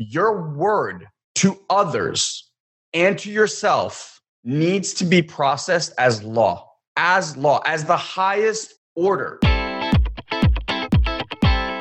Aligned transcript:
your 0.00 0.52
word 0.52 1.08
to 1.34 1.58
others 1.68 2.48
and 2.94 3.18
to 3.18 3.32
yourself 3.32 4.20
needs 4.44 4.94
to 4.94 5.04
be 5.04 5.20
processed 5.20 5.92
as 5.98 6.22
law, 6.22 6.70
as 6.96 7.36
law, 7.36 7.60
as 7.66 7.84
the 7.84 7.96
highest 7.96 8.74
order. 8.94 9.40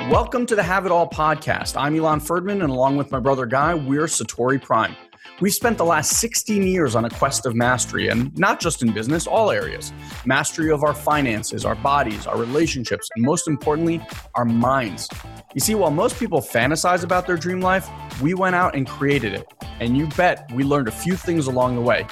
Welcome 0.10 0.48
to 0.48 0.56
the 0.56 0.64
Have 0.64 0.88
It 0.88 0.92
All 0.92 1.08
podcast. 1.08 1.80
I'm 1.80 1.96
Elon 1.96 2.20
Ferdman, 2.20 2.64
and 2.64 2.72
along 2.72 2.98
with 2.98 3.12
my 3.12 3.20
brother 3.20 3.46
Guy, 3.46 3.76
we're 3.76 4.06
Satori 4.06 4.60
Prime. 4.60 4.96
We've 5.40 5.54
spent 5.54 5.78
the 5.78 5.86
last 5.86 6.14
16 6.20 6.64
years 6.64 6.96
on 6.96 7.06
a 7.06 7.10
quest 7.10 7.46
of 7.46 7.56
mastery, 7.56 8.08
and 8.10 8.36
not 8.38 8.60
just 8.60 8.82
in 8.82 8.92
business, 8.92 9.28
all 9.28 9.52
areas. 9.52 9.94
Mastery 10.26 10.72
of 10.72 10.84
our 10.84 10.94
finances, 10.94 11.64
our 11.66 11.76
bodies, 11.76 12.26
our 12.26 12.38
relationships, 12.38 13.08
and 13.16 13.24
most 13.24 13.48
importantly, 13.48 14.02
our 14.36 14.46
minds. 14.46 15.08
You 15.54 15.62
see, 15.62 15.76
while 15.76 15.92
most 15.92 16.20
people 16.20 16.42
fantasize 16.42 17.04
about 17.04 17.28
their 17.28 17.38
dream 17.38 17.62
life, 17.62 17.90
we 18.22 18.34
went 18.34 18.56
out 18.56 18.76
and 18.76 18.88
created 18.88 19.34
it. 19.34 19.52
And 19.80 19.98
you 19.98 20.08
bet 20.18 20.52
we 20.54 20.64
learned 20.64 20.88
a 20.88 20.92
few 20.92 21.16
things 21.16 21.48
along 21.48 21.76
the 21.76 21.82
way. 21.82 22.06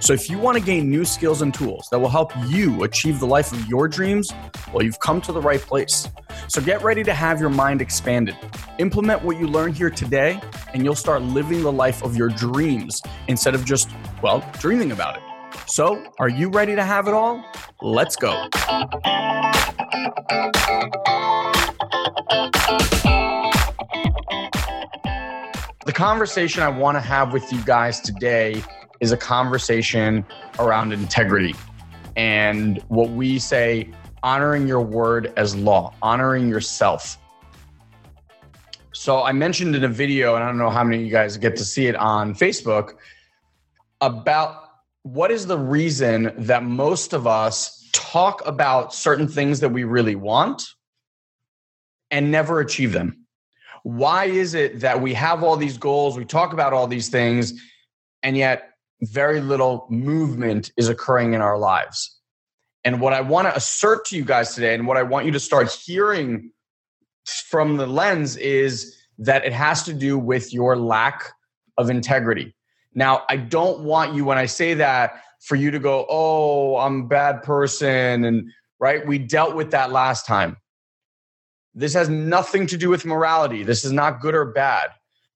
So 0.00 0.14
if 0.14 0.30
you 0.30 0.38
want 0.38 0.56
to 0.56 0.64
gain 0.64 0.88
new 0.88 1.04
skills 1.04 1.42
and 1.42 1.52
tools 1.52 1.88
that 1.90 1.98
will 1.98 2.08
help 2.08 2.32
you 2.46 2.84
achieve 2.84 3.20
the 3.20 3.26
life 3.26 3.52
of 3.52 3.68
your 3.68 3.86
dreams, 3.86 4.32
well, 4.72 4.82
you've 4.82 4.98
come 4.98 5.20
to 5.20 5.30
the 5.30 5.40
right 5.40 5.60
place. 5.60 6.08
So 6.48 6.62
get 6.62 6.82
ready 6.82 7.02
to 7.04 7.12
have 7.12 7.38
your 7.38 7.50
mind 7.50 7.82
expanded. 7.82 8.34
Implement 8.78 9.22
what 9.22 9.38
you 9.38 9.46
learn 9.46 9.74
here 9.74 9.90
today, 9.90 10.40
and 10.72 10.82
you'll 10.82 10.94
start 10.94 11.20
living 11.20 11.62
the 11.62 11.70
life 11.70 12.02
of 12.02 12.16
your 12.16 12.30
dreams 12.30 13.02
instead 13.28 13.54
of 13.54 13.66
just, 13.66 13.90
well, 14.22 14.42
dreaming 14.58 14.92
about 14.92 15.18
it. 15.18 15.22
So, 15.66 16.02
are 16.18 16.30
you 16.30 16.48
ready 16.48 16.74
to 16.74 16.82
have 16.82 17.06
it 17.06 17.12
all? 17.12 17.44
Let's 17.82 18.16
go. 18.16 18.48
The 25.84 25.92
conversation 25.92 26.62
I 26.62 26.68
want 26.68 26.96
to 26.96 27.00
have 27.00 27.32
with 27.32 27.52
you 27.52 27.62
guys 27.64 28.00
today 28.00 28.62
is 29.00 29.12
a 29.12 29.16
conversation 29.16 30.24
around 30.58 30.92
integrity 30.92 31.54
and 32.16 32.82
what 32.88 33.10
we 33.10 33.38
say 33.38 33.88
honoring 34.22 34.68
your 34.68 34.80
word 34.80 35.32
as 35.36 35.56
law, 35.56 35.94
honoring 36.02 36.48
yourself. 36.48 37.18
So 38.92 39.22
I 39.22 39.32
mentioned 39.32 39.74
in 39.74 39.84
a 39.84 39.88
video, 39.88 40.34
and 40.34 40.44
I 40.44 40.46
don't 40.46 40.58
know 40.58 40.68
how 40.68 40.84
many 40.84 40.98
of 40.98 41.02
you 41.04 41.10
guys 41.10 41.38
get 41.38 41.56
to 41.56 41.64
see 41.64 41.86
it 41.86 41.96
on 41.96 42.34
Facebook, 42.34 42.96
about 44.02 44.64
what 45.02 45.30
is 45.30 45.46
the 45.46 45.58
reason 45.58 46.32
that 46.36 46.62
most 46.62 47.14
of 47.14 47.26
us 47.26 47.88
talk 47.92 48.46
about 48.46 48.92
certain 48.92 49.26
things 49.26 49.60
that 49.60 49.70
we 49.70 49.84
really 49.84 50.16
want 50.16 50.62
and 52.10 52.30
never 52.30 52.60
achieve 52.60 52.92
them. 52.92 53.24
Why 53.82 54.26
is 54.26 54.52
it 54.52 54.80
that 54.80 55.00
we 55.00 55.14
have 55.14 55.42
all 55.42 55.56
these 55.56 55.78
goals, 55.78 56.18
we 56.18 56.26
talk 56.26 56.52
about 56.52 56.74
all 56.74 56.86
these 56.86 57.08
things, 57.08 57.54
and 58.22 58.36
yet 58.36 58.69
very 59.02 59.40
little 59.40 59.86
movement 59.90 60.72
is 60.76 60.88
occurring 60.88 61.34
in 61.34 61.40
our 61.40 61.58
lives. 61.58 62.18
And 62.84 63.00
what 63.00 63.12
I 63.12 63.20
want 63.20 63.48
to 63.48 63.56
assert 63.56 64.04
to 64.06 64.16
you 64.16 64.24
guys 64.24 64.54
today, 64.54 64.74
and 64.74 64.86
what 64.86 64.96
I 64.96 65.02
want 65.02 65.26
you 65.26 65.32
to 65.32 65.40
start 65.40 65.70
hearing 65.70 66.50
from 67.48 67.76
the 67.76 67.86
lens, 67.86 68.36
is 68.36 68.96
that 69.18 69.44
it 69.44 69.52
has 69.52 69.82
to 69.84 69.92
do 69.92 70.18
with 70.18 70.52
your 70.52 70.76
lack 70.76 71.32
of 71.76 71.90
integrity. 71.90 72.54
Now, 72.94 73.22
I 73.28 73.36
don't 73.36 73.80
want 73.80 74.14
you, 74.14 74.24
when 74.24 74.38
I 74.38 74.46
say 74.46 74.74
that, 74.74 75.22
for 75.40 75.56
you 75.56 75.70
to 75.70 75.78
go, 75.78 76.06
oh, 76.08 76.76
I'm 76.78 77.02
a 77.02 77.06
bad 77.06 77.42
person. 77.42 78.24
And 78.24 78.50
right, 78.78 79.06
we 79.06 79.18
dealt 79.18 79.54
with 79.54 79.70
that 79.70 79.92
last 79.92 80.26
time. 80.26 80.56
This 81.74 81.94
has 81.94 82.08
nothing 82.08 82.66
to 82.66 82.76
do 82.76 82.88
with 82.90 83.06
morality. 83.06 83.62
This 83.62 83.84
is 83.84 83.92
not 83.92 84.20
good 84.20 84.34
or 84.34 84.46
bad. 84.46 84.90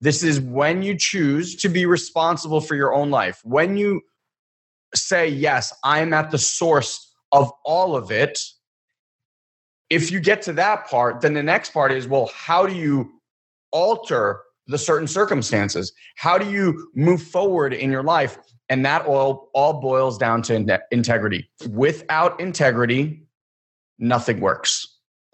This 0.04 0.22
is 0.22 0.38
when 0.38 0.82
you 0.82 0.98
choose 0.98 1.56
to 1.56 1.70
be 1.70 1.86
responsible 1.86 2.60
for 2.60 2.74
your 2.74 2.94
own 2.94 3.08
life. 3.10 3.40
When 3.42 3.78
you 3.78 4.02
say, 4.94 5.26
Yes, 5.26 5.72
I'm 5.82 6.12
at 6.12 6.30
the 6.30 6.36
source 6.36 7.10
of 7.32 7.50
all 7.64 7.96
of 7.96 8.10
it. 8.10 8.38
If 9.88 10.12
you 10.12 10.20
get 10.20 10.42
to 10.42 10.52
that 10.52 10.88
part, 10.88 11.22
then 11.22 11.32
the 11.32 11.42
next 11.42 11.70
part 11.70 11.90
is, 11.90 12.06
Well, 12.06 12.30
how 12.34 12.66
do 12.66 12.74
you 12.74 13.12
alter 13.72 14.42
the 14.66 14.76
certain 14.76 15.08
circumstances? 15.08 15.90
How 16.16 16.36
do 16.36 16.50
you 16.50 16.90
move 16.94 17.22
forward 17.22 17.72
in 17.72 17.90
your 17.90 18.02
life? 18.02 18.36
And 18.68 18.84
that 18.84 19.06
all, 19.06 19.48
all 19.54 19.80
boils 19.80 20.18
down 20.18 20.42
to 20.42 20.82
integrity. 20.90 21.48
Without 21.70 22.38
integrity, 22.40 23.26
nothing 23.98 24.40
works. 24.40 24.86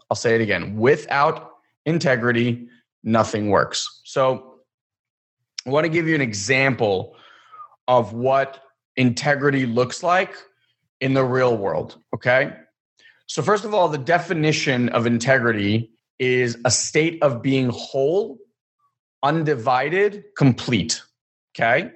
I'll 0.08 0.16
say 0.16 0.36
it 0.36 0.40
again. 0.40 0.76
Without 0.76 1.50
integrity, 1.86 2.68
nothing 3.02 3.50
works. 3.50 4.02
So 4.04 4.49
I 5.66 5.70
want 5.70 5.84
to 5.84 5.90
give 5.90 6.08
you 6.08 6.14
an 6.14 6.20
example 6.20 7.16
of 7.86 8.12
what 8.12 8.62
integrity 8.96 9.66
looks 9.66 10.02
like 10.02 10.34
in 11.00 11.14
the 11.14 11.24
real 11.24 11.56
world. 11.56 11.98
Okay. 12.14 12.52
So, 13.26 13.42
first 13.42 13.64
of 13.64 13.74
all, 13.74 13.88
the 13.88 13.98
definition 13.98 14.88
of 14.90 15.06
integrity 15.06 15.90
is 16.18 16.58
a 16.64 16.70
state 16.70 17.22
of 17.22 17.42
being 17.42 17.68
whole, 17.70 18.38
undivided, 19.22 20.24
complete. 20.36 21.02
Okay. 21.54 21.90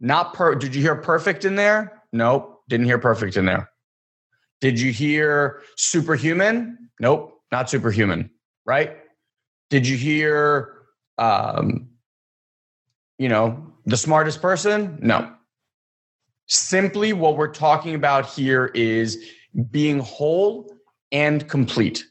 Not 0.00 0.34
per, 0.34 0.54
did 0.54 0.74
you 0.74 0.80
hear 0.80 0.96
perfect 0.96 1.44
in 1.44 1.56
there? 1.56 2.02
Nope. 2.12 2.62
Didn't 2.68 2.86
hear 2.86 2.98
perfect 2.98 3.36
in 3.36 3.44
there. 3.44 3.70
Did 4.60 4.80
you 4.80 4.92
hear 4.92 5.62
superhuman? 5.76 6.90
Nope. 6.98 7.38
Not 7.52 7.68
superhuman. 7.68 8.30
Right. 8.64 8.96
Did 9.68 9.86
you 9.86 9.96
hear 9.96 10.76
um, 11.18 11.89
you 13.20 13.28
know, 13.28 13.62
the 13.84 13.98
smartest 13.98 14.40
person? 14.40 14.98
No. 15.02 15.30
Simply 16.46 17.12
what 17.12 17.36
we're 17.36 17.52
talking 17.52 17.94
about 17.94 18.24
here 18.24 18.72
is 18.74 19.22
being 19.70 19.98
whole 20.00 20.74
and 21.12 21.46
complete, 21.46 22.02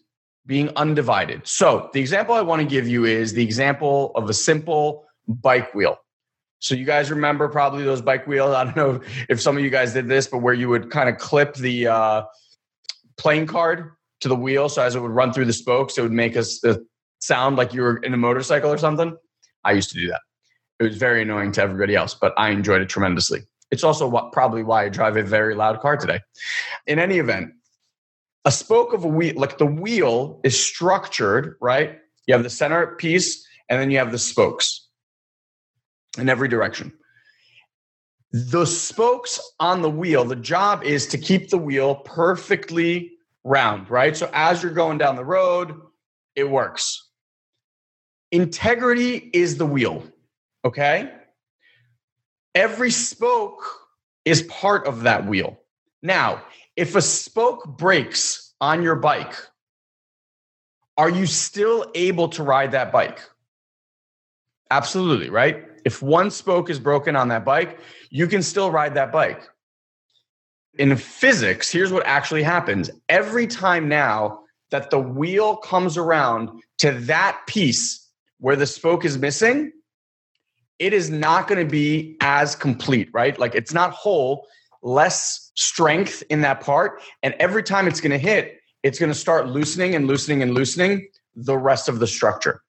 being 0.45 0.69
undivided. 0.75 1.47
So, 1.47 1.89
the 1.93 1.99
example 1.99 2.35
I 2.35 2.41
want 2.41 2.61
to 2.61 2.67
give 2.67 2.87
you 2.87 3.05
is 3.05 3.33
the 3.33 3.43
example 3.43 4.11
of 4.13 4.29
a 4.29 4.35
simple 4.35 5.03
bike 5.27 5.73
wheel. 5.73 5.97
So, 6.59 6.75
you 6.75 6.85
guys 6.85 7.09
remember 7.09 7.49
probably 7.49 7.83
those 7.83 8.03
bike 8.03 8.27
wheels. 8.27 8.53
I 8.55 8.65
don't 8.65 8.77
know 8.77 9.01
if 9.29 9.41
some 9.41 9.57
of 9.57 9.63
you 9.63 9.71
guys 9.71 9.93
did 9.93 10.07
this, 10.07 10.27
but 10.27 10.37
where 10.37 10.53
you 10.53 10.69
would 10.69 10.91
kind 10.91 11.09
of 11.09 11.17
clip 11.17 11.55
the 11.55 11.87
uh, 11.87 12.21
playing 13.17 13.47
card 13.47 13.93
to 14.21 14.27
the 14.27 14.35
wheel. 14.35 14.69
So, 14.69 14.83
as 14.83 14.93
it 14.93 15.01
would 15.01 15.09
run 15.09 15.33
through 15.33 15.45
the 15.45 15.53
spokes, 15.53 15.97
it 15.97 16.03
would 16.03 16.11
make 16.11 16.37
us 16.37 16.63
sound 17.17 17.55
like 17.55 17.73
you 17.73 17.81
were 17.81 17.97
in 17.97 18.13
a 18.13 18.17
motorcycle 18.17 18.71
or 18.71 18.77
something. 18.77 19.17
I 19.63 19.71
used 19.71 19.89
to 19.89 19.99
do 19.99 20.07
that. 20.09 20.21
It 20.79 20.83
was 20.83 20.97
very 20.97 21.21
annoying 21.21 21.51
to 21.53 21.61
everybody 21.61 21.95
else, 21.95 22.13
but 22.13 22.33
I 22.37 22.49
enjoyed 22.49 22.81
it 22.81 22.89
tremendously. 22.89 23.41
It's 23.71 23.83
also 23.83 24.07
what, 24.07 24.31
probably 24.31 24.63
why 24.63 24.85
I 24.85 24.89
drive 24.89 25.17
a 25.17 25.23
very 25.23 25.55
loud 25.55 25.79
car 25.81 25.97
today. 25.97 26.21
In 26.87 26.99
any 26.99 27.19
event, 27.19 27.51
a 28.45 28.51
spoke 28.51 28.93
of 28.93 29.03
a 29.03 29.07
wheel, 29.07 29.33
like 29.35 29.57
the 29.57 29.65
wheel 29.65 30.39
is 30.43 30.59
structured, 30.59 31.55
right? 31.61 31.99
You 32.25 32.33
have 32.33 32.43
the 32.43 32.49
center 32.49 32.95
piece 32.95 33.45
and 33.67 33.79
then 33.79 33.91
you 33.91 33.97
have 33.97 34.11
the 34.11 34.17
spokes 34.17 34.87
in 36.17 36.29
every 36.29 36.47
direction. 36.47 36.93
The 38.31 38.65
spokes 38.65 39.39
on 39.59 39.81
the 39.81 39.89
wheel, 39.89 40.23
the 40.23 40.35
job 40.35 40.83
is 40.83 41.07
to 41.07 41.17
keep 41.17 41.49
the 41.49 41.57
wheel 41.57 41.95
perfectly 41.95 43.11
round, 43.43 43.89
right? 43.89 44.15
So 44.15 44.29
as 44.33 44.63
you're 44.63 44.71
going 44.71 44.97
down 44.97 45.15
the 45.15 45.25
road, 45.25 45.75
it 46.35 46.49
works. 46.49 47.09
Integrity 48.31 49.29
is 49.33 49.57
the 49.57 49.65
wheel. 49.65 50.03
Okay. 50.65 51.11
Every 52.55 52.91
spoke 52.91 53.63
is 54.25 54.43
part 54.43 54.87
of 54.87 55.03
that 55.03 55.25
wheel. 55.25 55.57
Now, 56.01 56.41
if 56.75 56.95
a 56.95 57.01
spoke 57.01 57.77
breaks 57.77 58.53
on 58.61 58.81
your 58.81 58.95
bike, 58.95 59.35
are 60.97 61.09
you 61.09 61.25
still 61.25 61.89
able 61.95 62.27
to 62.29 62.43
ride 62.43 62.71
that 62.71 62.91
bike? 62.91 63.21
Absolutely, 64.71 65.29
right? 65.29 65.65
If 65.85 66.01
one 66.01 66.29
spoke 66.29 66.69
is 66.69 66.79
broken 66.79 67.15
on 67.15 67.29
that 67.29 67.45
bike, 67.45 67.79
you 68.09 68.27
can 68.27 68.43
still 68.43 68.71
ride 68.71 68.93
that 68.95 69.11
bike. 69.11 69.41
In 70.77 70.95
physics, 70.95 71.71
here's 71.71 71.91
what 71.91 72.05
actually 72.05 72.43
happens 72.43 72.89
every 73.07 73.47
time 73.47 73.87
now 73.87 74.41
that 74.71 74.89
the 74.89 74.99
wheel 74.99 75.55
comes 75.57 75.97
around 75.97 76.49
to 76.77 76.91
that 76.91 77.41
piece 77.47 78.07
where 78.39 78.55
the 78.55 78.67
spoke 78.67 79.03
is 79.03 79.17
missing, 79.17 79.71
it 80.79 80.93
is 80.93 81.09
not 81.09 81.47
going 81.47 81.63
to 81.63 81.69
be 81.69 82.17
as 82.21 82.55
complete, 82.55 83.09
right? 83.13 83.37
Like 83.37 83.53
it's 83.53 83.73
not 83.73 83.91
whole, 83.91 84.47
less 84.81 85.51
strength 85.55 86.23
in 86.29 86.41
that 86.41 86.61
part. 86.61 87.01
And 87.21 87.35
every 87.39 87.63
time 87.63 87.87
it's 87.87 88.01
going 88.01 88.11
to 88.11 88.17
hit, 88.17 88.57
it's 88.81 88.97
going 88.97 89.11
to 89.11 89.17
start 89.17 89.47
loosening 89.47 89.93
and 89.93 90.07
loosening 90.07 90.41
and 90.41 90.53
loosening 90.53 91.07
the 91.35 91.57
rest 91.57 91.89
of 91.89 91.99
the 91.99 92.07
structure. 92.07 92.63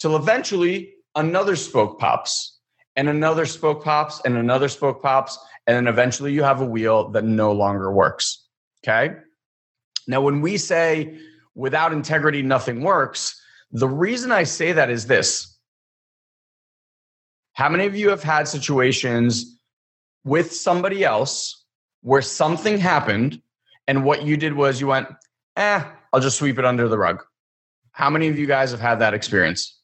Till 0.00 0.16
eventually 0.16 0.94
another 1.14 1.56
spoke 1.56 1.98
pops 1.98 2.58
and 2.96 3.08
another 3.08 3.46
spoke 3.46 3.84
pops 3.84 4.20
and 4.24 4.36
another 4.36 4.68
spoke 4.68 5.00
pops. 5.00 5.38
And 5.66 5.76
then 5.76 5.86
eventually 5.86 6.32
you 6.32 6.42
have 6.42 6.60
a 6.60 6.64
wheel 6.64 7.10
that 7.10 7.24
no 7.24 7.52
longer 7.52 7.92
works. 7.92 8.46
Okay. 8.82 9.14
Now, 10.08 10.22
when 10.22 10.40
we 10.40 10.56
say 10.56 11.18
without 11.54 11.92
integrity, 11.92 12.42
nothing 12.42 12.82
works, 12.82 13.40
The 13.72 13.88
reason 13.88 14.32
I 14.32 14.44
say 14.44 14.72
that 14.72 14.90
is 14.90 15.06
this. 15.06 15.56
How 17.54 17.68
many 17.68 17.86
of 17.86 17.96
you 17.96 18.10
have 18.10 18.22
had 18.22 18.48
situations 18.48 19.58
with 20.24 20.52
somebody 20.52 21.04
else 21.04 21.64
where 22.02 22.22
something 22.22 22.78
happened 22.78 23.42
and 23.86 24.04
what 24.04 24.22
you 24.22 24.36
did 24.36 24.54
was 24.54 24.80
you 24.80 24.86
went, 24.86 25.08
eh, 25.56 25.84
I'll 26.12 26.20
just 26.20 26.38
sweep 26.38 26.58
it 26.58 26.64
under 26.64 26.88
the 26.88 26.98
rug? 26.98 27.22
How 27.92 28.08
many 28.08 28.28
of 28.28 28.38
you 28.38 28.46
guys 28.46 28.70
have 28.70 28.80
had 28.80 29.00
that 29.00 29.14
experience? 29.14 29.78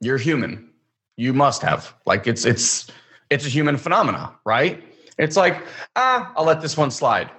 You're 0.00 0.18
human. 0.18 0.70
You 1.16 1.32
must 1.32 1.62
have. 1.62 1.94
Like 2.06 2.26
it's 2.26 2.44
it's 2.44 2.90
it's 3.28 3.46
a 3.46 3.48
human 3.48 3.76
phenomena, 3.76 4.34
right? 4.44 4.82
It's 5.18 5.36
like, 5.36 5.62
ah, 5.96 6.32
I'll 6.36 6.44
let 6.44 6.60
this 6.60 6.76
one 6.76 6.90
slide. 6.90 7.30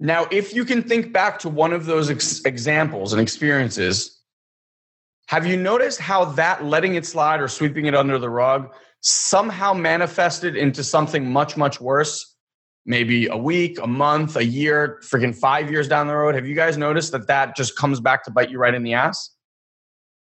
Now, 0.00 0.26
if 0.30 0.54
you 0.54 0.64
can 0.64 0.82
think 0.82 1.12
back 1.12 1.38
to 1.40 1.48
one 1.48 1.72
of 1.72 1.86
those 1.86 2.10
ex- 2.10 2.44
examples 2.44 3.12
and 3.12 3.20
experiences, 3.20 4.13
have 5.26 5.46
you 5.46 5.56
noticed 5.56 6.00
how 6.00 6.26
that 6.26 6.64
letting 6.64 6.94
it 6.96 7.06
slide 7.06 7.40
or 7.40 7.48
sweeping 7.48 7.86
it 7.86 7.94
under 7.94 8.18
the 8.18 8.28
rug 8.28 8.74
somehow 9.00 9.72
manifested 9.72 10.56
into 10.56 10.84
something 10.84 11.30
much, 11.30 11.56
much 11.56 11.80
worse? 11.80 12.36
Maybe 12.86 13.28
a 13.28 13.36
week, 13.36 13.78
a 13.80 13.86
month, 13.86 14.36
a 14.36 14.44
year, 14.44 15.00
freaking 15.02 15.34
five 15.34 15.70
years 15.70 15.88
down 15.88 16.06
the 16.06 16.14
road. 16.14 16.34
Have 16.34 16.46
you 16.46 16.54
guys 16.54 16.76
noticed 16.76 17.12
that 17.12 17.26
that 17.28 17.56
just 17.56 17.76
comes 17.78 17.98
back 17.98 18.24
to 18.24 18.30
bite 18.30 18.50
you 18.50 18.58
right 18.58 18.74
in 18.74 18.82
the 18.82 18.92
ass? 18.92 19.30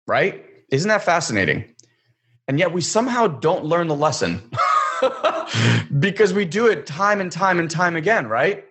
Right? 0.07 0.45
Isn't 0.71 0.89
that 0.89 1.03
fascinating? 1.03 1.75
And 2.49 2.59
yet 2.59 2.73
we 2.73 2.83
somehow 2.83 3.29
don't 3.29 3.65
learn 3.65 3.89
the 3.89 3.95
lesson 3.95 4.51
because 5.99 6.35
we 6.35 6.45
do 6.45 6.67
it 6.67 6.85
time 6.85 7.21
and 7.21 7.33
time 7.33 7.59
and 7.59 7.71
time 7.71 7.97
again, 7.97 8.27
right? 8.27 8.65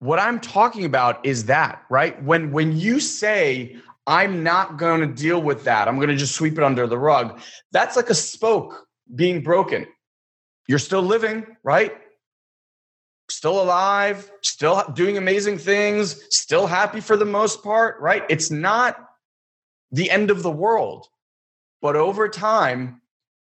What 0.00 0.18
I'm 0.18 0.40
talking 0.40 0.84
about 0.84 1.24
is 1.24 1.46
that, 1.46 1.82
right? 1.88 2.22
When 2.22 2.52
when 2.52 2.76
you 2.76 3.00
say 3.00 3.76
I'm 4.06 4.42
not 4.42 4.76
going 4.76 5.00
to 5.00 5.06
deal 5.06 5.40
with 5.40 5.64
that. 5.64 5.88
I'm 5.88 5.96
going 5.96 6.08
to 6.08 6.16
just 6.16 6.34
sweep 6.34 6.58
it 6.58 6.64
under 6.64 6.86
the 6.86 6.98
rug. 6.98 7.40
That's 7.72 7.96
like 7.96 8.10
a 8.10 8.14
spoke 8.14 8.86
being 9.12 9.42
broken. 9.42 9.86
You're 10.66 10.78
still 10.78 11.02
living, 11.02 11.46
right? 11.62 11.92
Still 13.30 13.62
alive, 13.62 14.30
still 14.42 14.82
doing 14.92 15.16
amazing 15.16 15.58
things, 15.58 16.20
still 16.30 16.66
happy 16.66 17.00
for 17.00 17.16
the 17.16 17.24
most 17.24 17.62
part, 17.62 18.00
right? 18.00 18.22
It's 18.28 18.50
not 18.50 18.96
the 19.90 20.10
end 20.10 20.30
of 20.30 20.42
the 20.42 20.50
world. 20.50 21.06
But 21.80 21.96
over 21.96 22.28
time, 22.28 23.00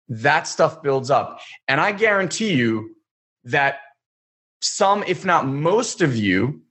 that 0.09 0.47
stuff 0.47 0.81
builds 0.81 1.09
up. 1.09 1.39
And 1.67 1.79
I 1.79 1.91
guarantee 1.91 2.53
you 2.53 2.95
that 3.45 3.79
some, 4.61 5.03
if 5.07 5.23
not 5.23 5.47
most 5.47 6.01
of 6.01 6.15
you, 6.15 6.61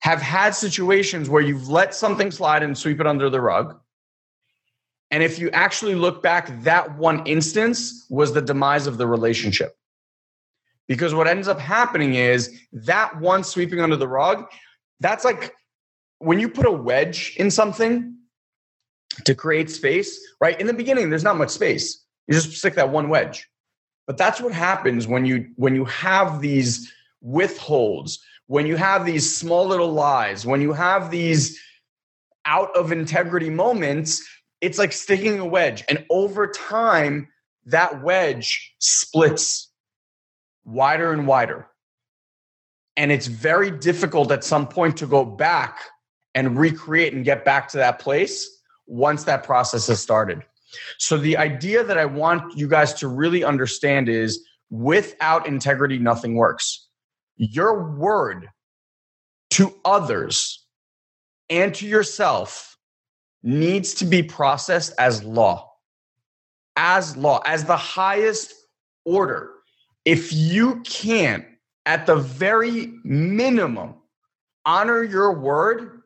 have 0.00 0.20
had 0.20 0.54
situations 0.54 1.28
where 1.28 1.42
you've 1.42 1.68
let 1.68 1.94
something 1.94 2.30
slide 2.30 2.62
and 2.62 2.76
sweep 2.76 3.00
it 3.00 3.06
under 3.06 3.28
the 3.28 3.40
rug. 3.40 3.78
And 5.10 5.22
if 5.22 5.38
you 5.38 5.50
actually 5.50 5.94
look 5.94 6.22
back, 6.22 6.62
that 6.62 6.96
one 6.96 7.26
instance 7.26 8.06
was 8.08 8.32
the 8.32 8.40
demise 8.40 8.86
of 8.86 8.96
the 8.96 9.06
relationship. 9.06 9.76
Because 10.86 11.14
what 11.14 11.28
ends 11.28 11.48
up 11.48 11.58
happening 11.58 12.14
is 12.14 12.60
that 12.72 13.20
one 13.20 13.44
sweeping 13.44 13.80
under 13.80 13.96
the 13.96 14.08
rug, 14.08 14.46
that's 15.00 15.24
like 15.24 15.54
when 16.18 16.38
you 16.38 16.48
put 16.48 16.66
a 16.66 16.70
wedge 16.70 17.34
in 17.36 17.50
something 17.50 18.16
to 19.24 19.34
create 19.34 19.70
space, 19.70 20.20
right? 20.40 20.58
In 20.60 20.66
the 20.66 20.72
beginning, 20.72 21.10
there's 21.10 21.24
not 21.24 21.36
much 21.36 21.50
space. 21.50 22.04
You 22.26 22.34
just 22.34 22.52
stick 22.52 22.74
that 22.74 22.90
one 22.90 23.08
wedge. 23.08 23.48
But 24.06 24.16
that's 24.16 24.40
what 24.40 24.52
happens 24.52 25.06
when 25.06 25.24
you 25.24 25.50
when 25.56 25.74
you 25.74 25.84
have 25.84 26.40
these 26.40 26.92
withholds, 27.20 28.18
when 28.50 28.66
you 28.66 28.74
have 28.74 29.06
these 29.06 29.32
small 29.32 29.64
little 29.64 29.92
lies, 29.92 30.44
when 30.44 30.60
you 30.60 30.72
have 30.72 31.12
these 31.12 31.56
out 32.44 32.76
of 32.76 32.90
integrity 32.90 33.48
moments, 33.48 34.28
it's 34.60 34.76
like 34.76 34.90
sticking 34.90 35.38
a 35.38 35.46
wedge. 35.46 35.84
And 35.88 36.04
over 36.10 36.48
time, 36.48 37.28
that 37.66 38.02
wedge 38.02 38.74
splits 38.80 39.70
wider 40.64 41.12
and 41.12 41.28
wider. 41.28 41.68
And 42.96 43.12
it's 43.12 43.28
very 43.28 43.70
difficult 43.70 44.32
at 44.32 44.42
some 44.42 44.66
point 44.66 44.96
to 44.96 45.06
go 45.06 45.24
back 45.24 45.78
and 46.34 46.58
recreate 46.58 47.12
and 47.12 47.24
get 47.24 47.44
back 47.44 47.68
to 47.68 47.76
that 47.76 48.00
place 48.00 48.50
once 48.88 49.22
that 49.24 49.44
process 49.44 49.86
has 49.86 50.00
started. 50.00 50.42
So, 50.98 51.16
the 51.16 51.36
idea 51.36 51.84
that 51.84 51.98
I 51.98 52.06
want 52.06 52.58
you 52.58 52.66
guys 52.66 52.94
to 52.94 53.06
really 53.06 53.44
understand 53.44 54.08
is 54.08 54.44
without 54.70 55.46
integrity, 55.46 55.98
nothing 55.98 56.34
works 56.34 56.88
your 57.40 57.90
word 57.96 58.50
to 59.50 59.74
others 59.84 60.64
and 61.48 61.74
to 61.74 61.86
yourself 61.86 62.76
needs 63.42 63.94
to 63.94 64.04
be 64.04 64.22
processed 64.22 64.92
as 64.98 65.24
law, 65.24 65.72
as 66.76 67.16
law, 67.16 67.40
as 67.46 67.64
the 67.64 67.76
highest 67.76 68.52
order. 69.06 69.50
If 70.04 70.32
you 70.32 70.80
can't, 70.82 71.44
at 71.86 72.04
the 72.04 72.16
very 72.16 72.92
minimum, 73.04 73.94
honor 74.66 75.02
your 75.02 75.32
word, 75.32 76.02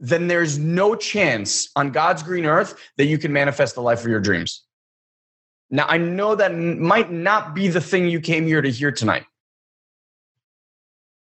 then 0.00 0.26
there's 0.26 0.58
no 0.58 0.96
chance 0.96 1.70
on 1.76 1.92
God's 1.92 2.24
green 2.24 2.44
earth 2.44 2.74
that 2.98 3.06
you 3.06 3.16
can 3.16 3.32
manifest 3.32 3.76
the 3.76 3.80
life 3.80 4.00
of 4.00 4.08
your 4.08 4.20
dreams. 4.20 4.64
Now, 5.70 5.86
I 5.88 5.98
know 5.98 6.34
that 6.34 6.54
might 6.54 7.12
not 7.12 7.54
be 7.54 7.68
the 7.68 7.80
thing 7.80 8.08
you 8.08 8.20
came 8.20 8.44
here 8.44 8.60
to 8.60 8.70
hear 8.70 8.90
tonight. 8.90 9.24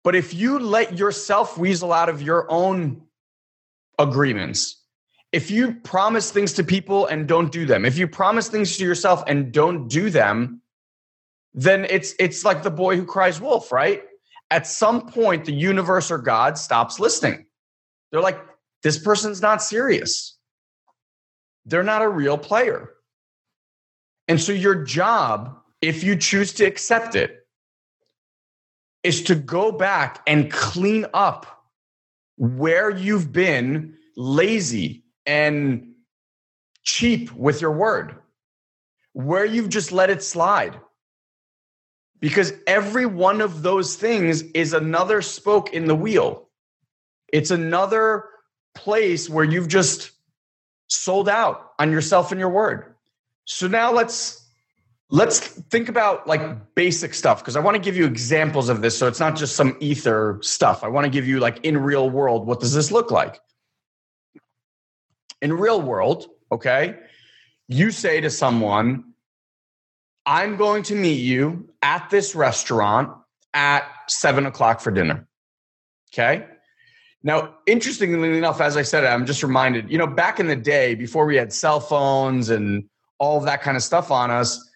But 0.08 0.16
if 0.16 0.34
you 0.34 0.58
let 0.58 0.98
yourself 0.98 1.58
weasel 1.58 1.92
out 1.92 2.08
of 2.08 2.22
your 2.22 2.50
own 2.50 3.02
agreements, 4.00 4.82
if 5.34 5.52
you 5.52 5.74
promise 5.82 6.32
things 6.32 6.54
to 6.54 6.64
people 6.64 7.08
and 7.08 7.28
don't 7.28 7.52
do 7.52 7.66
them, 7.66 7.84
if 7.84 7.98
you 7.98 8.08
promise 8.08 8.48
things 8.48 8.78
to 8.78 8.86
yourself 8.86 9.22
and 9.28 9.52
don't 9.52 9.90
do 9.90 10.10
them, 10.10 10.62
then 11.54 11.86
it's 11.90 12.16
it's 12.20 12.46
like 12.46 12.64
the 12.64 12.72
boy 12.72 12.96
who 12.96 13.04
cries 13.04 13.42
wolf, 13.42 13.70
right? 13.70 14.02
At 14.50 14.66
some 14.66 15.10
point 15.10 15.44
the 15.44 15.52
universe 15.52 16.10
or 16.10 16.20
God 16.20 16.58
stops 16.58 17.02
listening. 17.02 17.46
They're 18.10 18.22
like 18.22 18.40
this 18.84 18.98
person's 18.98 19.42
not 19.42 19.62
serious. 19.62 20.38
They're 21.66 21.84
not 21.84 22.02
a 22.02 22.08
real 22.08 22.38
player. 22.38 22.94
And 24.30 24.40
so 24.40 24.54
your 24.54 24.86
job, 24.86 25.58
if 25.82 26.02
you 26.02 26.16
choose 26.16 26.54
to 26.54 26.64
accept 26.64 27.16
it, 27.16 27.46
is 29.08 29.24
to 29.24 29.36
go 29.36 29.72
back 29.72 30.22
and 30.28 30.52
clean 30.52 31.06
up 31.14 31.64
where 32.36 32.90
you've 32.90 33.32
been 33.32 33.96
lazy 34.18 35.06
and 35.26 35.94
cheap 36.84 37.32
with 37.32 37.62
your 37.62 37.72
word, 37.72 38.18
where 39.14 39.46
you've 39.46 39.70
just 39.70 39.94
let 39.94 40.10
it 40.10 40.22
slide. 40.22 40.78
Because 42.20 42.52
every 42.68 43.06
one 43.06 43.40
of 43.40 43.62
those 43.62 43.96
things 43.96 44.42
is 44.42 44.74
another 44.74 45.22
spoke 45.22 45.72
in 45.74 45.86
the 45.86 45.96
wheel. 45.96 46.50
It's 47.32 47.52
another 47.52 48.26
place 48.76 49.30
where 49.30 49.46
you've 49.46 49.70
just 49.70 50.12
sold 50.90 51.30
out 51.30 51.72
on 51.80 51.94
yourself 51.94 52.34
and 52.34 52.42
your 52.42 52.50
word. 52.50 52.94
So 53.46 53.70
now 53.70 53.94
let's 53.94 54.47
Let's 55.10 55.40
think 55.40 55.88
about 55.88 56.28
like 56.28 56.76
basic 56.76 57.14
stuff 57.14 57.40
because 57.40 57.56
I 57.56 57.62
want 57.62 57.76
to 57.76 57.82
give 57.82 57.96
you 57.96 58.06
examples 58.06 58.68
of 58.68 58.82
this. 58.82 58.98
So 58.98 59.08
it's 59.08 59.22
not 59.22 59.38
just 59.38 59.56
some 59.56 59.78
ether 59.80 60.38
stuff. 60.42 60.84
I 60.84 60.90
want 60.90 61.06
to 61.06 61.10
give 61.10 61.26
you 61.26 61.40
like 61.40 61.64
in 61.64 61.78
real 61.78 62.10
world, 62.10 62.46
what 62.46 62.60
does 62.60 62.74
this 62.74 62.92
look 62.92 63.10
like? 63.10 63.40
In 65.42 65.54
real 65.54 65.82
world, 65.82 66.28
okay, 66.52 66.98
you 67.68 67.92
say 67.92 68.20
to 68.20 68.30
someone, 68.30 69.14
I'm 70.26 70.58
going 70.58 70.84
to 70.84 70.96
meet 70.96 71.22
you 71.22 71.70
at 71.82 72.10
this 72.10 72.36
restaurant 72.36 73.10
at 73.54 73.90
seven 74.08 74.46
o'clock 74.46 74.82
for 74.82 74.92
dinner. 74.92 75.26
Okay. 76.14 76.46
Now, 77.24 77.56
interestingly 77.66 78.38
enough, 78.38 78.62
as 78.62 78.78
I 78.78 78.82
said, 78.82 79.06
I'm 79.06 79.26
just 79.26 79.42
reminded, 79.42 79.90
you 79.90 79.98
know, 79.98 80.08
back 80.08 80.40
in 80.40 80.48
the 80.48 80.56
day 80.56 80.96
before 80.96 81.26
we 81.26 81.36
had 81.36 81.52
cell 81.54 81.80
phones 81.80 82.50
and 82.50 82.90
all 83.20 83.40
that 83.42 83.62
kind 83.62 83.76
of 83.76 83.84
stuff 83.84 84.12
on 84.12 84.32
us, 84.32 84.67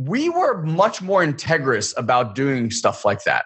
we 0.00 0.30
were 0.30 0.62
much 0.62 1.02
more 1.02 1.22
integrous 1.22 1.92
about 1.98 2.34
doing 2.34 2.70
stuff 2.70 3.04
like 3.04 3.22
that. 3.24 3.44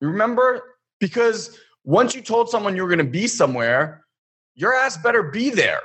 You 0.00 0.08
remember? 0.08 0.62
Because 0.98 1.58
once 1.84 2.14
you 2.14 2.22
told 2.22 2.48
someone 2.48 2.74
you 2.74 2.82
were 2.82 2.88
going 2.88 3.04
to 3.04 3.04
be 3.04 3.26
somewhere, 3.26 4.06
your 4.54 4.72
ass 4.72 4.96
better 4.96 5.24
be 5.24 5.50
there. 5.50 5.80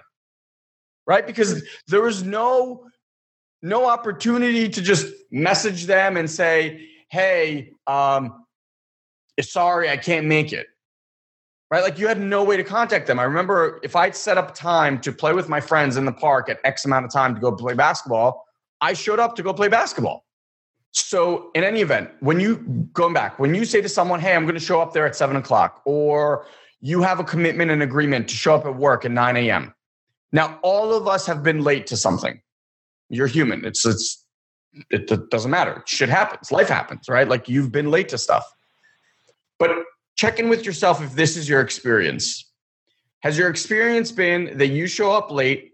Right? 1.06 1.28
Because 1.28 1.64
there 1.88 2.02
was 2.02 2.24
no 2.24 2.88
no 3.62 3.88
opportunity 3.88 4.70
to 4.70 4.82
just 4.82 5.12
message 5.32 5.86
them 5.86 6.16
and 6.18 6.30
say, 6.30 6.88
"Hey, 7.10 7.72
um 7.86 8.46
sorry, 9.42 9.90
I 9.90 9.98
can't 9.98 10.28
make 10.28 10.54
it." 10.54 10.68
Right? 11.70 11.84
Like 11.84 12.00
you 12.00 12.08
had 12.08 12.22
no 12.22 12.44
way 12.44 12.56
to 12.56 12.64
contact 12.64 13.06
them. 13.06 13.20
I 13.20 13.24
remember 13.24 13.82
if 13.84 13.96
I'd 13.98 14.16
set 14.16 14.38
up 14.38 14.56
time 14.56 15.02
to 15.02 15.12
play 15.12 15.34
with 15.34 15.50
my 15.50 15.60
friends 15.60 15.98
in 15.98 16.06
the 16.06 16.14
park 16.14 16.48
at 16.48 16.60
X 16.64 16.86
amount 16.86 17.06
of 17.06 17.12
time 17.12 17.36
to 17.36 17.42
go 17.42 17.52
play 17.52 17.74
basketball, 17.74 18.45
I 18.82 18.94
showed 18.94 19.20
up 19.20 19.36
to 19.36 19.44
go 19.44 19.54
play 19.54 19.68
basketball. 19.68 20.26
So, 20.92 21.52
in 21.54 21.64
any 21.64 21.82
event, 21.82 22.10
when 22.22 22.40
you 22.40 22.58
going 22.94 23.14
back, 23.14 23.38
when 23.38 23.54
you 23.54 23.66
say 23.66 23.82
to 23.82 23.90
someone, 23.90 24.20
"Hey, 24.22 24.34
I'm 24.34 24.44
going 24.44 24.56
to 24.56 24.62
show 24.62 24.80
up 24.80 24.94
there 24.94 25.06
at 25.06 25.16
seven 25.16 25.36
o'clock," 25.36 25.82
or 25.86 26.46
you 26.80 27.02
have 27.02 27.20
a 27.20 27.24
commitment 27.24 27.72
and 27.72 27.84
agreement 27.84 28.30
to 28.30 28.36
show 28.36 28.56
up 28.56 28.66
at 28.66 28.76
work 28.76 29.06
at 29.06 29.12
9 29.12 29.38
a.m. 29.38 29.74
Now, 30.32 30.60
all 30.62 30.94
of 30.94 31.08
us 31.08 31.26
have 31.26 31.44
been 31.44 31.64
late 31.64 31.88
to 31.88 31.98
something. 31.98 32.42
You're 33.10 33.28
human. 33.28 33.66
It's 33.66 33.86
it's 33.86 34.26
it 34.90 35.30
doesn't 35.30 35.52
matter. 35.52 35.84
Shit 35.86 36.10
happens. 36.10 36.52
Life 36.52 36.70
happens, 36.70 37.08
right? 37.10 37.28
Like 37.28 37.48
you've 37.50 37.72
been 37.72 37.92
late 37.92 38.10
to 38.10 38.18
stuff. 38.18 38.46
But 39.58 39.72
check 40.16 40.40
in 40.40 40.50
with 40.50 40.66
yourself 40.66 41.02
if 41.02 41.14
this 41.14 41.38
is 41.38 41.48
your 41.48 41.62
experience. 41.62 42.50
Has 43.22 43.38
your 43.38 43.50
experience 43.50 44.12
been 44.12 44.58
that 44.58 44.68
you 44.68 44.88
show 44.88 45.12
up 45.12 45.32
late 45.32 45.72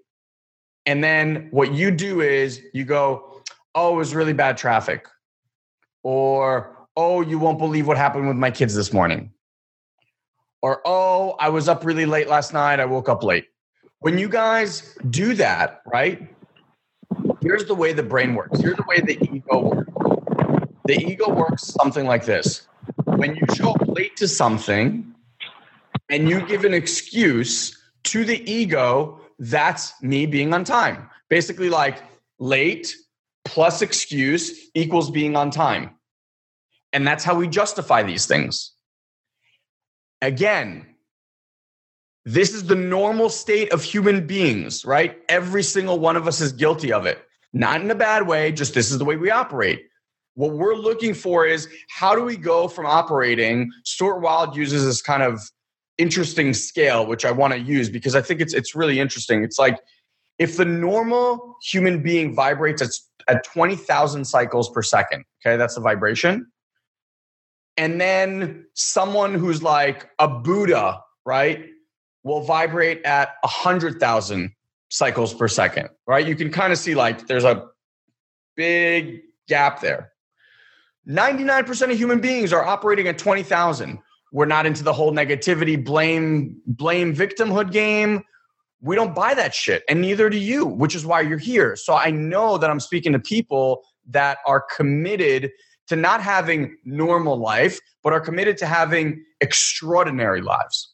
and 0.85 1.03
then 1.03 1.47
what 1.51 1.73
you 1.73 1.91
do 1.91 2.21
is 2.21 2.61
you 2.73 2.85
go, 2.85 3.43
oh, 3.75 3.93
it 3.93 3.97
was 3.97 4.15
really 4.15 4.33
bad 4.33 4.57
traffic. 4.57 5.07
Or, 6.03 6.75
oh, 6.97 7.21
you 7.21 7.37
won't 7.37 7.59
believe 7.59 7.87
what 7.87 7.97
happened 7.97 8.27
with 8.27 8.37
my 8.37 8.51
kids 8.51 8.73
this 8.73 8.91
morning. 8.91 9.31
Or, 10.61 10.81
oh, 10.85 11.35
I 11.39 11.49
was 11.49 11.67
up 11.67 11.85
really 11.85 12.05
late 12.05 12.27
last 12.27 12.53
night. 12.53 12.79
I 12.79 12.85
woke 12.85 13.09
up 13.09 13.23
late. 13.23 13.47
When 13.99 14.17
you 14.17 14.29
guys 14.29 14.97
do 15.09 15.35
that, 15.35 15.81
right? 15.85 16.27
Here's 17.41 17.65
the 17.65 17.75
way 17.75 17.93
the 17.93 18.03
brain 18.03 18.33
works. 18.33 18.59
Here's 18.59 18.77
the 18.77 18.85
way 18.87 18.99
the 18.99 19.17
ego 19.31 19.59
works. 19.59 19.91
The 20.85 20.95
ego 20.95 21.31
works 21.31 21.63
something 21.63 22.05
like 22.05 22.25
this. 22.25 22.67
When 23.05 23.35
you 23.35 23.43
show 23.55 23.71
up 23.71 23.87
late 23.87 24.15
to 24.17 24.27
something 24.27 25.13
and 26.09 26.27
you 26.27 26.45
give 26.47 26.65
an 26.65 26.73
excuse 26.73 27.77
to 28.05 28.25
the 28.25 28.51
ego, 28.51 29.20
that's 29.41 29.99
me 30.03 30.27
being 30.27 30.53
on 30.53 30.63
time. 30.63 31.09
Basically, 31.27 31.69
like 31.69 32.03
late 32.37 32.95
plus 33.43 33.81
excuse 33.81 34.69
equals 34.75 35.09
being 35.09 35.35
on 35.35 35.49
time. 35.49 35.95
And 36.93 37.07
that's 37.07 37.23
how 37.23 37.33
we 37.33 37.47
justify 37.47 38.03
these 38.03 38.27
things. 38.27 38.73
Again, 40.21 40.85
this 42.23 42.53
is 42.53 42.65
the 42.65 42.75
normal 42.75 43.29
state 43.29 43.73
of 43.73 43.83
human 43.83 44.27
beings, 44.27 44.85
right? 44.85 45.17
Every 45.27 45.63
single 45.63 45.97
one 45.97 46.15
of 46.15 46.27
us 46.27 46.39
is 46.39 46.51
guilty 46.51 46.93
of 46.93 47.07
it. 47.07 47.19
Not 47.51 47.81
in 47.81 47.89
a 47.89 47.95
bad 47.95 48.27
way, 48.27 48.51
just 48.51 48.75
this 48.75 48.91
is 48.91 48.99
the 48.99 49.05
way 49.05 49.15
we 49.15 49.31
operate. 49.31 49.81
What 50.35 50.51
we're 50.51 50.75
looking 50.75 51.15
for 51.15 51.47
is 51.47 51.67
how 51.89 52.15
do 52.15 52.23
we 52.23 52.37
go 52.37 52.67
from 52.67 52.85
operating? 52.85 53.71
Stuart 53.85 54.19
Wilde 54.19 54.55
uses 54.55 54.85
this 54.85 55.01
kind 55.01 55.23
of 55.23 55.41
interesting 55.97 56.53
scale, 56.53 57.05
which 57.05 57.25
I 57.25 57.31
want 57.31 57.53
to 57.53 57.59
use 57.59 57.89
because 57.89 58.15
I 58.15 58.21
think 58.21 58.41
it's 58.41 58.53
it's 58.53 58.75
really 58.75 58.99
interesting. 58.99 59.43
It's 59.43 59.59
like 59.59 59.79
if 60.39 60.57
the 60.57 60.65
normal 60.65 61.57
human 61.63 62.01
being 62.01 62.33
vibrates 62.33 62.81
at, 62.81 62.89
at 63.27 63.43
20,000 63.43 64.25
cycles 64.25 64.69
per 64.69 64.81
second, 64.81 65.23
okay, 65.45 65.55
that's 65.57 65.75
the 65.75 65.81
vibration. 65.81 66.51
And 67.77 68.01
then 68.01 68.65
someone 68.73 69.33
who's 69.33 69.61
like 69.61 70.09
a 70.19 70.27
Buddha, 70.27 71.01
right, 71.25 71.65
will 72.23 72.41
vibrate 72.41 73.03
at 73.03 73.35
100,000 73.41 74.51
cycles 74.89 75.33
per 75.33 75.47
second, 75.47 75.89
right? 76.07 76.27
You 76.27 76.35
can 76.35 76.51
kind 76.51 76.73
of 76.73 76.79
see 76.79 76.95
like 76.95 77.27
there's 77.27 77.43
a 77.43 77.67
big 78.55 79.21
gap 79.47 79.81
there. 79.81 80.11
99% 81.07 81.91
of 81.91 81.97
human 81.97 82.19
beings 82.19 82.53
are 82.53 82.63
operating 82.63 83.07
at 83.07 83.17
20,000. 83.17 83.99
We're 84.31 84.45
not 84.45 84.65
into 84.65 84.83
the 84.83 84.93
whole 84.93 85.11
negativity, 85.11 85.83
blame, 85.83 86.61
blame 86.65 87.13
victimhood 87.13 87.71
game. 87.71 88.23
We 88.81 88.95
don't 88.95 89.13
buy 89.13 89.33
that 89.35 89.53
shit, 89.53 89.83
and 89.87 90.01
neither 90.01 90.29
do 90.29 90.37
you, 90.37 90.65
which 90.65 90.95
is 90.95 91.05
why 91.05 91.21
you're 91.21 91.37
here. 91.37 91.75
So 91.75 91.93
I 91.93 92.09
know 92.09 92.57
that 92.57 92.69
I'm 92.69 92.79
speaking 92.79 93.11
to 93.13 93.19
people 93.19 93.83
that 94.09 94.39
are 94.47 94.61
committed 94.75 95.51
to 95.87 95.95
not 95.95 96.21
having 96.21 96.77
normal 96.83 97.37
life, 97.37 97.79
but 98.01 98.13
are 98.13 98.19
committed 98.19 98.57
to 98.57 98.65
having 98.65 99.23
extraordinary 99.41 100.41
lives. 100.41 100.93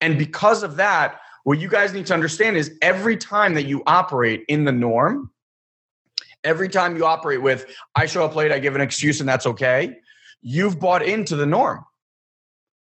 And 0.00 0.18
because 0.18 0.62
of 0.62 0.76
that, 0.76 1.18
what 1.44 1.58
you 1.58 1.68
guys 1.68 1.92
need 1.92 2.06
to 2.06 2.14
understand 2.14 2.56
is 2.56 2.76
every 2.82 3.16
time 3.16 3.54
that 3.54 3.64
you 3.64 3.82
operate 3.86 4.44
in 4.48 4.64
the 4.64 4.72
norm, 4.72 5.30
every 6.44 6.68
time 6.68 6.96
you 6.96 7.04
operate 7.04 7.42
with, 7.42 7.66
I 7.96 8.06
show 8.06 8.24
up 8.24 8.36
late, 8.36 8.52
I 8.52 8.58
give 8.58 8.74
an 8.74 8.80
excuse, 8.80 9.20
and 9.20 9.28
that's 9.28 9.46
okay, 9.46 9.96
you've 10.40 10.78
bought 10.78 11.02
into 11.02 11.34
the 11.34 11.46
norm. 11.46 11.84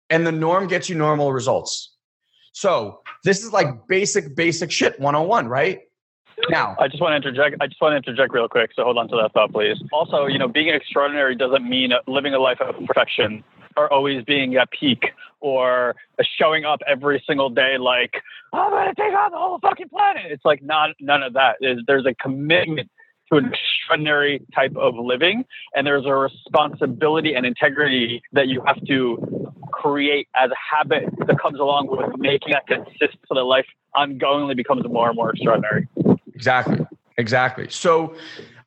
And 0.09 0.25
the 0.25 0.31
norm 0.31 0.67
gets 0.67 0.89
you 0.89 0.95
normal 0.95 1.33
results. 1.33 1.93
So 2.53 3.01
this 3.23 3.43
is 3.43 3.51
like 3.51 3.87
basic, 3.87 4.35
basic 4.35 4.71
shit 4.71 4.99
101, 4.99 5.47
right? 5.47 5.79
Now, 6.49 6.75
I 6.79 6.87
just 6.87 7.01
want 7.01 7.11
to 7.11 7.15
interject. 7.15 7.61
I 7.61 7.67
just 7.67 7.81
want 7.81 7.93
to 7.93 7.97
interject 7.97 8.33
real 8.33 8.47
quick. 8.47 8.71
So 8.75 8.83
hold 8.83 8.97
on 8.97 9.07
to 9.07 9.15
that 9.21 9.33
thought, 9.33 9.51
please. 9.51 9.77
Also, 9.91 10.25
you 10.25 10.37
know, 10.37 10.47
being 10.47 10.69
extraordinary 10.69 11.35
doesn't 11.35 11.67
mean 11.67 11.91
living 12.07 12.33
a 12.33 12.39
life 12.39 12.59
of 12.61 12.75
perfection 12.85 13.43
or 13.77 13.91
always 13.91 14.23
being 14.25 14.55
at 14.55 14.69
peak 14.71 15.11
or 15.39 15.95
showing 16.37 16.65
up 16.65 16.81
every 16.87 17.23
single 17.27 17.49
day 17.49 17.77
like 17.77 18.21
I'm 18.53 18.71
gonna 18.71 18.93
take 18.95 19.13
on 19.13 19.31
the 19.31 19.37
whole 19.37 19.59
fucking 19.59 19.89
planet. 19.89 20.31
It's 20.31 20.45
like 20.45 20.61
not 20.61 20.91
none 20.99 21.23
of 21.23 21.33
that. 21.33 21.57
There's 21.87 22.05
a 22.05 22.13
commitment 22.15 22.89
to 23.31 23.37
an 23.37 23.51
extraordinary 23.53 24.41
type 24.53 24.75
of 24.75 24.95
living, 24.95 25.45
and 25.75 25.85
there's 25.85 26.05
a 26.05 26.13
responsibility 26.13 27.35
and 27.35 27.45
integrity 27.45 28.21
that 28.33 28.47
you 28.47 28.61
have 28.65 28.83
to 28.85 29.51
create 29.71 30.27
as 30.35 30.51
a 30.51 30.77
habit 30.77 31.05
that 31.27 31.39
comes 31.39 31.59
along 31.59 31.87
with 31.87 32.17
making 32.17 32.53
that 32.53 32.67
consistent 32.67 33.19
so 33.27 33.35
that 33.35 33.43
life 33.43 33.65
ongoingly 33.95 34.55
becomes 34.55 34.83
more 34.85 35.07
and 35.07 35.15
more 35.15 35.31
extraordinary. 35.31 35.87
Exactly. 36.33 36.85
Exactly. 37.17 37.67
So 37.69 38.15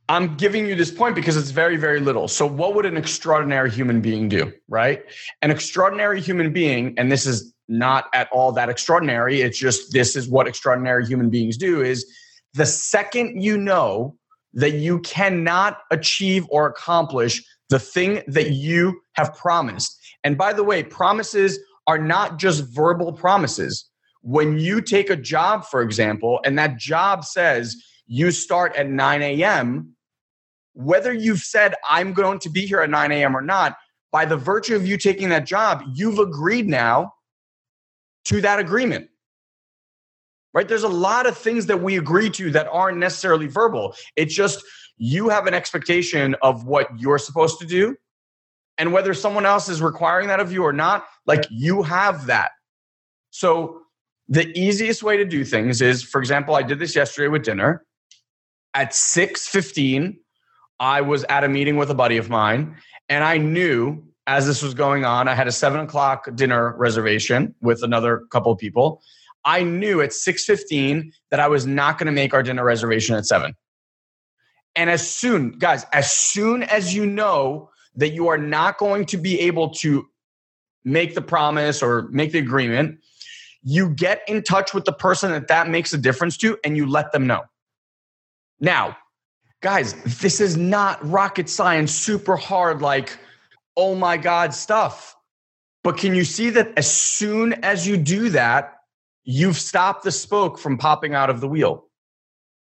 I'm 0.09 0.37
giving 0.37 0.67
you 0.67 0.75
this 0.75 0.91
point 0.91 1.15
because 1.15 1.37
it's 1.37 1.51
very, 1.51 1.77
very 1.77 2.01
little. 2.01 2.29
So, 2.29 2.47
what 2.47 2.75
would 2.75 2.87
an 2.87 2.97
extraordinary 2.97 3.71
human 3.71 4.01
being 4.01 4.29
do, 4.29 4.53
right? 4.69 5.05
An 5.43 5.51
extraordinary 5.51 6.21
human 6.21 6.53
being, 6.53 6.95
and 6.97 7.13
this 7.13 7.27
is 7.27 7.53
not 7.69 8.07
at 8.15 8.29
all 8.33 8.51
that 8.53 8.71
extraordinary, 8.71 9.43
it's 9.43 9.59
just 9.59 9.93
this 9.93 10.17
is 10.17 10.27
what 10.27 10.49
extraordinary 10.49 11.05
human 11.05 11.29
beings 11.29 11.59
do 11.59 11.83
is 11.83 12.11
the 12.55 12.65
second 12.65 13.43
you 13.43 13.59
know 13.59 14.17
that 14.55 14.73
you 14.73 15.01
cannot 15.01 15.81
achieve 15.91 16.47
or 16.51 16.67
accomplish 16.67 17.43
the 17.69 17.79
thing 17.79 18.23
that 18.27 18.53
you 18.53 19.01
have 19.13 19.35
promised. 19.35 19.99
And 20.25 20.39
by 20.39 20.53
the 20.53 20.65
way, 20.65 20.83
promises 20.83 21.59
are 21.87 21.99
not 21.99 22.39
just 22.39 22.65
verbal 22.75 23.13
promises. 23.13 23.89
When 24.23 24.59
you 24.59 24.81
take 24.81 25.11
a 25.11 25.17
job, 25.17 25.65
for 25.65 25.83
example, 25.83 26.41
and 26.45 26.59
that 26.59 26.79
job 26.79 27.25
says 27.25 27.77
you 28.07 28.31
start 28.31 28.75
at 28.77 28.89
9 28.89 29.23
a.m., 29.23 29.95
whether 30.73 31.13
you've 31.13 31.41
said, 31.41 31.75
I'm 31.89 32.13
going 32.13 32.39
to 32.41 32.51
be 32.51 32.67
here 32.67 32.81
at 32.81 32.91
9 32.91 33.13
a.m. 33.13 33.37
or 33.37 33.43
not, 33.43 33.77
by 34.13 34.25
the 34.25 34.37
virtue 34.37 34.77
of 34.77 34.87
you 34.87 34.97
taking 34.97 35.29
that 35.31 35.45
job, 35.45 35.83
you've 35.95 36.19
agreed 36.19 36.69
now 36.69 37.13
to 38.25 38.41
that 38.41 38.59
agreement. 38.59 39.09
Right? 40.59 40.67
There's 40.67 40.83
a 40.83 40.89
lot 40.89 41.27
of 41.27 41.39
things 41.39 41.67
that 41.67 41.83
we 41.83 41.97
agree 41.99 42.31
to 42.31 42.51
that 42.51 42.67
aren't 42.73 42.99
necessarily 42.99 43.47
verbal. 43.47 43.95
It's 44.17 44.35
just 44.35 44.65
you 44.97 45.29
have 45.29 45.47
an 45.47 45.55
expectation 45.55 46.35
of 46.43 46.67
what 46.67 46.89
you're 46.99 47.19
supposed 47.19 47.61
to 47.61 47.65
do. 47.65 47.95
And 48.77 48.93
whether 48.93 49.15
someone 49.15 49.47
else 49.47 49.69
is 49.69 49.81
requiring 49.81 50.27
that 50.27 50.41
of 50.41 50.51
you 50.51 50.65
or 50.65 50.73
not, 50.73 51.07
like 51.27 51.45
you 51.49 51.85
have 51.85 52.27
that. 52.27 52.51
So 53.31 53.83
the 54.29 54.51
easiest 54.59 55.05
way 55.05 55.17
to 55.17 55.25
do 55.25 55.45
things 55.45 55.81
is, 55.81 56.03
for 56.03 56.21
example, 56.21 56.57
I 56.57 56.65
did 56.65 56.81
this 56.81 56.97
yesterday 56.97 57.29
with 57.29 57.45
dinner. 57.45 57.85
At 58.75 58.91
6:15, 58.91 60.19
I 60.81 61.03
was 61.03 61.23
at 61.29 61.45
a 61.45 61.49
meeting 61.49 61.77
with 61.77 61.89
a 61.89 61.95
buddy 61.95 62.17
of 62.17 62.31
mine, 62.31 62.79
and 63.09 63.23
I 63.23 63.39
knew 63.39 64.03
as 64.27 64.45
this 64.45 64.61
was 64.61 64.75
going 64.75 65.05
on, 65.05 65.29
I 65.29 65.37
had 65.37 65.47
a 65.47 65.53
seven 65.53 65.79
o'clock 65.79 66.29
dinner 66.35 66.75
reservation 66.77 67.55
with 67.61 67.85
another 67.85 68.25
couple 68.33 68.51
of 68.51 68.59
people. 68.59 69.01
I 69.49 69.63
knew 69.63 70.03
at 70.03 70.11
6:15 70.11 71.11
that 71.31 71.41
I 71.41 71.49
was 71.49 71.67
not 71.67 71.97
going 71.97 72.05
to 72.05 72.13
make 72.13 72.35
our 72.35 72.43
dinner 72.43 72.63
reservation 72.63 73.17
at 73.17 73.25
seven. 73.25 73.55
And 74.77 74.91
as 74.91 75.11
soon, 75.11 75.53
guys, 75.53 75.87
as 75.91 76.13
soon 76.13 76.63
as 76.65 76.95
you 76.95 77.07
know 77.07 77.71
that 77.97 78.11
you 78.11 78.29
are 78.29 78.37
not 78.37 78.77
going 78.77 79.07
to 79.07 79.17
be 79.17 79.41
able 79.41 79.71
to 79.71 80.07
make 80.85 81.15
the 81.15 81.23
promise 81.23 81.83
or 81.83 82.09
make 82.11 82.33
the 82.33 82.39
agreement, 82.39 83.01
you 83.63 83.89
get 83.89 84.21
in 84.29 84.43
touch 84.43 84.75
with 84.75 84.85
the 84.85 84.93
person 84.93 85.33
that 85.33 85.49
that 85.49 85.71
makes 85.71 85.95
a 85.95 85.99
difference 85.99 86.37
to 86.37 86.59
and 86.63 86.77
you 86.77 86.87
let 86.87 87.11
them 87.13 87.27
know. 87.27 87.41
Now, 88.61 88.99
guys, 89.63 89.95
this 90.21 90.43
is 90.43 90.59
not 90.59 91.05
rocket 91.09 91.49
science, 91.49 91.93
super 91.93 92.37
hard, 92.37 92.83
like, 92.83 93.19
oh 93.79 93.95
my 93.95 94.19
God 94.19 94.53
stuff. 94.53 95.17
But 95.83 95.97
can 95.97 96.15
you 96.15 96.25
see 96.25 96.51
that 96.51 96.71
as 96.77 96.93
soon 96.93 97.55
as 97.65 97.87
you 97.87 97.97
do 97.97 98.29
that, 98.31 98.78
you've 99.29 99.57
stopped 99.57 100.05
the 100.05 100.11
spoke 100.11 100.59
from 100.59 100.79
popping 100.79 101.15
out 101.15 101.31
of 101.31 101.41
the 101.41 101.49
wheel? 101.49 101.85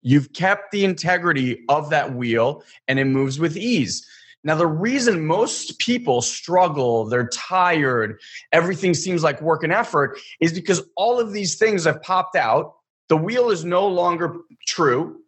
You've 0.03 0.33
kept 0.33 0.71
the 0.73 0.85
integrity 0.85 1.65
of 1.69 1.91
that 1.91 2.15
wheel 2.15 2.62
and 2.87 2.99
it 2.99 3.05
moves 3.05 3.38
with 3.38 3.57
ease. 3.57 4.07
Now, 4.45 4.55
the 4.55 4.67
reason 4.67 5.27
most 5.27 5.79
people 5.79 6.23
struggle, 6.23 7.05
they're 7.05 7.29
tired, 7.29 8.19
everything 8.53 8.95
seems 8.95 9.23
like 9.23 9.41
work 9.41 9.62
and 9.62 9.73
effort, 9.73 10.19
is 10.41 10.53
because 10.53 10.83
all 10.97 11.21
of 11.21 11.33
these 11.33 11.57
things 11.57 11.85
have 11.85 12.03
popped 12.03 12.37
out. 12.37 12.75
The 13.09 13.17
wheel 13.17 13.50
is 13.50 13.65
no 13.65 13.87
longer 13.87 14.37
true 14.67 15.21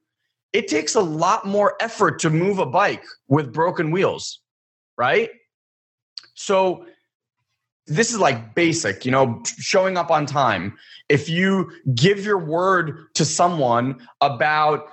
it 0.53 0.69
takes 0.69 0.95
a 0.95 1.01
lot 1.01 1.47
more 1.47 1.77
effort 1.81 2.19
to 2.21 2.31
move 2.31 2.59
a 2.59 2.67
bike 2.67 3.05
with 3.29 3.53
broken 3.53 3.91
wheels, 3.91 4.41
right? 4.97 5.31
So 6.35 6.87
this 7.91 8.13
is 8.13 8.19
like 8.19 8.55
basic, 8.55 9.05
you 9.05 9.11
know, 9.11 9.43
showing 9.59 9.97
up 9.97 10.11
on 10.11 10.25
time. 10.25 10.79
If 11.09 11.29
you 11.29 11.71
give 11.95 12.25
your 12.25 12.39
word 12.39 13.13
to 13.15 13.25
someone 13.25 14.01
about 14.21 14.87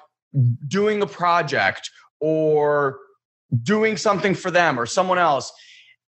doing 0.68 1.02
a 1.02 1.08
project 1.08 1.90
or 2.20 3.00
doing 3.64 3.98
something 3.98 4.34
for 4.34 4.52
them 4.52 4.80
or 4.80 4.86
someone 4.86 5.20
else, 5.20 5.54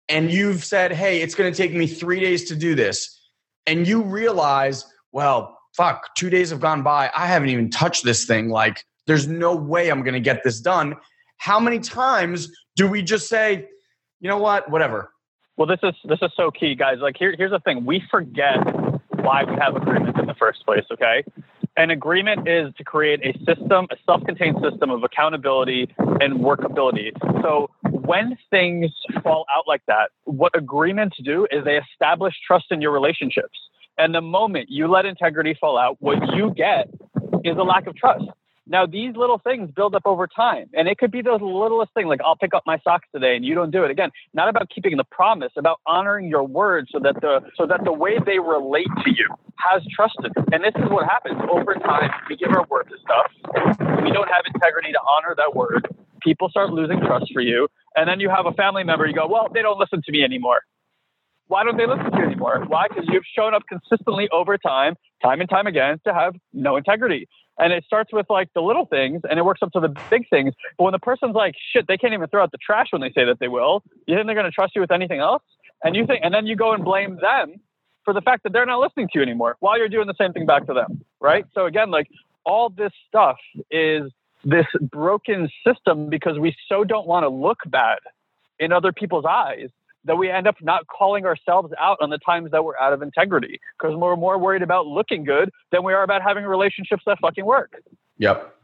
and 0.10 0.31
you've 0.31 0.65
said, 0.65 0.91
hey, 0.91 1.22
it's 1.22 1.36
going 1.36 1.51
to 1.53 1.55
take 1.55 1.74
me 1.74 1.86
three 1.86 2.19
days 2.19 2.46
to 2.46 2.55
do 2.55 2.74
this, 2.74 3.29
and 3.67 3.88
you 3.88 4.01
realize, 4.01 4.84
well, 5.12 5.60
fuck, 5.77 6.15
two 6.15 6.31
days 6.31 6.50
have 6.50 6.60
gone 6.60 6.81
by. 6.81 7.12
I 7.15 7.27
haven't 7.27 7.50
even 7.50 7.69
touched 7.69 8.03
this 8.03 8.25
thing. 8.25 8.50
Like, 8.50 8.84
there's 9.05 9.27
no 9.27 9.55
way 9.55 9.89
I'm 9.89 10.01
going 10.01 10.15
to 10.15 10.19
get 10.19 10.43
this 10.43 10.60
done. 10.60 10.96
How 11.38 11.60
many 11.60 11.79
times 11.79 12.51
do 12.75 12.88
we 12.88 13.03
just 13.03 13.29
say, 13.29 13.67
you 14.19 14.27
know 14.27 14.39
what, 14.39 14.72
whatever? 14.72 15.12
Well, 15.59 15.67
this 15.67 15.79
is 15.83 15.93
this 16.05 16.19
is 16.21 16.31
so 16.37 16.51
key, 16.51 16.73
guys. 16.73 16.99
Like, 17.01 17.17
here, 17.19 17.35
here's 17.37 17.51
the 17.51 17.59
thing: 17.59 17.83
we 17.83 18.01
forget 18.09 18.59
why 19.11 19.43
we 19.43 19.55
have 19.59 19.75
agreements 19.75 20.17
in 20.17 20.25
the 20.25 20.33
first 20.33 20.65
place. 20.65 20.85
Okay, 20.89 21.25
an 21.75 21.89
agreement 21.89 22.47
is 22.47 22.73
to 22.77 22.85
create 22.85 23.19
a 23.25 23.37
system, 23.39 23.85
a 23.91 23.97
self-contained 24.05 24.55
system 24.63 24.89
of 24.89 25.03
accountability 25.03 25.93
and 25.97 26.39
workability. 26.39 27.11
So 27.41 27.69
when 27.83 28.37
things 28.49 28.89
fall 29.21 29.45
out 29.53 29.65
like 29.67 29.81
that, 29.87 30.11
what 30.23 30.55
agreements 30.55 31.17
do 31.25 31.45
is 31.51 31.65
they 31.65 31.77
establish 31.91 32.35
trust 32.47 32.67
in 32.71 32.79
your 32.81 32.93
relationships. 32.93 33.59
And 33.97 34.15
the 34.15 34.21
moment 34.21 34.69
you 34.69 34.87
let 34.87 35.05
integrity 35.05 35.57
fall 35.59 35.77
out, 35.77 35.97
what 35.99 36.19
you 36.37 36.53
get 36.55 36.87
is 37.43 37.57
a 37.57 37.63
lack 37.63 37.85
of 37.85 37.97
trust. 37.97 38.23
Now, 38.69 38.85
these 38.85 39.15
little 39.15 39.39
things 39.39 39.71
build 39.71 39.95
up 39.95 40.03
over 40.05 40.27
time, 40.27 40.69
and 40.73 40.88
it 40.88 40.99
could 40.99 41.11
be 41.11 41.23
those 41.23 41.41
littlest 41.41 41.91
thing, 41.95 42.05
like 42.05 42.21
I'll 42.23 42.35
pick 42.35 42.53
up 42.53 42.61
my 42.67 42.77
socks 42.83 43.07
today 43.13 43.35
and 43.35 43.43
you 43.43 43.55
don't 43.55 43.71
do 43.71 43.83
it. 43.83 43.89
Again, 43.89 44.11
not 44.35 44.47
about 44.47 44.69
keeping 44.69 44.95
the 44.95 45.03
promise, 45.05 45.51
about 45.57 45.79
honoring 45.88 46.27
your 46.27 46.43
word 46.43 46.88
so 46.91 46.99
that 46.99 47.15
the 47.19 47.41
so 47.57 47.65
that 47.65 47.83
the 47.83 47.91
way 47.91 48.19
they 48.23 48.38
relate 48.38 48.88
to 49.03 49.09
you 49.09 49.27
has 49.57 49.81
trusted. 49.93 50.31
And 50.53 50.63
this 50.63 50.73
is 50.75 50.89
what 50.89 51.09
happens 51.09 51.41
over 51.51 51.73
time. 51.73 52.11
We 52.29 52.38
give 52.38 52.49
our 52.51 52.65
word 52.69 52.89
to 52.89 52.97
stuff. 53.01 53.31
We 54.03 54.11
don't 54.11 54.29
have 54.29 54.45
integrity 54.53 54.91
to 54.91 54.99
honor 55.01 55.33
that 55.35 55.55
word. 55.55 55.88
People 56.21 56.49
start 56.49 56.69
losing 56.69 56.99
trust 56.99 57.31
for 57.33 57.41
you, 57.41 57.67
and 57.95 58.07
then 58.07 58.19
you 58.19 58.29
have 58.29 58.45
a 58.45 58.51
family 58.51 58.83
member. 58.83 59.07
You 59.07 59.15
go, 59.15 59.27
well, 59.27 59.47
they 59.51 59.63
don't 59.63 59.79
listen 59.79 60.03
to 60.05 60.11
me 60.11 60.23
anymore. 60.23 60.61
Why 61.47 61.63
don't 61.63 61.77
they 61.77 61.88
listen 61.88 62.11
to 62.11 62.17
you 62.17 62.25
anymore? 62.25 62.63
Why? 62.67 62.88
Because 62.88 63.05
you've 63.07 63.23
shown 63.35 63.55
up 63.55 63.63
consistently 63.67 64.29
over 64.31 64.59
time, 64.59 64.93
time 65.23 65.41
and 65.41 65.49
time 65.49 65.65
again, 65.65 65.99
to 66.05 66.13
have 66.13 66.35
no 66.53 66.77
integrity. 66.77 67.27
And 67.59 67.73
it 67.73 67.83
starts 67.85 68.11
with 68.13 68.27
like 68.29 68.51
the 68.53 68.61
little 68.61 68.85
things 68.85 69.21
and 69.29 69.37
it 69.37 69.43
works 69.43 69.61
up 69.61 69.71
to 69.73 69.79
the 69.79 69.93
big 70.09 70.29
things. 70.29 70.53
But 70.77 70.85
when 70.85 70.93
the 70.93 70.99
person's 70.99 71.35
like, 71.35 71.55
shit, 71.73 71.87
they 71.87 71.97
can't 71.97 72.13
even 72.13 72.27
throw 72.29 72.41
out 72.41 72.51
the 72.51 72.57
trash 72.57 72.87
when 72.91 73.01
they 73.01 73.11
say 73.11 73.25
that 73.25 73.39
they 73.39 73.49
will, 73.49 73.83
you 74.07 74.15
think 74.15 74.25
they're 74.25 74.35
going 74.35 74.45
to 74.45 74.51
trust 74.51 74.75
you 74.75 74.81
with 74.81 74.91
anything 74.91 75.19
else? 75.19 75.43
And 75.83 75.95
you 75.95 76.05
think, 76.05 76.21
and 76.23 76.33
then 76.33 76.47
you 76.47 76.55
go 76.55 76.73
and 76.73 76.83
blame 76.83 77.17
them 77.21 77.59
for 78.05 78.13
the 78.13 78.21
fact 78.21 78.43
that 78.43 78.53
they're 78.53 78.65
not 78.65 78.79
listening 78.79 79.07
to 79.11 79.19
you 79.19 79.21
anymore 79.21 79.57
while 79.59 79.77
you're 79.77 79.89
doing 79.89 80.07
the 80.07 80.15
same 80.19 80.33
thing 80.33 80.45
back 80.45 80.65
to 80.67 80.73
them. 80.73 81.03
Right. 81.19 81.45
So 81.53 81.65
again, 81.65 81.91
like 81.91 82.07
all 82.45 82.69
this 82.69 82.91
stuff 83.07 83.37
is 83.69 84.11
this 84.43 84.65
broken 84.81 85.49
system 85.67 86.09
because 86.09 86.39
we 86.39 86.55
so 86.67 86.83
don't 86.83 87.07
want 87.07 87.23
to 87.23 87.29
look 87.29 87.59
bad 87.67 87.99
in 88.57 88.71
other 88.71 88.91
people's 88.91 89.25
eyes 89.25 89.69
that 90.06 90.15
we 90.15 90.29
end 90.29 90.48
up 90.48 90.56
not 90.62 90.88
calling 90.88 91.25
ourselves 91.25 91.74
out 91.79 91.98
on 92.01 92.10
the 92.10 92.20
times 92.20 92.51
that 92.51 92.63
we're 92.63 92.77
out 92.77 92.94
of 92.94 93.01
integrity 93.01 93.60
because 93.77 93.96
we're 93.96 94.15
more 94.15 94.38
worried 94.38 94.62
about 94.62 94.88
looking 94.88 95.24
good 95.24 95.50
than 95.72 95.84
we 95.84 95.94
are 95.94 96.03
about 96.03 96.22
having 96.22 96.46
relationships 96.46 97.03
that 97.06 97.20
fucking 97.20 97.46
work. 97.46 97.74
Yep. 98.18 98.56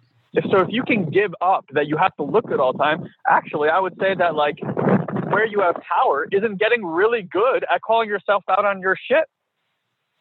So 0.51 0.59
if 0.59 0.67
you 0.69 0.83
can 0.83 1.09
give 1.09 1.33
up 1.41 1.65
that 1.71 1.87
you 1.87 1.97
have 1.97 2.13
to 2.17 2.23
look 2.23 2.47
good 2.47 2.59
all 2.59 2.73
the 2.73 2.79
time, 2.79 3.05
actually, 3.27 3.69
I 3.69 3.79
would 3.79 3.93
say 3.99 4.15
that 4.15 4.35
like 4.35 4.57
where 5.29 5.45
you 5.45 5.61
have 5.61 5.75
power 5.75 6.27
isn't 6.31 6.59
getting 6.59 6.85
really 6.85 7.21
good 7.21 7.65
at 7.73 7.81
calling 7.81 8.09
yourself 8.09 8.43
out 8.49 8.65
on 8.65 8.81
your 8.81 8.97
shit, 9.09 9.25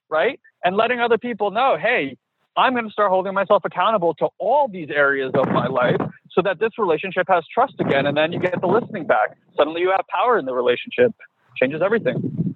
right? 0.09 0.39
And 0.65 0.77
letting 0.77 1.01
other 1.01 1.19
people 1.19 1.51
know, 1.51 1.77
hey, 1.81 2.17
I'm 2.57 2.73
going 2.73 2.85
to 2.85 2.91
start 2.91 3.11
holding 3.11 3.35
myself 3.35 3.63
accountable 3.65 4.15
to 4.15 4.29
all 4.39 4.69
these 4.69 4.89
areas 4.91 5.33
of 5.35 5.49
my 5.49 5.67
life 5.67 6.01
so 6.31 6.43
that 6.43 6.61
this 6.61 6.71
relationship 6.79 7.27
has 7.29 7.45
trust 7.53 7.75
again. 7.81 8.07
And 8.07 8.17
then 8.17 8.33
you 8.33 8.39
get 8.39 8.61
the 8.61 8.67
listening 8.67 9.07
back. 9.07 9.37
Suddenly 9.57 9.81
you 9.81 9.91
have 9.91 10.05
power 10.09 10.39
in 10.39 10.45
the 10.45 10.55
relationship. 10.55 11.13
Changes 11.57 11.83
everything. 11.83 12.55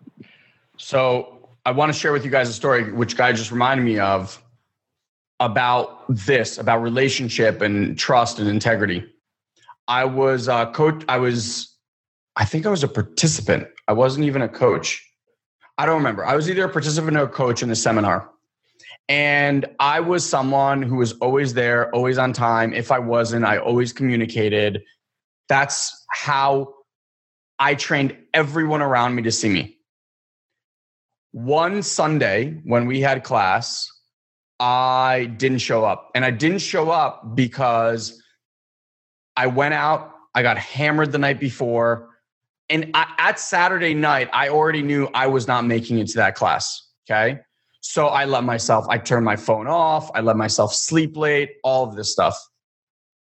So 0.77 1.51
I 1.66 1.72
want 1.72 1.92
to 1.92 1.99
share 1.99 2.12
with 2.12 2.25
you 2.25 2.31
guys 2.31 2.49
a 2.49 2.53
story, 2.53 2.92
which 2.92 3.16
guy 3.16 3.33
just 3.33 3.51
reminded 3.51 3.85
me 3.85 3.99
of 3.99 4.42
about 5.40 6.05
this, 6.09 6.59
about 6.59 6.83
relationship 6.83 7.61
and 7.61 7.99
trust 7.99 8.38
and 8.38 8.49
integrity. 8.49 9.05
I 9.88 10.05
was 10.05 10.49
a 10.49 10.70
coach. 10.72 11.05
I 11.09 11.18
was, 11.18 11.75
I 12.37 12.44
think 12.44 12.66
I 12.66 12.70
was 12.70 12.85
a 12.85 12.88
participant. 12.88 13.66
I 13.88 13.92
wasn't 13.94 14.27
even 14.27 14.42
a 14.42 14.49
coach. 14.49 15.05
I 15.77 15.87
don't 15.87 15.96
remember. 15.96 16.25
I 16.25 16.35
was 16.35 16.51
either 16.51 16.64
a 16.64 16.68
participant 16.68 17.16
or 17.16 17.22
a 17.22 17.29
coach 17.29 17.62
in 17.62 17.68
the 17.68 17.77
seminar 17.77 18.31
and 19.09 19.64
I 19.81 20.01
was 20.01 20.29
someone 20.29 20.83
who 20.83 20.97
was 20.97 21.12
always 21.14 21.55
there, 21.55 21.92
always 21.94 22.18
on 22.18 22.33
time. 22.33 22.75
If 22.75 22.92
I 22.92 22.99
wasn't, 22.99 23.44
I 23.44 23.57
always 23.57 23.92
communicated. 23.92 24.83
That's 25.49 26.05
how 26.11 26.75
I 27.59 27.75
trained 27.75 28.16
everyone 28.35 28.83
around 28.83 29.14
me 29.14 29.23
to 29.23 29.33
see 29.33 29.49
me. 29.49 29.77
One 31.33 31.83
Sunday 31.83 32.61
when 32.64 32.87
we 32.87 33.01
had 33.01 33.25
class, 33.25 33.88
I 34.61 35.33
didn't 35.37 35.59
show 35.59 35.85
up. 35.85 36.11
And 36.14 36.25
I 36.25 36.31
didn't 36.31 36.59
show 36.59 36.90
up 36.90 37.35
because 37.35 38.23
I 39.37 39.47
went 39.47 39.73
out, 39.73 40.12
I 40.35 40.42
got 40.42 40.59
hammered 40.59 41.12
the 41.12 41.18
night 41.18 41.40
before. 41.40 42.11
And 42.68 42.90
I, 42.92 43.14
at 43.18 43.40
Saturday 43.40 43.94
night, 43.94 44.29
I 44.35 44.51
already 44.51 44.83
knew 44.83 45.09
I 45.14 45.29
was 45.29 45.49
not 45.49 45.64
making 45.64 45.99
it 45.99 46.09
to 46.09 46.16
that 46.18 46.35
class. 46.35 46.87
Okay. 47.09 47.40
So 47.81 48.09
I 48.09 48.25
let 48.25 48.45
myself, 48.45 48.87
I 48.88 48.99
turn 48.99 49.25
my 49.25 49.37
phone 49.37 49.67
off, 49.67 50.11
I 50.14 50.21
let 50.21 50.37
myself 50.37 50.75
sleep 50.75 51.17
late, 51.17 51.53
all 51.62 51.88
of 51.88 51.97
this 51.97 52.12
stuff. 52.12 52.37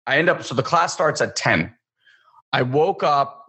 I 0.06 0.18
end 0.18 0.28
up, 0.28 0.42
so 0.42 0.54
the 0.54 0.62
class 0.62 0.92
starts 0.92 1.20
at 1.20 1.36
10. 1.36 1.74
I 2.52 2.62
woke 2.62 3.02
up, 3.02 3.46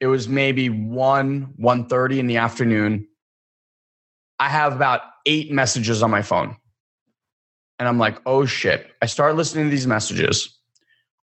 it 0.00 0.06
was 0.06 0.28
maybe 0.28 0.70
1, 0.70 1.54
1.30 1.60 2.18
in 2.18 2.26
the 2.28 2.36
afternoon. 2.36 3.08
I 4.38 4.48
have 4.48 4.74
about 4.74 5.00
eight 5.26 5.50
messages 5.50 6.02
on 6.02 6.10
my 6.10 6.22
phone. 6.22 6.56
And 7.78 7.88
I'm 7.88 7.98
like, 7.98 8.20
oh 8.26 8.46
shit. 8.46 8.92
I 9.02 9.06
start 9.06 9.36
listening 9.36 9.66
to 9.66 9.70
these 9.70 9.86
messages. 9.86 10.56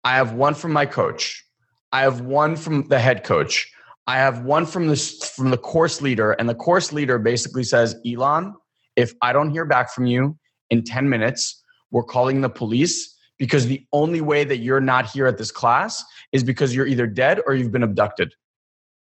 I 0.03 0.15
have 0.15 0.33
one 0.33 0.53
from 0.53 0.71
my 0.71 0.85
coach. 0.85 1.43
I 1.91 2.01
have 2.01 2.21
one 2.21 2.55
from 2.55 2.87
the 2.87 2.99
head 2.99 3.23
coach. 3.23 3.71
I 4.07 4.17
have 4.17 4.43
one 4.43 4.65
from 4.65 4.87
the 4.87 4.95
from 5.35 5.51
the 5.51 5.57
course 5.57 6.01
leader, 6.01 6.31
and 6.31 6.49
the 6.49 6.55
course 6.55 6.91
leader 6.91 7.19
basically 7.19 7.63
says, 7.63 7.95
Elon, 8.07 8.55
if 8.99 9.13
I 9.21 9.31
don't 9.31 9.51
hear 9.51 9.65
back 9.65 9.93
from 9.93 10.05
you 10.05 10.37
in 10.69 10.83
10 10.83 11.09
minutes, 11.09 11.63
we're 11.89 12.03
calling 12.03 12.41
the 12.41 12.49
police 12.49 13.15
because 13.37 13.65
the 13.67 13.85
only 13.93 14.19
way 14.19 14.43
that 14.43 14.57
you're 14.57 14.81
not 14.81 15.05
here 15.05 15.25
at 15.25 15.37
this 15.37 15.51
class 15.51 16.03
is 16.33 16.43
because 16.43 16.75
you're 16.75 16.85
either 16.85 17.07
dead 17.07 17.39
or 17.47 17.55
you've 17.55 17.71
been 17.71 17.83
abducted. 17.83 18.33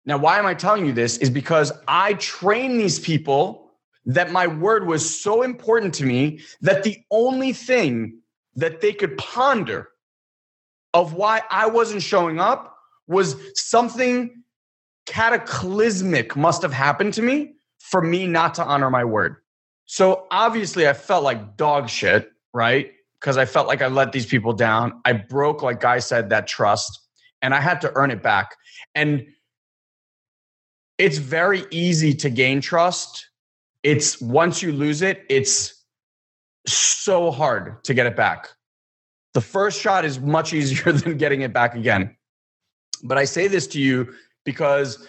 Now, 0.05 0.17
why 0.17 0.39
am 0.39 0.45
I 0.45 0.53
telling 0.53 0.85
you 0.85 0.93
this? 0.93 1.17
Is 1.17 1.29
because 1.29 1.73
I 1.87 2.13
train 2.13 2.77
these 2.77 2.97
people 2.97 3.71
that 4.05 4.31
my 4.31 4.47
word 4.47 4.87
was 4.87 5.03
so 5.21 5.41
important 5.41 5.93
to 5.95 6.05
me 6.05 6.39
that 6.61 6.83
the 6.83 6.97
only 7.11 7.51
thing 7.51 8.19
that 8.55 8.79
they 8.79 8.93
could 8.93 9.17
ponder 9.17 9.89
of 10.93 11.13
why 11.13 11.41
I 11.51 11.67
wasn't 11.67 12.03
showing 12.03 12.39
up 12.39 12.77
was 13.07 13.35
something 13.55 14.43
cataclysmic 15.05 16.37
must 16.37 16.61
have 16.61 16.71
happened 16.71 17.13
to 17.15 17.21
me 17.21 17.55
for 17.79 18.01
me 18.01 18.27
not 18.27 18.53
to 18.55 18.63
honor 18.63 18.89
my 18.89 19.03
word. 19.03 19.42
So 19.85 20.27
obviously, 20.31 20.87
I 20.87 20.93
felt 20.93 21.23
like 21.23 21.57
dog 21.57 21.89
shit, 21.89 22.31
right? 22.53 22.91
Because 23.19 23.37
I 23.37 23.45
felt 23.45 23.67
like 23.67 23.81
I 23.81 23.87
let 23.87 24.11
these 24.11 24.25
people 24.25 24.53
down. 24.53 25.01
I 25.05 25.13
broke, 25.13 25.61
like 25.61 25.79
Guy 25.79 25.99
said, 25.99 26.29
that 26.29 26.47
trust, 26.47 26.99
and 27.41 27.53
I 27.53 27.59
had 27.59 27.81
to 27.81 27.91
earn 27.95 28.11
it 28.11 28.23
back. 28.23 28.55
And 28.95 29.25
it's 30.97 31.17
very 31.17 31.65
easy 31.71 32.13
to 32.15 32.29
gain 32.29 32.61
trust. 32.61 33.27
It's 33.83 34.21
once 34.21 34.61
you 34.61 34.71
lose 34.71 35.01
it, 35.01 35.25
it's 35.29 35.83
so 36.67 37.31
hard 37.31 37.83
to 37.83 37.93
get 37.93 38.05
it 38.05 38.15
back. 38.15 38.49
The 39.33 39.41
first 39.41 39.81
shot 39.81 40.05
is 40.05 40.19
much 40.19 40.53
easier 40.53 40.91
than 40.93 41.17
getting 41.17 41.41
it 41.41 41.53
back 41.53 41.75
again. 41.75 42.15
But 43.03 43.17
I 43.17 43.25
say 43.25 43.47
this 43.47 43.67
to 43.67 43.81
you 43.81 44.13
because 44.45 45.05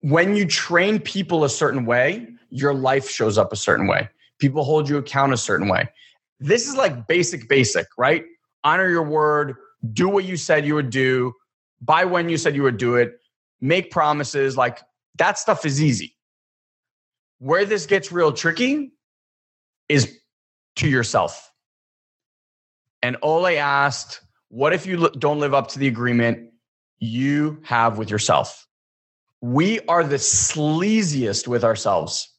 when 0.00 0.36
you 0.36 0.46
train 0.46 1.00
people 1.00 1.44
a 1.44 1.50
certain 1.50 1.84
way, 1.84 2.28
your 2.54 2.74
life 2.74 3.08
shows 3.08 3.36
up 3.36 3.52
a 3.52 3.56
certain 3.56 3.86
way. 3.86 4.08
People 4.38 4.64
hold 4.64 4.88
you 4.88 4.96
account 4.96 5.32
a 5.32 5.36
certain 5.36 5.68
way. 5.68 5.88
This 6.40 6.68
is 6.68 6.76
like 6.76 7.06
basic, 7.06 7.48
basic, 7.48 7.86
right? 7.98 8.24
Honor 8.62 8.88
your 8.88 9.02
word, 9.02 9.56
do 9.92 10.08
what 10.08 10.24
you 10.24 10.36
said 10.36 10.66
you 10.66 10.74
would 10.74 10.90
do, 10.90 11.32
buy 11.80 12.04
when 12.04 12.28
you 12.28 12.36
said 12.36 12.54
you 12.54 12.62
would 12.62 12.76
do 12.76 12.96
it, 12.96 13.18
make 13.60 13.90
promises. 13.90 14.56
Like 14.56 14.80
that 15.16 15.38
stuff 15.38 15.64
is 15.64 15.82
easy. 15.82 16.16
Where 17.38 17.64
this 17.64 17.86
gets 17.86 18.10
real 18.10 18.32
tricky 18.32 18.92
is 19.88 20.18
to 20.76 20.88
yourself. 20.88 21.50
And 23.02 23.16
Ole 23.22 23.58
asked, 23.58 24.20
What 24.48 24.72
if 24.72 24.86
you 24.86 25.10
don't 25.10 25.40
live 25.40 25.54
up 25.54 25.68
to 25.68 25.78
the 25.78 25.88
agreement 25.88 26.50
you 26.98 27.60
have 27.64 27.98
with 27.98 28.10
yourself? 28.10 28.66
we 29.44 29.78
are 29.88 30.02
the 30.02 30.16
sleaziest 30.16 31.46
with 31.46 31.64
ourselves. 31.64 32.33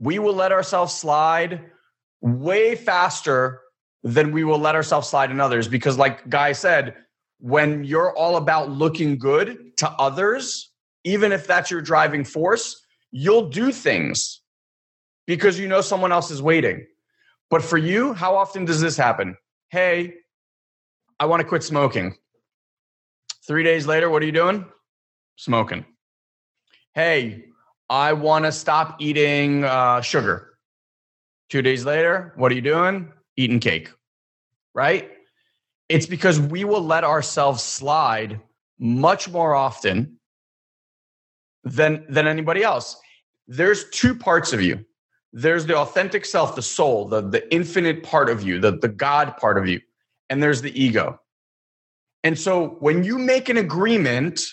We 0.00 0.18
will 0.18 0.34
let 0.34 0.50
ourselves 0.50 0.94
slide 0.94 1.70
way 2.20 2.74
faster 2.74 3.60
than 4.02 4.32
we 4.32 4.44
will 4.44 4.58
let 4.58 4.74
ourselves 4.74 5.08
slide 5.08 5.30
in 5.30 5.40
others 5.40 5.68
because, 5.68 5.98
like 5.98 6.28
Guy 6.28 6.52
said, 6.52 6.96
when 7.38 7.84
you're 7.84 8.16
all 8.16 8.36
about 8.36 8.70
looking 8.70 9.18
good 9.18 9.76
to 9.78 9.90
others, 9.90 10.70
even 11.04 11.32
if 11.32 11.46
that's 11.46 11.70
your 11.70 11.80
driving 11.80 12.24
force, 12.24 12.82
you'll 13.10 13.48
do 13.48 13.72
things 13.72 14.40
because 15.26 15.58
you 15.58 15.68
know 15.68 15.80
someone 15.80 16.12
else 16.12 16.30
is 16.30 16.42
waiting. 16.42 16.86
But 17.50 17.62
for 17.62 17.78
you, 17.78 18.14
how 18.14 18.36
often 18.36 18.64
does 18.64 18.80
this 18.80 18.96
happen? 18.96 19.36
Hey, 19.68 20.14
I 21.18 21.26
want 21.26 21.40
to 21.40 21.48
quit 21.48 21.62
smoking. 21.62 22.16
Three 23.46 23.64
days 23.64 23.86
later, 23.86 24.08
what 24.08 24.22
are 24.22 24.26
you 24.26 24.32
doing? 24.32 24.64
Smoking. 25.36 25.84
Hey, 26.94 27.44
I 27.90 28.14
want 28.14 28.46
to 28.46 28.52
stop 28.52 28.96
eating 29.00 29.64
uh, 29.64 30.00
sugar. 30.00 30.54
Two 31.50 31.60
days 31.60 31.84
later, 31.84 32.32
what 32.36 32.52
are 32.52 32.54
you 32.54 32.62
doing? 32.62 33.12
Eating 33.36 33.60
cake. 33.60 33.90
Right? 34.72 35.10
It's 35.88 36.06
because 36.06 36.40
we 36.40 36.64
will 36.64 36.82
let 36.82 37.04
ourselves 37.04 37.62
slide 37.62 38.40
much 38.78 39.28
more 39.28 39.54
often 39.54 40.18
than, 41.64 42.06
than 42.08 42.26
anybody 42.26 42.62
else. 42.62 42.96
There's 43.48 43.90
two 43.90 44.14
parts 44.14 44.52
of 44.52 44.62
you 44.62 44.86
there's 45.32 45.66
the 45.66 45.76
authentic 45.76 46.24
self, 46.24 46.56
the 46.56 46.62
soul, 46.62 47.06
the, 47.06 47.20
the 47.20 47.52
infinite 47.54 48.02
part 48.02 48.28
of 48.28 48.42
you, 48.42 48.58
the, 48.58 48.72
the 48.72 48.88
God 48.88 49.36
part 49.36 49.58
of 49.58 49.68
you, 49.68 49.80
and 50.28 50.42
there's 50.42 50.62
the 50.62 50.80
ego. 50.80 51.20
And 52.24 52.38
so 52.38 52.76
when 52.80 53.04
you 53.04 53.18
make 53.18 53.48
an 53.48 53.56
agreement, 53.56 54.44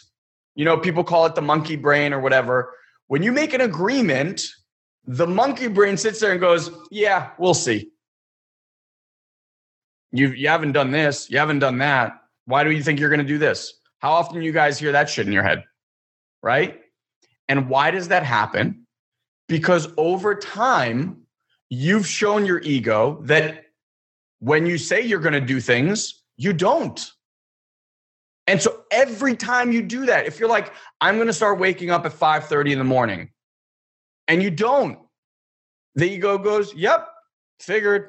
you 0.56 0.66
know, 0.66 0.78
people 0.78 1.04
call 1.04 1.26
it 1.26 1.36
the 1.36 1.42
monkey 1.42 1.76
brain 1.76 2.14
or 2.14 2.20
whatever. 2.20 2.74
When 3.08 3.24
you 3.24 3.32
make 3.32 3.54
an 3.54 3.62
agreement, 3.62 4.44
the 5.06 5.28
monkey 5.28 5.68
brain 5.68 5.98
sits 5.98 6.20
there 6.20 6.32
and 6.32 6.40
goes, 6.40 6.70
Yeah, 6.92 7.32
we'll 7.38 7.54
see. 7.54 7.92
You, 10.12 10.30
you 10.30 10.48
haven't 10.48 10.72
done 10.72 10.92
this, 10.92 11.30
you 11.30 11.38
haven't 11.38 11.60
done 11.60 11.78
that. 11.80 12.22
Why 12.46 12.64
do 12.64 12.72
you 12.72 12.82
think 12.82 13.00
you're 13.00 13.10
going 13.10 13.20
to 13.20 13.26
do 13.26 13.38
this? 13.38 13.74
How 14.00 14.12
often 14.12 14.42
you 14.42 14.52
guys 14.52 14.80
hear 14.80 14.94
that 14.94 15.10
shit 15.10 15.28
in 15.28 15.34
your 15.34 15.44
head? 15.44 15.64
Right? 16.42 16.82
And 17.50 17.70
why 17.70 17.92
does 17.92 18.08
that 18.10 18.24
happen? 18.24 18.88
because 19.48 19.88
over 19.98 20.36
time, 20.36 21.22
you've 21.70 22.08
shown 22.08 22.46
your 22.46 22.62
ego 22.62 23.20
that 23.24 23.66
when 24.40 24.66
you 24.66 24.78
say 24.78 25.02
you're 25.02 25.20
going 25.20 25.34
to 25.34 25.42
do 25.42 25.60
things, 25.60 26.24
you 26.36 26.54
don't. 26.54 27.12
And 28.48 28.62
so 28.62 28.84
every 28.92 29.36
time 29.36 29.74
you 29.74 29.82
do 29.82 30.06
that, 30.06 30.26
if 30.26 30.40
you're 30.40 30.50
like, 30.50 30.74
I'm 31.02 31.16
going 31.16 31.28
to 31.28 31.34
start 31.34 31.60
waking 31.60 31.92
up 31.92 32.06
at 32.06 32.14
5:30 32.14 32.72
in 32.72 32.78
the 32.80 32.86
morning, 32.86 33.30
and 34.30 34.42
you 34.42 34.50
don't, 34.50 35.00
the 35.96 36.10
ego 36.10 36.38
goes, 36.38 36.74
Yep, 36.74 37.08
figured. 37.60 38.08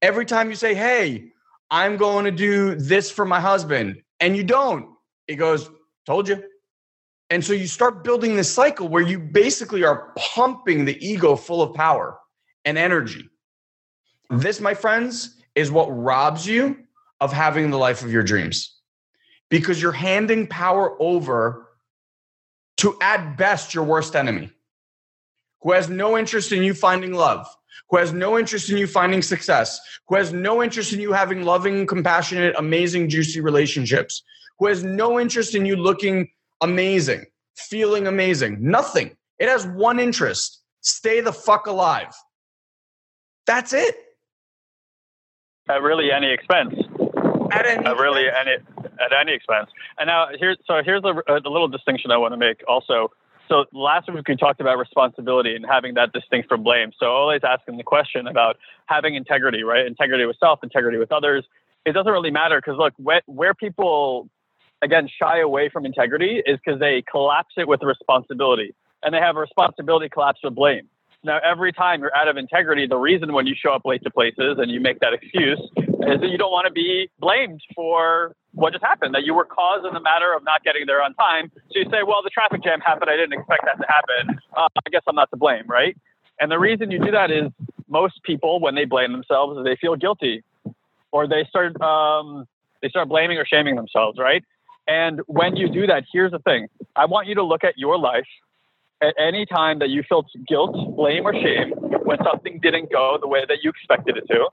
Every 0.00 0.24
time 0.24 0.48
you 0.48 0.54
say, 0.54 0.74
Hey, 0.74 1.32
I'm 1.70 1.96
going 1.96 2.24
to 2.24 2.30
do 2.30 2.76
this 2.76 3.10
for 3.10 3.24
my 3.24 3.40
husband, 3.40 4.00
and 4.20 4.36
you 4.36 4.44
don't, 4.44 4.90
it 5.26 5.36
goes, 5.36 5.68
Told 6.06 6.28
you. 6.28 6.44
And 7.28 7.44
so 7.44 7.52
you 7.52 7.66
start 7.66 8.04
building 8.04 8.36
this 8.36 8.52
cycle 8.52 8.86
where 8.86 9.02
you 9.02 9.18
basically 9.18 9.82
are 9.82 10.12
pumping 10.16 10.84
the 10.84 10.96
ego 11.04 11.34
full 11.34 11.60
of 11.60 11.74
power 11.74 12.16
and 12.64 12.78
energy. 12.78 13.28
This, 14.30 14.60
my 14.60 14.74
friends, 14.74 15.34
is 15.56 15.72
what 15.72 15.86
robs 15.86 16.46
you 16.46 16.76
of 17.20 17.32
having 17.32 17.72
the 17.72 17.78
life 17.78 18.04
of 18.04 18.12
your 18.12 18.22
dreams 18.22 18.75
because 19.50 19.80
you're 19.80 19.92
handing 19.92 20.46
power 20.46 20.96
over 21.00 21.68
to, 22.78 22.96
at 23.00 23.36
best, 23.36 23.74
your 23.74 23.84
worst 23.84 24.16
enemy 24.16 24.50
who 25.62 25.72
has 25.72 25.88
no 25.88 26.16
interest 26.16 26.52
in 26.52 26.62
you 26.62 26.74
finding 26.74 27.12
love, 27.12 27.46
who 27.90 27.96
has 27.96 28.12
no 28.12 28.38
interest 28.38 28.70
in 28.70 28.76
you 28.76 28.86
finding 28.86 29.22
success, 29.22 29.80
who 30.06 30.14
has 30.14 30.32
no 30.32 30.62
interest 30.62 30.92
in 30.92 31.00
you 31.00 31.12
having 31.12 31.42
loving, 31.42 31.86
compassionate, 31.86 32.54
amazing, 32.56 33.08
juicy 33.08 33.40
relationships, 33.40 34.22
who 34.58 34.66
has 34.66 34.84
no 34.84 35.18
interest 35.18 35.54
in 35.54 35.66
you 35.66 35.74
looking 35.74 36.28
amazing, 36.60 37.24
feeling 37.56 38.06
amazing. 38.06 38.58
Nothing. 38.60 39.16
It 39.38 39.48
has 39.48 39.66
one 39.66 39.98
interest 39.98 40.62
stay 40.82 41.20
the 41.20 41.32
fuck 41.32 41.66
alive. 41.66 42.14
That's 43.46 43.72
it. 43.72 43.96
At 45.68 45.82
really 45.82 46.12
any 46.12 46.32
expense. 46.32 46.74
At 47.50 47.66
any 47.66 47.84
at 47.84 47.96
really 47.98 48.24
any 48.28 48.56
at 48.82 49.12
any 49.18 49.32
expense. 49.32 49.70
And 49.98 50.06
now 50.06 50.28
here's 50.38 50.58
so 50.66 50.82
here's 50.84 51.02
a, 51.04 51.32
a 51.32 51.36
uh, 51.36 51.40
little 51.44 51.68
distinction 51.68 52.10
I 52.10 52.16
want 52.16 52.32
to 52.32 52.38
make 52.38 52.62
also. 52.68 53.10
So 53.48 53.64
last 53.72 54.12
week 54.12 54.26
we 54.26 54.36
talked 54.36 54.60
about 54.60 54.76
responsibility 54.76 55.54
and 55.54 55.64
having 55.64 55.94
that 55.94 56.12
distinct 56.12 56.48
from 56.48 56.64
blame. 56.64 56.90
So 56.98 57.06
always 57.06 57.42
asking 57.44 57.76
the 57.76 57.84
question 57.84 58.26
about 58.26 58.56
having 58.86 59.14
integrity, 59.14 59.62
right? 59.62 59.86
Integrity 59.86 60.26
with 60.26 60.36
self, 60.38 60.64
integrity 60.64 60.98
with 60.98 61.12
others. 61.12 61.44
It 61.84 61.92
doesn't 61.92 62.10
really 62.10 62.32
matter 62.32 62.60
because 62.60 62.76
look, 62.76 62.92
where, 62.96 63.22
where 63.26 63.54
people 63.54 64.28
again 64.82 65.08
shy 65.20 65.40
away 65.40 65.68
from 65.68 65.86
integrity 65.86 66.42
is 66.44 66.58
because 66.64 66.80
they 66.80 67.02
collapse 67.10 67.54
it 67.56 67.68
with 67.68 67.82
responsibility 67.82 68.74
and 69.02 69.14
they 69.14 69.18
have 69.18 69.36
a 69.36 69.40
responsibility 69.40 70.08
collapse 70.08 70.40
with 70.42 70.54
blame 70.54 70.88
now 71.24 71.38
every 71.44 71.72
time 71.72 72.00
you're 72.00 72.14
out 72.16 72.28
of 72.28 72.36
integrity 72.36 72.86
the 72.86 72.96
reason 72.96 73.32
when 73.32 73.46
you 73.46 73.54
show 73.54 73.72
up 73.72 73.82
late 73.84 74.02
to 74.02 74.10
places 74.10 74.58
and 74.58 74.70
you 74.70 74.80
make 74.80 75.00
that 75.00 75.12
excuse 75.12 75.60
is 76.00 76.20
that 76.20 76.28
you 76.28 76.38
don't 76.38 76.52
want 76.52 76.66
to 76.66 76.72
be 76.72 77.08
blamed 77.18 77.60
for 77.74 78.34
what 78.52 78.72
just 78.72 78.84
happened 78.84 79.14
that 79.14 79.24
you 79.24 79.34
were 79.34 79.44
cause 79.44 79.84
in 79.86 79.92
the 79.92 80.00
matter 80.00 80.34
of 80.34 80.42
not 80.44 80.64
getting 80.64 80.86
there 80.86 81.02
on 81.02 81.14
time. 81.14 81.50
So 81.72 81.80
you 81.80 81.84
say 81.90 82.02
well 82.06 82.22
the 82.22 82.30
traffic 82.30 82.62
jam 82.62 82.80
happened 82.80 83.10
i 83.10 83.16
didn't 83.16 83.34
expect 83.34 83.64
that 83.64 83.80
to 83.80 83.86
happen. 83.86 84.40
Uh, 84.56 84.68
i 84.86 84.90
guess 84.90 85.02
i'm 85.06 85.14
not 85.14 85.30
to 85.30 85.36
blame 85.36 85.64
right? 85.66 85.96
And 86.40 86.50
the 86.50 86.58
reason 86.58 86.90
you 86.90 86.98
do 86.98 87.10
that 87.10 87.30
is 87.30 87.50
most 87.88 88.22
people 88.22 88.60
when 88.60 88.74
they 88.74 88.84
blame 88.84 89.12
themselves 89.12 89.62
they 89.64 89.76
feel 89.76 89.96
guilty. 89.96 90.42
Or 91.12 91.26
they 91.26 91.44
start 91.48 91.80
um, 91.80 92.46
they 92.82 92.88
start 92.88 93.08
blaming 93.08 93.38
or 93.38 93.46
shaming 93.46 93.76
themselves 93.76 94.18
right? 94.18 94.44
And 94.88 95.20
when 95.26 95.56
you 95.56 95.68
do 95.68 95.86
that, 95.88 96.04
here's 96.12 96.30
the 96.30 96.38
thing. 96.38 96.68
I 96.94 97.06
want 97.06 97.26
you 97.26 97.34
to 97.34 97.42
look 97.42 97.64
at 97.64 97.76
your 97.76 97.98
life 97.98 98.26
at 99.02 99.14
any 99.18 99.44
time 99.46 99.78
that 99.80 99.90
you 99.90 100.02
felt 100.08 100.26
guilt, 100.48 100.96
blame, 100.96 101.26
or 101.26 101.34
shame 101.34 101.70
when 102.04 102.18
something 102.24 102.58
didn't 102.62 102.90
go 102.90 103.18
the 103.20 103.28
way 103.28 103.44
that 103.46 103.58
you 103.62 103.70
expected 103.70 104.16
it 104.16 104.26
to. 104.28 104.48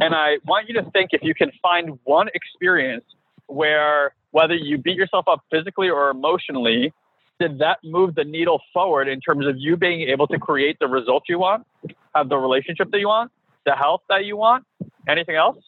And 0.00 0.14
I 0.14 0.38
want 0.46 0.68
you 0.68 0.74
to 0.80 0.90
think 0.90 1.10
if 1.12 1.22
you 1.22 1.34
can 1.34 1.52
find 1.60 1.98
one 2.04 2.28
experience 2.34 3.04
where, 3.46 4.14
whether 4.30 4.54
you 4.54 4.78
beat 4.78 4.96
yourself 4.96 5.26
up 5.28 5.44
physically 5.50 5.90
or 5.90 6.10
emotionally, 6.10 6.92
did 7.38 7.58
that 7.58 7.78
move 7.84 8.14
the 8.14 8.24
needle 8.24 8.60
forward 8.72 9.08
in 9.08 9.20
terms 9.20 9.46
of 9.46 9.56
you 9.58 9.76
being 9.76 10.08
able 10.08 10.26
to 10.28 10.38
create 10.38 10.78
the 10.80 10.86
result 10.86 11.24
you 11.28 11.38
want, 11.38 11.66
have 12.14 12.28
the 12.28 12.36
relationship 12.36 12.90
that 12.90 12.98
you 12.98 13.08
want, 13.08 13.30
the 13.66 13.74
health 13.74 14.02
that 14.08 14.24
you 14.24 14.36
want, 14.36 14.64
anything 15.08 15.36
else? 15.36 15.58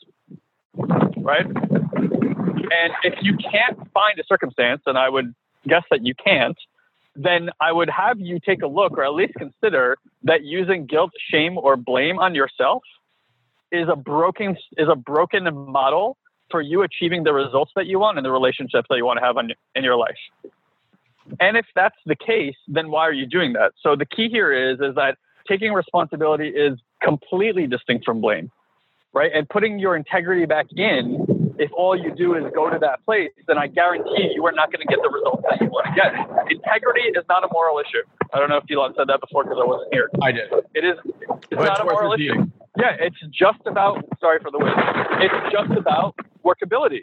Right? 0.76 1.46
And 1.46 2.92
if 3.02 3.14
you 3.22 3.36
can't 3.36 3.76
find 3.92 4.18
a 4.18 4.24
circumstance, 4.26 4.82
and 4.86 4.96
I 4.96 5.08
would 5.08 5.34
guess 5.66 5.82
that 5.90 6.04
you 6.04 6.14
can't, 6.14 6.56
then 7.16 7.50
I 7.60 7.72
would 7.72 7.90
have 7.90 8.18
you 8.18 8.40
take 8.40 8.62
a 8.62 8.66
look 8.66 8.92
or 8.92 9.04
at 9.04 9.14
least 9.14 9.34
consider 9.34 9.96
that 10.24 10.42
using 10.42 10.86
guilt, 10.86 11.12
shame, 11.30 11.58
or 11.58 11.76
blame 11.76 12.18
on 12.18 12.34
yourself 12.34 12.82
is 13.70 13.88
a 13.88 13.96
broken 13.96 14.56
is 14.76 14.88
a 14.88 14.96
broken 14.96 15.44
model 15.52 16.16
for 16.50 16.60
you 16.60 16.82
achieving 16.82 17.24
the 17.24 17.32
results 17.32 17.72
that 17.76 17.86
you 17.86 17.98
want 17.98 18.18
and 18.18 18.24
the 18.24 18.30
relationships 18.30 18.86
that 18.90 18.96
you 18.96 19.04
want 19.04 19.18
to 19.18 19.24
have 19.24 19.36
on, 19.36 19.50
in 19.74 19.84
your 19.84 19.96
life. 19.96 20.16
And 21.40 21.56
if 21.56 21.66
that's 21.74 21.96
the 22.04 22.16
case, 22.16 22.54
then 22.68 22.90
why 22.90 23.02
are 23.02 23.12
you 23.12 23.26
doing 23.26 23.54
that? 23.54 23.72
So 23.80 23.96
the 23.96 24.04
key 24.04 24.28
here 24.28 24.52
is 24.52 24.80
is 24.80 24.94
that 24.96 25.16
taking 25.48 25.72
responsibility 25.72 26.48
is 26.48 26.78
completely 27.02 27.66
distinct 27.66 28.04
from 28.04 28.20
blame, 28.20 28.50
right? 29.12 29.30
And 29.34 29.48
putting 29.48 29.78
your 29.78 29.96
integrity 29.96 30.46
back 30.46 30.66
in 30.76 31.26
if 31.58 31.70
all 31.72 31.96
you 31.96 32.14
do 32.14 32.34
is 32.34 32.44
go 32.54 32.70
to 32.70 32.78
that 32.80 33.04
place, 33.04 33.30
then 33.46 33.58
I 33.58 33.66
guarantee 33.66 34.32
you 34.34 34.44
are 34.46 34.52
not 34.52 34.72
going 34.72 34.86
to 34.86 34.86
get 34.86 35.02
the 35.02 35.10
results 35.10 35.42
that 35.48 35.60
you 35.60 35.68
want 35.68 35.86
to 35.86 35.94
get. 35.94 36.14
Integrity 36.50 37.02
is 37.02 37.24
not 37.28 37.44
a 37.44 37.48
moral 37.52 37.78
issue. 37.78 38.02
I 38.32 38.38
don't 38.38 38.48
know 38.48 38.58
if 38.58 38.64
Elon 38.70 38.94
said 38.96 39.08
that 39.08 39.20
before 39.20 39.44
because 39.44 39.58
I 39.60 39.66
wasn't 39.66 39.92
here. 39.92 40.10
I 40.22 40.32
did. 40.32 40.50
It 40.74 40.84
is. 40.84 40.98
It's 41.50 41.62
not 41.62 41.80
a 41.80 41.84
moral 41.84 42.12
issue. 42.12 42.50
Yeah, 42.76 42.96
it's 42.98 43.16
just 43.30 43.60
about. 43.66 44.04
Sorry 44.20 44.40
for 44.40 44.50
the 44.50 44.58
wait. 44.58 44.74
It's 45.22 45.52
just 45.52 45.78
about 45.78 46.16
workability. 46.44 47.02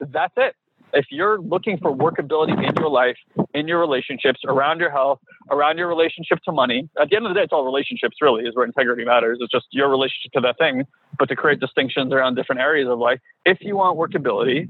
That's 0.00 0.34
it 0.36 0.54
if 0.92 1.06
you're 1.10 1.40
looking 1.40 1.78
for 1.78 1.94
workability 1.94 2.52
in 2.52 2.74
your 2.76 2.88
life, 2.88 3.16
in 3.54 3.68
your 3.68 3.78
relationships, 3.78 4.40
around 4.46 4.80
your 4.80 4.90
health, 4.90 5.20
around 5.50 5.78
your 5.78 5.88
relationship 5.88 6.38
to 6.44 6.52
money, 6.52 6.88
at 7.00 7.10
the 7.10 7.16
end 7.16 7.26
of 7.26 7.30
the 7.30 7.34
day, 7.34 7.44
it's 7.44 7.52
all 7.52 7.64
relationships 7.64 8.16
really 8.20 8.44
is 8.44 8.54
where 8.54 8.64
integrity 8.64 9.04
matters. 9.04 9.38
It's 9.40 9.52
just 9.52 9.66
your 9.70 9.88
relationship 9.88 10.32
to 10.32 10.40
that 10.40 10.58
thing, 10.58 10.86
but 11.18 11.28
to 11.28 11.36
create 11.36 11.60
distinctions 11.60 12.12
around 12.12 12.36
different 12.36 12.60
areas 12.60 12.88
of 12.88 12.98
life. 12.98 13.20
If 13.44 13.58
you 13.60 13.76
want 13.76 13.98
workability, 13.98 14.68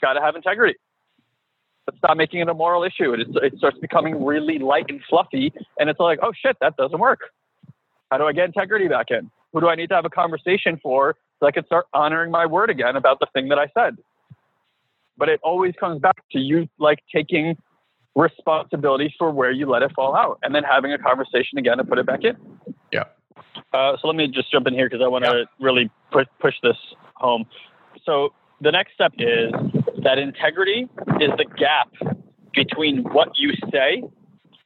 got 0.00 0.14
to 0.14 0.20
have 0.20 0.36
integrity. 0.36 0.76
But 1.86 1.96
stop 1.98 2.16
making 2.16 2.40
it 2.40 2.48
a 2.48 2.54
moral 2.54 2.82
issue. 2.82 3.12
It, 3.12 3.28
it 3.42 3.58
starts 3.58 3.78
becoming 3.78 4.24
really 4.24 4.58
light 4.58 4.86
and 4.88 5.00
fluffy. 5.08 5.52
And 5.78 5.90
it's 5.90 6.00
like, 6.00 6.18
oh 6.22 6.32
shit, 6.34 6.56
that 6.60 6.76
doesn't 6.76 6.98
work. 6.98 7.20
How 8.10 8.18
do 8.18 8.24
I 8.24 8.32
get 8.32 8.46
integrity 8.46 8.88
back 8.88 9.06
in? 9.10 9.30
Who 9.52 9.60
do 9.60 9.68
I 9.68 9.74
need 9.74 9.88
to 9.88 9.94
have 9.94 10.04
a 10.04 10.10
conversation 10.10 10.78
for 10.82 11.16
so 11.40 11.46
I 11.46 11.50
can 11.50 11.64
start 11.66 11.86
honoring 11.92 12.30
my 12.30 12.46
word 12.46 12.70
again 12.70 12.96
about 12.96 13.20
the 13.20 13.26
thing 13.32 13.48
that 13.48 13.58
I 13.58 13.68
said? 13.74 13.96
But 15.16 15.28
it 15.28 15.40
always 15.42 15.74
comes 15.78 16.00
back 16.00 16.16
to 16.32 16.38
you 16.38 16.68
like 16.78 16.98
taking 17.14 17.56
responsibility 18.14 19.12
for 19.18 19.30
where 19.30 19.50
you 19.50 19.66
let 19.68 19.82
it 19.82 19.92
fall 19.94 20.14
out 20.14 20.38
and 20.42 20.54
then 20.54 20.62
having 20.62 20.92
a 20.92 20.98
conversation 20.98 21.58
again 21.58 21.80
and 21.80 21.88
put 21.88 21.98
it 21.98 22.06
back 22.06 22.20
in. 22.22 22.36
Yeah. 22.92 23.04
Uh, 23.72 23.96
so 24.00 24.06
let 24.06 24.16
me 24.16 24.28
just 24.28 24.50
jump 24.52 24.66
in 24.66 24.74
here 24.74 24.88
because 24.88 25.02
I 25.04 25.08
want 25.08 25.24
to 25.24 25.30
yeah. 25.38 25.44
really 25.64 25.90
push, 26.12 26.26
push 26.40 26.54
this 26.62 26.76
home. 27.16 27.44
So 28.04 28.32
the 28.60 28.70
next 28.70 28.94
step 28.94 29.12
is 29.18 29.52
that 30.02 30.18
integrity 30.18 30.88
is 31.20 31.30
the 31.36 31.46
gap 31.56 31.88
between 32.54 33.02
what 33.02 33.30
you 33.36 33.52
say 33.72 34.02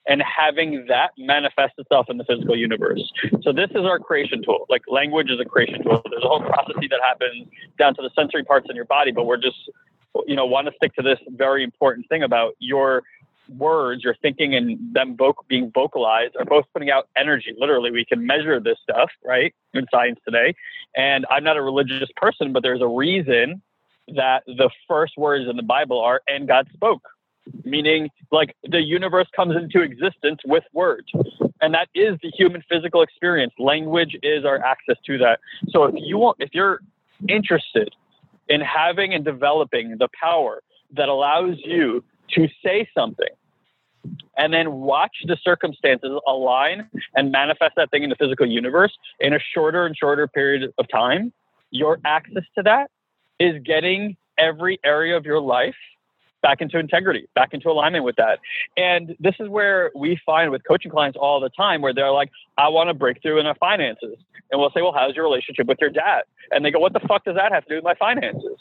and 0.06 0.22
having 0.22 0.86
that 0.88 1.10
manifest 1.18 1.74
itself 1.76 2.06
in 2.08 2.16
the 2.16 2.24
physical 2.24 2.56
universe. 2.56 3.02
So 3.42 3.52
this 3.52 3.68
is 3.70 3.84
our 3.84 3.98
creation 3.98 4.42
tool. 4.42 4.66
Like 4.68 4.82
language 4.88 5.30
is 5.30 5.38
a 5.38 5.44
creation 5.44 5.82
tool. 5.82 6.02
There's 6.10 6.24
a 6.24 6.28
whole 6.28 6.40
process 6.40 6.76
that 6.80 7.00
happens 7.06 7.46
down 7.78 7.94
to 7.96 8.02
the 8.02 8.10
sensory 8.16 8.42
parts 8.42 8.66
in 8.70 8.76
your 8.76 8.86
body, 8.86 9.12
but 9.12 9.26
we're 9.26 9.36
just 9.36 9.70
you 10.26 10.36
know 10.36 10.46
want 10.46 10.66
to 10.66 10.72
stick 10.76 10.94
to 10.94 11.02
this 11.02 11.18
very 11.28 11.62
important 11.62 12.08
thing 12.08 12.22
about 12.22 12.54
your 12.58 13.02
words, 13.56 14.04
your 14.04 14.14
thinking, 14.20 14.54
and 14.54 14.78
them 14.92 15.16
voc- 15.16 15.46
being 15.48 15.70
vocalized 15.74 16.36
are 16.38 16.44
both 16.44 16.64
putting 16.72 16.90
out 16.90 17.08
energy. 17.16 17.54
Literally, 17.58 17.90
we 17.90 18.04
can 18.04 18.26
measure 18.26 18.60
this 18.60 18.78
stuff, 18.82 19.10
right, 19.24 19.54
in 19.74 19.86
science 19.90 20.18
today. 20.24 20.54
And 20.96 21.26
I'm 21.30 21.44
not 21.44 21.56
a 21.56 21.62
religious 21.62 22.08
person, 22.16 22.52
but 22.52 22.62
there's 22.62 22.82
a 22.82 22.88
reason 22.88 23.62
that 24.08 24.42
the 24.46 24.70
first 24.86 25.14
words 25.16 25.48
in 25.48 25.56
the 25.56 25.62
Bible 25.62 26.00
are, 26.00 26.22
and 26.26 26.48
God 26.48 26.68
spoke, 26.72 27.02
meaning 27.64 28.10
like 28.32 28.54
the 28.64 28.82
universe 28.82 29.28
comes 29.34 29.56
into 29.56 29.82
existence 29.82 30.40
with 30.44 30.64
words. 30.72 31.08
And 31.60 31.74
that 31.74 31.88
is 31.94 32.18
the 32.22 32.30
human 32.30 32.62
physical 32.68 33.02
experience. 33.02 33.52
Language 33.58 34.16
is 34.22 34.44
our 34.44 34.64
access 34.64 34.96
to 35.06 35.18
that. 35.18 35.40
So 35.70 35.84
if 35.84 35.94
you 35.98 36.18
want, 36.18 36.36
if 36.40 36.50
you're 36.52 36.80
interested 37.28 37.94
in 38.48 38.60
having 38.60 39.14
and 39.14 39.24
developing 39.24 39.96
the 39.98 40.08
power 40.20 40.62
that 40.96 41.08
allows 41.08 41.56
you 41.64 42.02
to 42.34 42.48
say 42.64 42.88
something 42.94 43.28
and 44.36 44.52
then 44.52 44.72
watch 44.72 45.16
the 45.26 45.36
circumstances 45.42 46.10
align 46.26 46.88
and 47.14 47.30
manifest 47.30 47.74
that 47.76 47.90
thing 47.90 48.04
in 48.04 48.10
the 48.10 48.16
physical 48.16 48.46
universe 48.46 48.96
in 49.20 49.34
a 49.34 49.38
shorter 49.54 49.84
and 49.84 49.96
shorter 49.96 50.26
period 50.28 50.72
of 50.78 50.86
time, 50.88 51.32
your 51.70 51.98
access 52.04 52.44
to 52.56 52.62
that 52.62 52.90
is 53.38 53.60
getting 53.64 54.16
every 54.38 54.78
area 54.84 55.16
of 55.16 55.26
your 55.26 55.40
life 55.40 55.74
back 56.42 56.60
into 56.60 56.78
integrity, 56.78 57.26
back 57.34 57.52
into 57.52 57.68
alignment 57.68 58.04
with 58.04 58.16
that. 58.16 58.38
And 58.76 59.16
this 59.18 59.34
is 59.40 59.48
where 59.48 59.90
we 59.94 60.20
find 60.24 60.50
with 60.50 60.62
coaching 60.66 60.90
clients 60.90 61.18
all 61.20 61.40
the 61.40 61.50
time 61.50 61.82
where 61.82 61.94
they're 61.94 62.12
like, 62.12 62.30
I 62.56 62.68
want 62.68 62.88
to 62.88 62.94
break 62.94 63.22
through 63.22 63.40
in 63.40 63.46
our 63.46 63.56
finances. 63.56 64.16
And 64.50 64.60
we'll 64.60 64.70
say, 64.70 64.82
Well, 64.82 64.94
how's 64.94 65.14
your 65.14 65.24
relationship 65.24 65.66
with 65.66 65.78
your 65.80 65.90
dad? 65.90 66.22
And 66.50 66.64
they 66.64 66.70
go, 66.70 66.78
What 66.78 66.92
the 66.92 67.00
fuck 67.00 67.24
does 67.24 67.36
that 67.36 67.52
have 67.52 67.64
to 67.64 67.68
do 67.68 67.74
with 67.76 67.84
my 67.84 67.94
finances? 67.94 68.56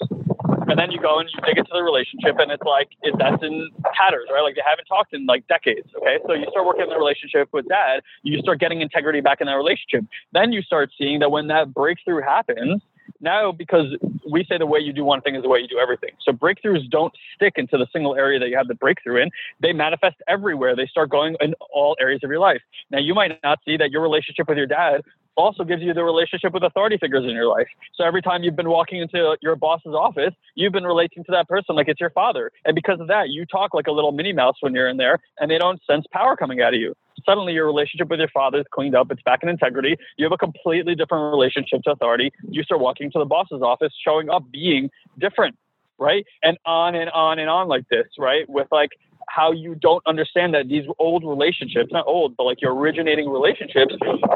And 0.70 0.78
then 0.78 0.92
you 0.92 1.00
go 1.00 1.20
and 1.20 1.30
you 1.34 1.40
dig 1.46 1.58
into 1.58 1.72
the 1.74 1.82
relationship, 1.82 2.36
and 2.40 2.52
it's 2.52 2.63
like 2.63 2.90
it, 3.02 3.16
that's 3.18 3.42
in 3.42 3.70
tatters, 3.96 4.28
right? 4.32 4.42
Like 4.42 4.56
they 4.56 4.62
haven't 4.68 4.86
talked 4.86 5.13
in 5.13 5.26
like 5.26 5.48
decades. 5.48 5.88
Okay, 5.96 6.18
so 6.28 6.34
you 6.34 6.46
start 6.52 6.66
working 6.66 6.84
in 6.84 6.90
the 6.90 6.98
relationship 6.98 7.48
with 7.54 7.68
dad, 7.70 8.02
you 8.24 8.40
start 8.40 8.60
getting 8.60 8.82
integrity 8.82 9.22
back 9.22 9.40
in 9.40 9.48
that 9.48 9.56
relationship. 9.56 10.04
Then 10.34 10.52
you 10.52 10.62
start 10.62 10.92
seeing 10.98 11.20
that 11.20 11.32
when 11.32 11.48
that 11.48 11.74
breakthrough 11.74 12.22
happens, 12.22 12.82
now 13.22 13.52
because 13.52 13.96
we 14.30 14.46
say 14.50 14.58
the 14.58 14.65
way 14.65 14.80
you 14.80 14.93
do 14.93 15.04
one 15.04 15.22
thing 15.22 15.36
is 15.36 15.43
the 15.43 15.50
way 15.50 15.60
you 15.60 15.67
do 15.67 15.80
everything. 15.80 16.12
So 16.22 16.32
breakthroughs 16.32 16.89
don't 16.89 17.13
stick 17.36 17.54
into 17.58 17.78
the 17.78 17.88
single 17.91 18.15
area 18.15 18.39
that 18.39 18.50
you 18.50 18.58
have 18.58 18.67
the 18.67 18.76
breakthrough 18.76 19.22
in. 19.24 19.30
They 19.62 19.74
manifest 19.74 20.17
everywhere. 20.28 20.76
They 20.76 20.88
start 20.88 21.10
going 21.10 21.36
in 21.39 21.54
all 21.74 21.96
areas 22.00 22.22
of 22.24 22.30
your 22.30 22.39
life. 22.39 22.62
Now 22.91 23.00
you 23.00 23.13
might 23.13 23.39
not 23.43 23.60
see 23.65 23.78
that 23.78 23.91
your 23.91 24.02
relationship 24.02 24.48
with 24.48 24.58
your 24.58 24.67
dad 24.67 25.02
also 25.38 25.63
gives 25.63 25.84
you 25.84 25.93
the 25.93 26.04
relationship 26.04 26.52
with 26.52 26.63
authority 26.63 26.98
figures 26.98 27.24
in 27.24 27.30
your 27.30 27.48
life. 27.48 27.67
So 27.96 28.04
every 28.04 28.22
time 28.22 28.43
you've 28.43 28.56
been 28.56 28.70
walking 28.70 29.02
into 29.02 29.38
your 29.41 29.56
boss's 29.56 29.93
office, 29.93 30.34
you've 30.56 30.74
been 30.74 30.84
relating 30.84 31.24
to 31.26 31.32
that 31.32 31.48
person 31.48 31.76
like 31.76 31.88
it's 31.88 32.02
your 32.02 32.10
father. 32.10 32.52
And 32.65 32.76
because 32.76 33.00
of 33.00 33.08
that, 33.08 33.30
you 33.30 33.46
talk 33.46 33.74
like 33.74 33.88
a 33.88 33.91
little 33.91 34.12
Minnie 34.12 34.34
Mouse 34.34 34.56
when 34.62 34.74
you're 34.74 34.89
in 34.89 34.98
there 34.98 35.20
and 35.39 35.50
they 35.50 35.60
don't 35.60 35.80
sense 35.86 36.06
power 36.12 36.36
coming 36.36 36.62
out 36.62 36.74
of 36.74 36.80
you. 36.80 36.96
Suddenly 37.26 37.54
your 37.54 37.66
relationship 37.66 38.10
with 38.10 38.20
your 38.20 38.30
father 38.30 38.60
is 38.60 38.66
cleaned 38.72 38.96
up, 38.96 39.12
it's 39.12 39.22
back 39.22 39.44
in 39.44 39.50
integrity. 39.50 39.98
You 40.18 40.26
have 40.26 40.32
a 40.32 40.38
completely 40.38 40.96
different 40.96 41.32
relationship 41.32 41.82
to 41.84 41.92
authority. 41.92 42.32
You 42.50 42.64
start 42.64 42.82
walking 42.82 43.12
to 43.12 43.20
the 43.20 43.26
boss's 43.26 43.62
office, 43.62 43.94
showing 44.04 44.30
up 44.30 44.44
being 44.52 44.90
different, 45.20 45.58
right? 45.98 46.26
And 46.44 46.58
on 46.66 46.96
and 46.96 47.10
on 47.10 47.40
and 47.40 47.50
on 47.50 47.68
like 47.68 47.88
this, 47.90 48.08
right? 48.18 48.48
With 48.50 48.68
like 48.72 48.92
how 49.30 49.52
you 49.52 49.76
don't 49.76 50.06
understand 50.08 50.54
that 50.54 50.70
these 50.70 50.86
old 51.00 51.24
relationships, 51.24 51.92
not 51.92 52.06
old, 52.08 52.38
but 52.38 52.44
like 52.44 52.62
your 52.62 52.74
originating 52.74 53.30
relationships, 53.30 53.94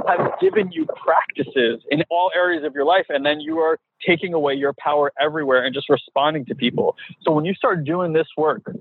have 0.08 0.40
given 0.40 0.72
you 0.72 0.86
practices 0.86 1.82
in 1.90 2.04
all 2.10 2.32
areas 2.36 2.64
of 2.64 2.76
your 2.76 2.86
life. 2.86 3.06
And 3.10 3.26
then 3.26 3.40
you 3.40 3.60
are 3.60 3.80
taking 4.06 4.34
away 4.34 4.54
your 4.54 4.74
power 4.74 5.12
everywhere 5.20 5.64
and 5.64 5.74
just 5.74 5.90
responding 5.90 6.46
to 6.46 6.56
people. 6.56 6.98
So 7.22 7.32
when 7.32 7.46
you 7.46 7.54
start 7.54 7.86
doing 7.86 8.14
this 8.14 8.28
work 8.36 8.76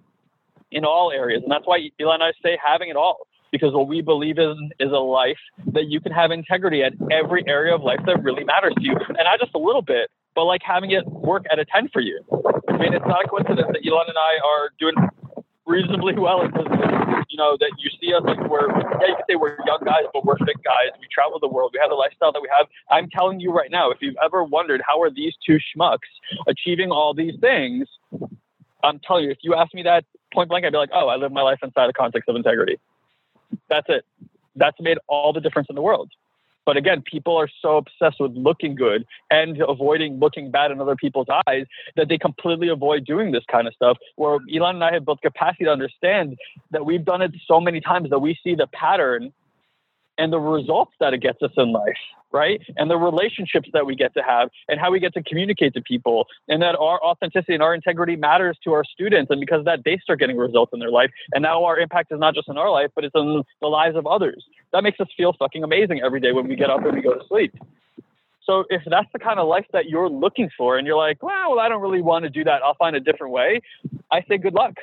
in 0.72 0.84
all 0.84 1.12
areas, 1.12 1.42
and 1.42 1.50
that's 1.50 1.66
why 1.66 1.90
Elon 2.00 2.20
and 2.20 2.24
I 2.24 2.32
say 2.42 2.58
having 2.64 2.88
it 2.88 2.96
all, 2.96 3.26
because 3.52 3.72
what 3.72 3.88
we 3.88 4.00
believe 4.00 4.38
in 4.38 4.70
is 4.78 4.90
a 4.92 4.98
life 4.98 5.38
that 5.72 5.86
you 5.88 6.00
can 6.00 6.12
have 6.12 6.30
integrity 6.30 6.82
at 6.82 6.92
every 7.10 7.44
area 7.46 7.74
of 7.74 7.82
life 7.82 8.00
that 8.06 8.22
really 8.22 8.44
matters 8.44 8.74
to 8.76 8.82
you. 8.82 8.94
And 9.08 9.18
not 9.24 9.40
just 9.40 9.54
a 9.54 9.58
little 9.58 9.82
bit, 9.82 10.10
but 10.34 10.44
like 10.44 10.62
having 10.64 10.92
it 10.92 11.06
work 11.06 11.44
at 11.50 11.58
a 11.58 11.64
10 11.64 11.88
for 11.92 12.00
you. 12.00 12.20
I 12.68 12.76
mean, 12.76 12.94
it's 12.94 13.06
not 13.06 13.24
a 13.24 13.28
coincidence 13.28 13.68
that 13.72 13.82
Elon 13.86 14.06
and 14.08 14.16
I 14.16 14.38
are 14.46 14.70
doing 14.78 14.94
reasonably 15.66 16.14
well 16.14 16.42
in 16.42 16.50
business. 16.50 16.78
You 17.28 17.38
know, 17.38 17.56
that 17.60 17.70
you 17.78 17.90
see 18.00 18.12
us 18.12 18.22
like 18.24 18.40
we're, 18.48 18.68
yeah, 18.68 19.06
you 19.06 19.14
can 19.14 19.24
say 19.28 19.36
we're 19.36 19.56
young 19.64 19.80
guys, 19.84 20.02
but 20.12 20.24
we're 20.24 20.38
fit 20.38 20.56
guys. 20.64 20.90
We 21.00 21.06
travel 21.12 21.38
the 21.38 21.48
world. 21.48 21.70
We 21.72 21.78
have 21.80 21.90
the 21.90 21.96
lifestyle 21.96 22.32
that 22.32 22.42
we 22.42 22.48
have. 22.56 22.66
I'm 22.90 23.08
telling 23.08 23.38
you 23.38 23.52
right 23.52 23.70
now, 23.70 23.90
if 23.90 23.98
you've 24.00 24.16
ever 24.24 24.42
wondered 24.42 24.82
how 24.86 25.00
are 25.00 25.10
these 25.10 25.34
two 25.46 25.58
schmucks 25.58 26.10
achieving 26.48 26.90
all 26.90 27.14
these 27.14 27.34
things, 27.40 27.86
I'm 28.82 28.98
telling 29.06 29.24
you, 29.24 29.30
if 29.30 29.38
you 29.42 29.54
ask 29.54 29.72
me 29.74 29.82
that 29.84 30.04
point 30.34 30.48
blank, 30.48 30.64
I'd 30.64 30.72
be 30.72 30.78
like, 30.78 30.90
oh, 30.92 31.08
I 31.08 31.16
live 31.16 31.30
my 31.32 31.42
life 31.42 31.58
inside 31.62 31.88
the 31.88 31.92
context 31.92 32.28
of 32.28 32.36
integrity. 32.36 32.78
That's 33.68 33.86
it. 33.88 34.04
That's 34.56 34.80
made 34.80 34.98
all 35.08 35.32
the 35.32 35.40
difference 35.40 35.68
in 35.68 35.76
the 35.76 35.82
world. 35.82 36.10
But 36.66 36.76
again, 36.76 37.02
people 37.02 37.36
are 37.36 37.48
so 37.62 37.78
obsessed 37.78 38.20
with 38.20 38.32
looking 38.32 38.74
good 38.74 39.06
and 39.30 39.60
avoiding 39.66 40.18
looking 40.18 40.50
bad 40.50 40.70
in 40.70 40.80
other 40.80 40.94
people's 40.94 41.26
eyes 41.46 41.66
that 41.96 42.08
they 42.08 42.18
completely 42.18 42.68
avoid 42.68 43.04
doing 43.04 43.32
this 43.32 43.44
kind 43.50 43.66
of 43.66 43.74
stuff. 43.74 43.96
Where 44.16 44.38
Elon 44.54 44.76
and 44.76 44.84
I 44.84 44.92
have 44.92 45.04
built 45.04 45.22
capacity 45.22 45.64
to 45.64 45.70
understand 45.70 46.36
that 46.70 46.84
we've 46.84 47.04
done 47.04 47.22
it 47.22 47.32
so 47.46 47.60
many 47.60 47.80
times 47.80 48.10
that 48.10 48.18
we 48.18 48.38
see 48.44 48.54
the 48.54 48.66
pattern 48.66 49.32
and 50.18 50.32
the 50.32 50.38
results 50.38 50.92
that 51.00 51.14
it 51.14 51.22
gets 51.22 51.42
us 51.42 51.50
in 51.56 51.72
life, 51.72 51.96
right? 52.32 52.60
And 52.76 52.90
the 52.90 52.96
relationships 52.96 53.68
that 53.72 53.86
we 53.86 53.94
get 53.96 54.14
to 54.14 54.22
have 54.22 54.50
and 54.68 54.78
how 54.78 54.90
we 54.90 55.00
get 55.00 55.14
to 55.14 55.22
communicate 55.22 55.74
to 55.74 55.82
people 55.82 56.26
and 56.48 56.62
that 56.62 56.76
our 56.76 57.02
authenticity 57.02 57.54
and 57.54 57.62
our 57.62 57.74
integrity 57.74 58.16
matters 58.16 58.56
to 58.64 58.72
our 58.72 58.84
students. 58.84 59.30
And 59.30 59.40
because 59.40 59.60
of 59.60 59.64
that, 59.66 59.80
they 59.84 59.98
start 60.02 60.20
getting 60.20 60.36
results 60.36 60.72
in 60.72 60.80
their 60.80 60.90
life. 60.90 61.10
And 61.32 61.42
now 61.42 61.64
our 61.64 61.78
impact 61.78 62.12
is 62.12 62.20
not 62.20 62.34
just 62.34 62.48
in 62.48 62.56
our 62.56 62.70
life, 62.70 62.90
but 62.94 63.04
it's 63.04 63.14
in 63.14 63.42
the 63.60 63.66
lives 63.66 63.96
of 63.96 64.06
others. 64.06 64.44
That 64.72 64.82
makes 64.82 65.00
us 65.00 65.08
feel 65.16 65.34
fucking 65.38 65.64
amazing 65.64 66.00
every 66.04 66.20
day 66.20 66.32
when 66.32 66.48
we 66.48 66.56
get 66.56 66.70
up 66.70 66.84
and 66.84 66.94
we 66.94 67.02
go 67.02 67.14
to 67.14 67.26
sleep. 67.28 67.54
So 68.44 68.64
if 68.70 68.82
that's 68.86 69.06
the 69.12 69.18
kind 69.18 69.38
of 69.38 69.46
life 69.46 69.66
that 69.72 69.88
you're 69.88 70.08
looking 70.08 70.50
for 70.56 70.78
and 70.78 70.86
you're 70.86 70.96
like, 70.96 71.22
well, 71.22 71.50
well 71.50 71.60
I 71.60 71.68
don't 71.68 71.82
really 71.82 72.02
want 72.02 72.24
to 72.24 72.30
do 72.30 72.42
that. 72.44 72.62
I'll 72.62 72.74
find 72.74 72.96
a 72.96 73.00
different 73.00 73.32
way. 73.32 73.60
I 74.10 74.22
say 74.28 74.38
good 74.38 74.54
luck. 74.54 74.74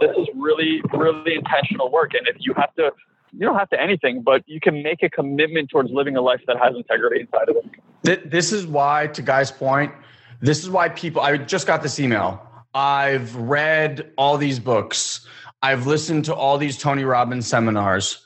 This 0.00 0.10
is 0.18 0.28
really, 0.34 0.82
really 0.92 1.34
intentional 1.34 1.90
work. 1.90 2.12
And 2.14 2.26
if 2.26 2.36
you 2.40 2.52
have 2.54 2.74
to 2.74 2.90
you 3.34 3.40
don't 3.40 3.58
have 3.58 3.68
to 3.70 3.80
anything, 3.80 4.22
but 4.22 4.42
you 4.46 4.60
can 4.60 4.82
make 4.82 5.02
a 5.02 5.10
commitment 5.10 5.70
towards 5.70 5.90
living 5.90 6.16
a 6.16 6.20
life 6.20 6.40
that 6.46 6.56
has 6.62 6.74
integrity 6.76 7.20
inside 7.20 7.48
of 7.48 7.56
it. 7.56 8.30
This 8.30 8.52
is 8.52 8.66
why, 8.66 9.08
to 9.08 9.22
Guy's 9.22 9.50
point, 9.50 9.92
this 10.40 10.62
is 10.62 10.70
why 10.70 10.88
people, 10.90 11.20
I 11.20 11.36
just 11.36 11.66
got 11.66 11.82
this 11.82 11.98
email. 11.98 12.40
I've 12.74 13.34
read 13.34 14.12
all 14.16 14.36
these 14.36 14.58
books. 14.58 15.26
I've 15.62 15.86
listened 15.86 16.26
to 16.26 16.34
all 16.34 16.58
these 16.58 16.78
Tony 16.78 17.04
Robbins 17.04 17.46
seminars. 17.46 18.24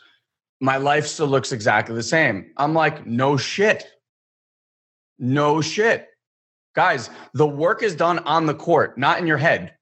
My 0.61 0.77
life 0.77 1.07
still 1.07 1.29
looks 1.29 1.53
exactly 1.53 1.95
the 1.95 2.03
same. 2.03 2.51
I'm 2.57 2.75
like, 2.75 3.07
no 3.07 3.37
shit. 3.37 3.87
No 5.19 5.61
shit. 5.61 6.09
Guys, 6.75 7.11
the 7.35 7.47
work 7.47 7.83
is 7.83 7.95
done 7.95 8.19
on 8.21 8.47
the 8.47 8.55
court, 8.55 8.99
not 8.99 9.19
in 9.19 9.27
your 9.27 9.39
head. 9.39 9.75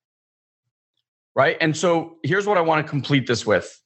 Right. 1.35 1.57
And 1.61 1.77
so 1.77 2.17
here's 2.23 2.47
what 2.47 2.59
I 2.59 2.63
want 2.63 2.87
to 2.87 2.91
complete 2.91 3.27
this 3.27 3.45
with 3.45 3.81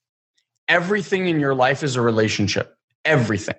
everything 0.70 1.26
in 1.26 1.40
your 1.40 1.54
life 1.54 1.82
is 1.82 1.96
a 1.96 2.00
relationship. 2.00 2.76
Everything. 3.04 3.56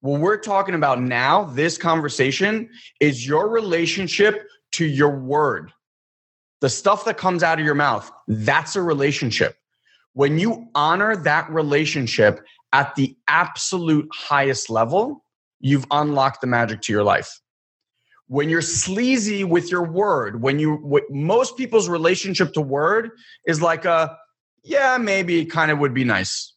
What 0.00 0.20
we're 0.20 0.38
talking 0.38 0.74
about 0.74 1.02
now, 1.02 1.44
this 1.44 1.76
conversation, 1.76 2.70
is 3.00 3.26
your 3.26 3.48
relationship 3.48 4.46
to 4.72 4.86
your 4.86 5.10
word. 5.10 5.72
The 6.60 6.70
stuff 6.70 7.04
that 7.04 7.18
comes 7.18 7.42
out 7.42 7.58
of 7.58 7.64
your 7.64 7.74
mouth, 7.74 8.10
that's 8.28 8.76
a 8.76 8.82
relationship. 8.82 9.56
When 10.14 10.38
you 10.38 10.68
honor 10.74 11.16
that 11.16 11.50
relationship 11.50 12.44
at 12.72 12.94
the 12.94 13.16
absolute 13.28 14.08
highest 14.12 14.70
level, 14.70 15.24
you've 15.60 15.86
unlocked 15.90 16.40
the 16.40 16.46
magic 16.46 16.80
to 16.82 16.92
your 16.92 17.04
life. 17.04 17.40
When 18.28 18.48
you're 18.48 18.62
sleazy 18.62 19.42
with 19.44 19.70
your 19.70 19.82
word, 19.82 20.42
when 20.42 20.58
you, 20.58 20.76
what 20.76 21.04
most 21.10 21.56
people's 21.56 21.88
relationship 21.88 22.52
to 22.54 22.60
word 22.60 23.10
is 23.46 23.60
like 23.60 23.84
a, 23.84 24.16
yeah, 24.62 24.96
maybe 24.96 25.44
kind 25.44 25.70
of 25.70 25.78
would 25.80 25.92
be 25.92 26.04
nice 26.04 26.51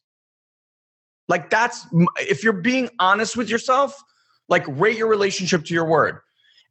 like 1.28 1.50
that's 1.50 1.86
if 2.20 2.44
you're 2.44 2.54
being 2.54 2.90
honest 3.00 3.36
with 3.36 3.50
yourself, 3.50 4.02
like 4.48 4.64
rate 4.68 4.98
your 4.98 5.08
relationship 5.08 5.66
to 5.66 5.74
your 5.74 5.86
word. 5.86 6.20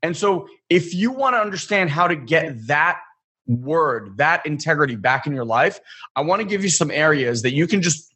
And 0.03 0.17
so 0.17 0.49
if 0.69 0.95
you 0.95 1.11
want 1.11 1.35
to 1.35 1.40
understand 1.40 1.90
how 1.90 2.07
to 2.07 2.17
get 2.17 2.67
that 2.67 3.01
word, 3.47 4.17
that 4.19 4.45
integrity 4.47 4.97
back 4.97 5.27
in 5.27 5.35
your 5.35 5.45
life, 5.45 5.81
I 6.14 6.21
want 6.23 6.40
to 6.40 6.47
give 6.47 6.62
you 6.62 6.71
some 6.71 6.90
areas 6.90 7.43
that 7.43 7.53
you 7.53 7.67
can 7.67 7.83
just 7.83 8.14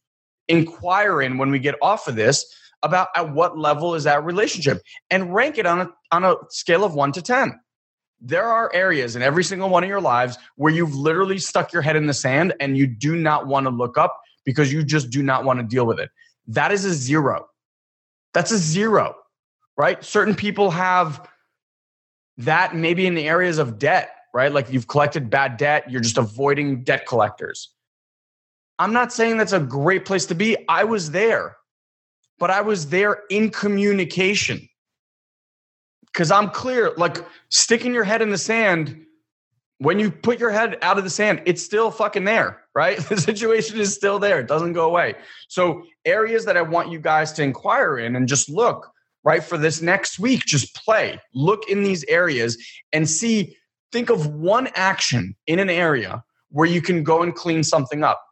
inquire 0.49 1.21
in 1.21 1.39
when 1.39 1.51
we 1.51 1.59
get 1.59 1.75
off 1.83 2.09
of 2.09 2.17
this 2.17 2.47
about 2.83 3.09
at 3.17 3.33
what 3.33 3.59
level 3.59 3.95
is 3.95 4.05
that 4.05 4.25
relationship 4.25 4.81
and 5.11 5.35
rank 5.35 5.59
it 5.59 5.67
on 5.67 5.81
a, 5.81 5.91
on 6.13 6.25
a 6.25 6.37
scale 6.49 6.85
of 6.85 6.95
1 6.95 7.13
to 7.13 7.23
10 7.23 7.59
there 8.21 8.47
are 8.47 8.71
areas 8.75 9.17
in 9.17 9.23
every 9.23 9.45
single 9.45 9.69
one 9.69 9.83
of 9.83 9.89
your 9.89 10.01
lives 10.01 10.39
where 10.57 10.73
you've 10.73 10.95
literally 10.95 11.39
stuck 11.39 11.73
your 11.73 11.83
head 11.83 11.97
in 11.97 12.07
the 12.07 12.15
sand 12.15 12.55
and 12.61 12.77
you 12.77 12.87
do 12.87 13.17
not 13.17 13.47
want 13.47 13.65
to 13.65 13.71
look 13.71 13.97
up 13.97 14.21
because 14.45 14.73
you 14.73 14.83
just 14.83 15.11
do 15.11 15.23
not 15.23 15.45
want 15.45 15.61
to 15.61 15.65
deal 15.65 15.87
with 15.87 16.01
it. 16.01 16.11
That 16.49 16.73
is 16.73 16.85
a 16.85 16.93
zero. 16.93 17.49
That's 18.35 18.51
a 18.51 18.59
zero, 18.59 19.17
right? 19.77 20.03
Certain 20.05 20.35
people 20.35 20.71
have 20.71 21.29
that 22.39 22.75
maybe 22.75 23.07
in 23.07 23.15
the 23.15 23.29
areas 23.29 23.59
of 23.59 23.79
debt, 23.79 24.11
right? 24.35 24.53
Like 24.53 24.73
you've 24.73 24.89
collected 24.89 25.31
bad 25.31 25.57
debt, 25.57 25.91
you're 25.91 26.01
just 26.01 26.19
avoiding 26.19 26.85
debt 26.85 27.07
collectors. 27.07 27.71
I'm 28.79 28.93
not 28.93 29.13
saying 29.13 29.37
that's 29.37 29.53
a 29.53 29.61
great 29.61 30.05
place 30.05 30.27
to 30.27 30.35
be. 30.35 30.57
I 30.69 30.85
was 30.85 31.11
there, 31.11 31.57
but 32.39 32.51
I 32.51 32.61
was 32.61 32.89
there 32.89 33.23
in 33.29 33.51
communication 33.51 34.69
because 36.07 36.31
I'm 36.31 36.51
clear, 36.51 36.93
like 36.97 37.25
sticking 37.49 37.93
your 37.93 38.05
head 38.05 38.23
in 38.23 38.31
the 38.31 38.39
sand, 38.39 39.05
when 39.79 39.99
you 39.99 40.11
put 40.11 40.39
your 40.41 40.51
head 40.51 40.79
out 40.83 40.99
of 40.99 41.05
the 41.05 41.11
sand, 41.11 41.43
it's 41.45 41.63
still 41.63 41.91
fucking 41.91 42.25
there, 42.25 42.63
right? 42.79 42.99
The 43.09 43.21
situation 43.21 43.81
is 43.81 43.93
still 43.93 44.21
there. 44.21 44.39
It 44.39 44.47
doesn't 44.47 44.73
go 44.73 44.87
away. 44.87 45.17
So, 45.49 45.83
areas 46.05 46.45
that 46.45 46.57
I 46.57 46.63
want 46.63 46.93
you 46.93 47.01
guys 47.01 47.33
to 47.33 47.43
inquire 47.43 47.99
in 47.99 48.15
and 48.15 48.29
just 48.29 48.49
look, 48.49 48.93
right, 49.25 49.43
for 49.43 49.59
this 49.59 49.83
next 49.83 50.21
week, 50.21 50.45
just 50.47 50.77
play, 50.77 51.21
look 51.35 51.69
in 51.69 51.83
these 51.83 52.05
areas 52.05 52.57
and 52.93 53.11
see, 53.11 53.57
think 53.91 54.11
of 54.11 54.27
one 54.27 54.69
action 54.77 55.35
in 55.49 55.59
an 55.59 55.69
area 55.69 56.23
where 56.51 56.69
you 56.69 56.81
can 56.81 57.03
go 57.03 57.23
and 57.23 57.35
clean 57.35 57.65
something 57.65 58.05
up. 58.05 58.23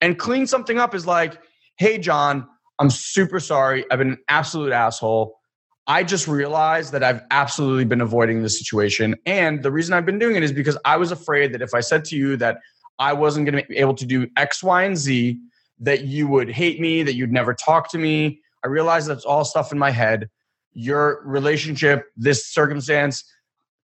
And 0.00 0.16
clean 0.16 0.46
something 0.46 0.78
up 0.78 0.94
is 0.94 1.04
like, 1.06 1.40
hey, 1.76 1.98
John, 1.98 2.46
I'm 2.78 2.90
super 2.90 3.40
sorry. 3.40 3.84
I've 3.90 3.98
been 3.98 4.12
an 4.12 4.24
absolute 4.28 4.72
asshole. 4.72 5.40
I 5.88 6.04
just 6.04 6.28
realized 6.28 6.92
that 6.92 7.02
I've 7.02 7.22
absolutely 7.30 7.84
been 7.84 8.00
avoiding 8.00 8.42
this 8.42 8.58
situation. 8.58 9.16
And 9.24 9.62
the 9.62 9.72
reason 9.72 9.94
I've 9.94 10.06
been 10.06 10.18
doing 10.18 10.36
it 10.36 10.42
is 10.44 10.52
because 10.52 10.78
I 10.84 10.96
was 10.96 11.10
afraid 11.10 11.52
that 11.52 11.62
if 11.62 11.74
I 11.74 11.80
said 11.80 12.04
to 12.06 12.16
you 12.16 12.36
that 12.36 12.58
I 12.98 13.12
wasn't 13.12 13.46
going 13.46 13.62
to 13.62 13.68
be 13.68 13.76
able 13.76 13.94
to 13.94 14.06
do 14.06 14.28
X, 14.36 14.62
Y, 14.62 14.84
and 14.84 14.96
Z, 14.96 15.38
that 15.80 16.04
you 16.04 16.26
would 16.28 16.50
hate 16.50 16.80
me, 16.80 17.02
that 17.02 17.14
you'd 17.14 17.32
never 17.32 17.54
talk 17.54 17.90
to 17.90 17.98
me. 17.98 18.40
I 18.64 18.68
realized 18.68 19.08
that's 19.08 19.24
all 19.24 19.44
stuff 19.44 19.72
in 19.72 19.78
my 19.78 19.90
head. 19.90 20.28
Your 20.72 21.22
relationship, 21.24 22.06
this 22.16 22.46
circumstance 22.46 23.24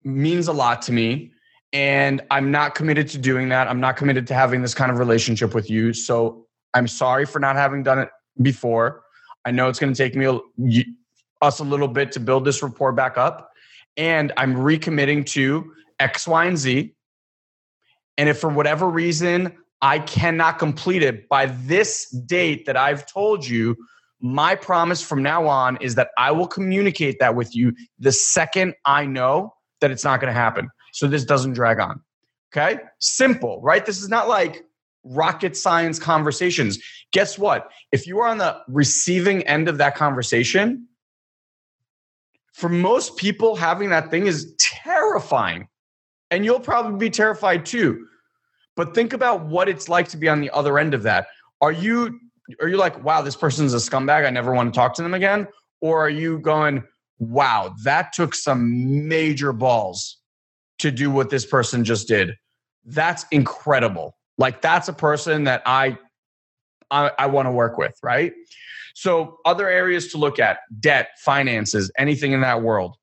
means 0.03 0.47
a 0.47 0.53
lot 0.53 0.81
to 0.83 0.91
me. 0.91 1.31
And 1.71 2.21
I'm 2.29 2.51
not 2.51 2.75
committed 2.75 3.07
to 3.09 3.17
doing 3.17 3.49
that. 3.49 3.67
I'm 3.67 3.79
not 3.79 3.97
committed 3.97 4.27
to 4.27 4.33
having 4.33 4.61
this 4.61 4.73
kind 4.73 4.91
of 4.91 4.99
relationship 4.99 5.55
with 5.55 5.69
you. 5.69 5.91
So 5.93 6.45
I'm 6.73 6.87
sorry 6.87 7.25
for 7.25 7.39
not 7.39 7.55
having 7.55 7.83
done 7.83 7.99
it 7.99 8.09
before. 8.41 9.03
I 9.45 9.51
know 9.51 9.69
it's 9.69 9.79
going 9.79 9.93
to 9.93 9.97
take 9.97 10.15
me 10.15 10.25
a, 10.25 10.39
us 11.41 11.59
a 11.59 11.63
little 11.63 11.87
bit 11.87 12.11
to 12.13 12.19
build 12.19 12.45
this 12.45 12.61
rapport 12.61 12.93
back 12.93 13.17
up. 13.17 13.49
And 13.97 14.31
I'm 14.37 14.55
recommitting 14.55 15.25
to 15.27 15.73
X, 15.99 16.27
Y, 16.27 16.45
and 16.45 16.57
Z. 16.57 16.95
And 18.17 18.29
if 18.29 18.39
for 18.39 18.49
whatever 18.49 18.89
reason 18.89 19.55
I 19.81 19.99
cannot 19.99 20.59
complete 20.59 21.03
it 21.03 21.27
by 21.27 21.47
this 21.47 22.09
date 22.09 22.65
that 22.65 22.77
I've 22.77 23.05
told 23.05 23.45
you, 23.45 23.75
my 24.21 24.55
promise 24.55 25.01
from 25.01 25.21
now 25.21 25.47
on 25.47 25.77
is 25.81 25.95
that 25.95 26.09
I 26.17 26.31
will 26.31 26.47
communicate 26.47 27.19
that 27.19 27.35
with 27.35 27.53
you 27.53 27.73
the 27.99 28.13
second 28.13 28.75
I 28.85 29.05
know 29.05 29.53
that 29.81 29.91
it's 29.91 30.05
not 30.05 30.21
going 30.21 30.33
to 30.33 30.39
happen. 30.39 30.69
So 30.93 31.07
this 31.07 31.25
doesn't 31.25 31.53
drag 31.53 31.79
on. 31.79 32.01
Okay? 32.55 32.79
Simple, 32.99 33.59
right? 33.61 33.85
This 33.85 34.01
is 34.01 34.07
not 34.07 34.29
like 34.29 34.63
rocket 35.03 35.57
science 35.57 35.99
conversations. 35.99 36.79
Guess 37.11 37.37
what? 37.37 37.69
If 37.91 38.07
you 38.07 38.19
are 38.19 38.27
on 38.27 38.37
the 38.37 38.57
receiving 38.69 39.43
end 39.43 39.67
of 39.67 39.77
that 39.79 39.95
conversation, 39.95 40.87
for 42.53 42.69
most 42.69 43.17
people, 43.17 43.55
having 43.55 43.89
that 43.89 44.11
thing 44.11 44.27
is 44.27 44.55
terrifying. 44.59 45.67
And 46.33 46.43
you'll 46.43 46.59
probably 46.59 46.97
be 46.97 47.11
terrified 47.11 47.63
too. 47.63 48.07
But 48.75 48.95
think 48.95 49.13
about 49.13 49.45
what 49.45 49.69
it's 49.69 49.87
like 49.87 50.07
to 50.09 50.17
be 50.17 50.27
on 50.27 50.41
the 50.41 50.49
other 50.49 50.79
end 50.79 50.95
of 50.95 51.03
that. 51.03 51.27
Are 51.61 51.71
you 51.71 52.19
are 52.59 52.67
you 52.67 52.77
like, 52.77 53.03
wow, 53.03 53.21
this 53.21 53.35
person's 53.35 53.71
a 53.75 53.77
scumbag. 53.77 54.25
I 54.25 54.31
never 54.31 54.51
want 54.51 54.73
to 54.73 54.75
talk 54.77 54.95
to 54.95 55.03
them 55.03 55.13
again? 55.13 55.47
Or 55.79 56.03
are 56.03 56.09
you 56.09 56.39
going, 56.39 56.83
wow, 57.19 57.75
that 57.83 58.13
took 58.13 58.33
some 58.33 59.07
major 59.07 59.53
balls 59.53 60.17
to 60.79 60.89
do 60.89 61.11
what 61.11 61.29
this 61.29 61.45
person 61.45 61.85
just 61.85 62.07
did? 62.07 62.35
That's 62.83 63.25
incredible. 63.29 64.17
Like 64.39 64.59
that's 64.59 64.87
a 64.87 64.93
person 64.93 65.43
that 65.43 65.61
I 65.67 65.99
I, 66.89 67.11
I 67.19 67.25
want 67.27 67.45
to 67.45 67.51
work 67.51 67.77
with, 67.77 67.95
right? 68.01 68.33
So, 68.95 69.37
other 69.45 69.69
areas 69.69 70.07
to 70.13 70.17
look 70.17 70.39
at 70.39 70.59
debt, 70.79 71.09
finances, 71.19 71.91
anything 71.95 72.31
in 72.31 72.41
that 72.41 72.63
world. 72.63 72.97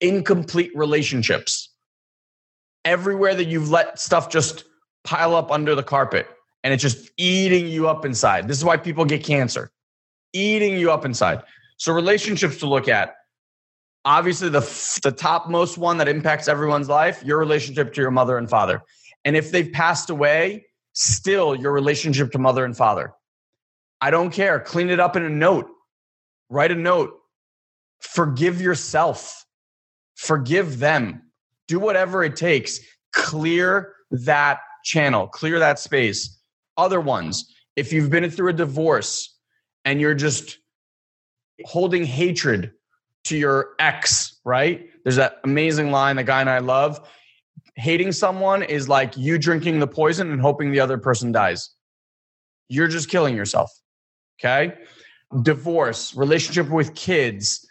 Incomplete 0.00 0.72
relationships. 0.74 1.72
Everywhere 2.86 3.34
that 3.34 3.44
you've 3.44 3.68
let 3.68 3.98
stuff 3.98 4.30
just 4.30 4.64
pile 5.04 5.34
up 5.34 5.50
under 5.50 5.74
the 5.74 5.82
carpet 5.82 6.26
and 6.64 6.72
it's 6.72 6.82
just 6.82 7.10
eating 7.18 7.68
you 7.68 7.88
up 7.88 8.04
inside. 8.04 8.48
This 8.48 8.56
is 8.56 8.64
why 8.64 8.76
people 8.76 9.04
get 9.04 9.22
cancer, 9.22 9.70
eating 10.32 10.78
you 10.78 10.90
up 10.90 11.04
inside. 11.04 11.42
So, 11.76 11.92
relationships 11.92 12.58
to 12.58 12.66
look 12.66 12.88
at. 12.88 13.14
Obviously, 14.04 14.48
the, 14.48 14.60
the 15.02 15.12
topmost 15.12 15.78
one 15.78 15.98
that 15.98 16.08
impacts 16.08 16.48
everyone's 16.48 16.88
life, 16.88 17.22
your 17.24 17.38
relationship 17.38 17.92
to 17.94 18.00
your 18.00 18.12
mother 18.12 18.38
and 18.38 18.48
father. 18.48 18.82
And 19.24 19.36
if 19.36 19.50
they've 19.50 19.70
passed 19.72 20.10
away, 20.10 20.66
still 20.92 21.54
your 21.54 21.72
relationship 21.72 22.32
to 22.32 22.38
mother 22.38 22.64
and 22.64 22.76
father. 22.76 23.12
I 24.00 24.10
don't 24.10 24.30
care. 24.30 24.60
Clean 24.60 24.90
it 24.90 25.00
up 25.00 25.16
in 25.16 25.24
a 25.24 25.28
note. 25.28 25.68
Write 26.48 26.70
a 26.70 26.76
note. 26.76 27.14
Forgive 28.00 28.60
yourself. 28.60 29.44
Forgive 30.14 30.78
them. 30.78 31.25
Do 31.68 31.78
whatever 31.78 32.24
it 32.24 32.36
takes. 32.36 32.80
Clear 33.12 33.94
that 34.10 34.60
channel, 34.84 35.26
clear 35.26 35.58
that 35.58 35.78
space. 35.78 36.38
Other 36.76 37.00
ones, 37.00 37.52
if 37.74 37.92
you've 37.92 38.10
been 38.10 38.30
through 38.30 38.50
a 38.50 38.52
divorce 38.52 39.36
and 39.84 40.00
you're 40.00 40.14
just 40.14 40.58
holding 41.64 42.04
hatred 42.04 42.72
to 43.24 43.36
your 43.36 43.70
ex, 43.78 44.38
right? 44.44 44.88
There's 45.02 45.16
that 45.16 45.40
amazing 45.44 45.90
line, 45.90 46.16
the 46.16 46.24
guy 46.24 46.40
and 46.40 46.50
I 46.50 46.58
love. 46.58 47.00
Hating 47.74 48.12
someone 48.12 48.62
is 48.62 48.88
like 48.88 49.16
you 49.16 49.38
drinking 49.38 49.80
the 49.80 49.86
poison 49.86 50.30
and 50.30 50.40
hoping 50.40 50.70
the 50.70 50.80
other 50.80 50.98
person 50.98 51.32
dies. 51.32 51.70
You're 52.68 52.88
just 52.88 53.10
killing 53.10 53.36
yourself. 53.36 53.70
Okay. 54.38 54.74
Divorce, 55.42 56.14
relationship 56.14 56.70
with 56.70 56.94
kids, 56.94 57.66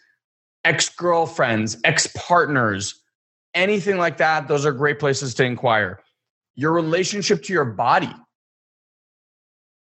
ex 0.64 0.90
girlfriends, 0.90 1.78
ex 1.84 2.08
partners, 2.16 3.02
anything 3.56 3.98
like 3.98 4.18
that. 4.18 4.48
Those 4.48 4.66
are 4.66 4.72
great 4.72 5.00
places 5.00 5.34
to 5.36 5.44
inquire. 5.44 6.00
Your 6.56 6.72
relationship 6.74 7.42
to 7.44 7.54
your 7.54 7.66
body, 7.66 8.14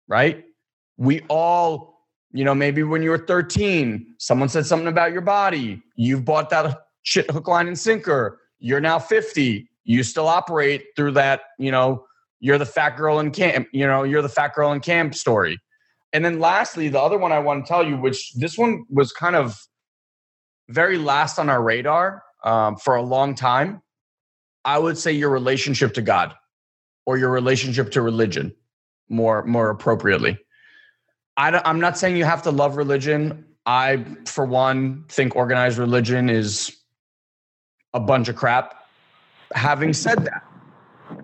right? 0.08 0.44
We 0.98 1.22
all, 1.30 2.02
you 2.32 2.44
know, 2.44 2.56
maybe 2.56 2.84
when 2.84 3.04
you 3.04 3.12
were 3.12 3.20
13, 3.20 4.16
someone 4.18 4.50
said 4.50 4.66
something 4.66 4.88
about 4.88 5.12
your 5.12 5.22
body. 5.22 5.84
You've 5.96 6.26
bought 6.26 6.50
that 6.50 6.86
shit 7.04 7.30
hook, 7.30 7.48
line, 7.48 7.68
and 7.68 7.78
sinker. 7.78 8.40
You're 8.60 8.82
now 8.82 8.98
50. 8.98 9.70
You 9.84 10.04
still 10.04 10.28
operate 10.28 10.88
through 10.96 11.12
that, 11.12 11.42
you 11.60 11.72
know, 11.72 12.06
you're 12.40 12.58
the 12.58 12.66
fat 12.66 12.98
girl 12.98 13.20
in 13.20 13.32
camp, 13.32 13.68
you 13.72 13.88
know, 13.88 14.04
you're 14.04 14.22
the 14.22 14.30
fat 14.30 14.54
girl 14.54 14.72
in 14.72 14.80
camp 14.80 15.16
story. 15.16 15.60
And 16.14 16.24
then 16.24 16.40
lastly, 16.40 16.90
the 16.90 17.00
other 17.00 17.18
one 17.18 17.32
I 17.32 17.40
want 17.40 17.66
to 17.66 17.68
tell 17.68 17.86
you, 17.86 17.98
which 17.98 18.34
this 18.36 18.58
one 18.58 18.86
was 18.90 19.12
kind 19.12 19.36
of 19.36 19.58
very 20.70 20.98
last 20.98 21.38
on 21.40 21.50
our 21.50 21.62
radar 21.62 22.24
um, 22.45 22.77
for 22.77 22.95
a 22.95 23.01
long 23.01 23.36
time, 23.36 23.81
I 24.63 24.79
would 24.79 24.97
say 24.97 25.12
your 25.12 25.29
relationship 25.29 25.93
to 25.95 26.01
God 26.01 26.34
or 27.05 27.17
your 27.17 27.31
relationship 27.31 27.91
to 27.91 28.01
religion 28.01 28.55
more 29.10 29.43
more 29.43 29.69
appropriately. 29.69 30.37
I 31.37 31.62
am 31.69 31.79
not 31.79 31.98
saying 31.98 32.15
you 32.15 32.23
have 32.23 32.43
to 32.43 32.52
love 32.52 32.77
religion. 32.77 33.46
I, 33.65 34.06
for 34.25 34.46
one, 34.46 35.06
think 35.10 35.35
organized 35.35 35.77
religion 35.77 36.29
is 36.29 36.75
a 37.93 38.00
bunch 38.00 38.29
of 38.29 38.35
crap. 38.35 38.85
Having 39.54 39.93
said 39.93 40.23
that, 40.25 40.43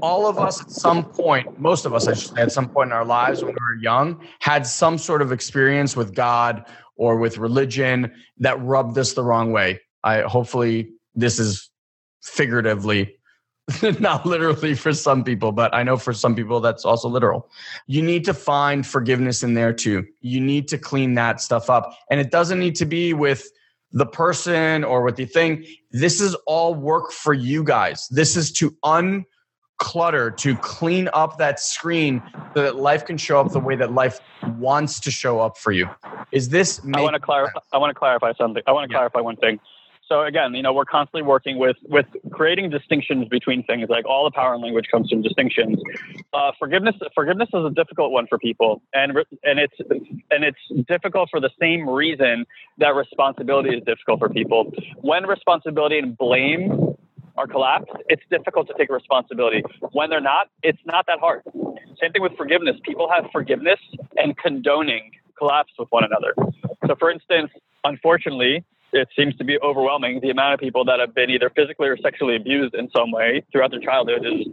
all 0.01 0.28
of 0.28 0.38
us 0.38 0.61
at 0.61 0.69
some 0.69 1.05
point, 1.05 1.59
most 1.59 1.86
of 1.86 1.93
us, 1.93 2.07
I 2.07 2.13
should 2.13 2.36
say, 2.36 2.41
at 2.41 2.51
some 2.51 2.67
point 2.67 2.89
in 2.89 2.93
our 2.93 3.05
lives 3.05 3.43
when 3.43 3.53
we 3.53 3.59
were 3.59 3.82
young, 3.82 4.19
had 4.39 4.67
some 4.67 4.97
sort 4.97 5.22
of 5.22 5.32
experience 5.32 5.95
with 5.95 6.13
God 6.13 6.65
or 6.97 7.17
with 7.17 7.38
religion 7.38 8.11
that 8.38 8.61
rubbed 8.61 8.97
us 8.97 9.13
the 9.13 9.24
wrong 9.24 9.51
way. 9.51 9.80
I 10.03 10.22
hopefully 10.22 10.91
this 11.16 11.39
is 11.39 11.70
figuratively, 12.22 13.16
not 13.99 14.26
literally 14.26 14.76
for 14.76 14.93
some 14.93 15.24
people, 15.24 15.51
but 15.51 15.74
I 15.74 15.84
know 15.84 15.97
for 15.97 16.14
some 16.14 16.36
people 16.36 16.59
that's 16.59 16.86
also 16.86 17.09
literal. 17.09 17.49
You 17.88 18.01
need 18.01 18.26
to 18.26 18.34
find 18.34 18.86
forgiveness 18.86 19.43
in 19.43 19.53
there 19.53 19.74
too. 19.74 20.05
You 20.22 20.39
need 20.41 20.68
to 20.70 20.78
clean 20.78 21.16
that 21.16 21.41
stuff 21.41 21.70
up. 21.70 21.93
And 22.09 22.20
it 22.20 22.32
doesn't 22.32 22.59
need 22.59 22.76
to 22.76 22.86
be 22.86 23.14
with 23.14 23.49
the 23.91 24.05
person 24.05 24.84
or 24.84 25.01
with 25.01 25.16
the 25.16 25.26
thing. 25.26 25.66
This 25.91 26.22
is 26.22 26.36
all 26.47 26.76
work 26.76 27.12
for 27.12 27.34
you 27.34 27.64
guys. 27.64 28.07
This 28.09 28.38
is 28.38 28.51
to 28.53 28.76
un 28.84 29.26
clutter, 29.82 30.30
to 30.30 30.55
clean 30.57 31.09
up 31.14 31.39
that 31.39 31.59
screen 31.59 32.22
so 32.53 32.62
that 32.62 32.76
life 32.76 33.03
can 33.03 33.18
show 33.18 33.41
up 33.41 33.51
the 33.51 33.59
way 33.59 33.76
that 33.76 33.91
life 33.91 34.20
wants 34.57 34.99
to 34.99 35.09
show 35.09 35.39
up 35.39 35.57
for 35.57 35.72
you. 35.72 35.89
Is 36.32 36.49
this? 36.49 36.80
I 36.93 37.01
want 37.01 37.16
to 37.16 37.20
clarify. 37.20 37.59
I 37.74 37.78
want 37.80 37.89
to 37.89 37.95
clarify 37.95 38.32
something. 38.34 38.62
I 38.68 38.72
want 38.72 38.89
to 38.89 38.93
yeah. 38.93 38.99
clarify 38.99 39.20
one 39.22 39.36
thing. 39.38 39.59
So 40.12 40.24
again, 40.24 40.53
you 40.55 40.62
know, 40.62 40.74
we're 40.74 40.84
constantly 40.84 41.22
working 41.22 41.57
with 41.57 41.78
with 41.88 42.05
creating 42.32 42.70
distinctions 42.70 43.30
between 43.30 43.64
things. 43.64 43.88
Like 43.88 44.05
all 44.05 44.26
the 44.26 44.32
power 44.32 44.53
in 44.55 44.62
language 44.62 44.88
comes 44.91 45.09
from 45.09 45.22
distinctions. 45.22 45.80
Uh, 46.34 46.51
forgiveness 46.59 46.95
forgiveness 47.16 47.47
is 47.53 47.64
a 47.64 47.70
difficult 47.70 48.12
one 48.12 48.28
for 48.28 48.38
people, 48.38 48.82
and 48.93 49.14
and 49.45 49.57
it's 49.57 49.74
and 50.30 50.43
it's 50.43 50.86
difficult 50.86 51.30
for 51.32 51.39
the 51.39 51.49
same 51.62 51.89
reason 51.89 52.45
that 52.80 52.93
responsibility 52.93 53.70
is 53.70 53.82
difficult 53.86 54.20
for 54.20 54.28
people. 54.28 54.74
When 54.97 55.26
responsibility 55.26 55.97
and 55.97 56.18
blame 56.18 56.97
are 57.38 57.47
collapsed, 57.47 57.93
it's 58.09 58.24
difficult 58.30 58.68
to 58.68 58.74
take 58.78 58.91
responsibility. 58.91 59.64
When 59.93 60.09
they're 60.09 60.20
not, 60.20 60.47
it's 60.62 60.82
not 60.86 61.05
that 61.07 61.20
hard. 61.22 61.43
Same 62.01 62.12
thing 62.12 62.22
with 62.22 62.36
forgiveness. 62.36 62.76
People 62.84 63.09
have 63.09 63.32
forgiveness 63.32 63.80
and 64.18 64.38
condoning 64.38 65.12
collapse 65.38 65.72
with 65.80 65.88
one 65.89 66.03
another. 66.03 66.36
So, 66.86 66.95
for 66.99 67.09
instance, 67.09 67.51
unfortunately, 67.86 68.66
it 68.94 69.08
seems 69.16 69.36
to 69.38 69.44
be 69.44 69.58
overwhelming. 69.60 70.20
The 70.22 70.30
amount 70.30 70.54
of 70.54 70.60
people 70.60 70.86
that 70.86 71.00
have 71.00 71.14
been 71.14 71.30
either 71.30 71.50
physically 71.50 71.88
or 71.88 71.98
sexually 71.98 72.36
abused 72.36 72.76
in 72.76 72.89
some 72.96 73.12
way 73.12 73.44
throughout 73.52 73.72
their 73.72 73.80
childhood 73.80 74.26
is 74.26 74.48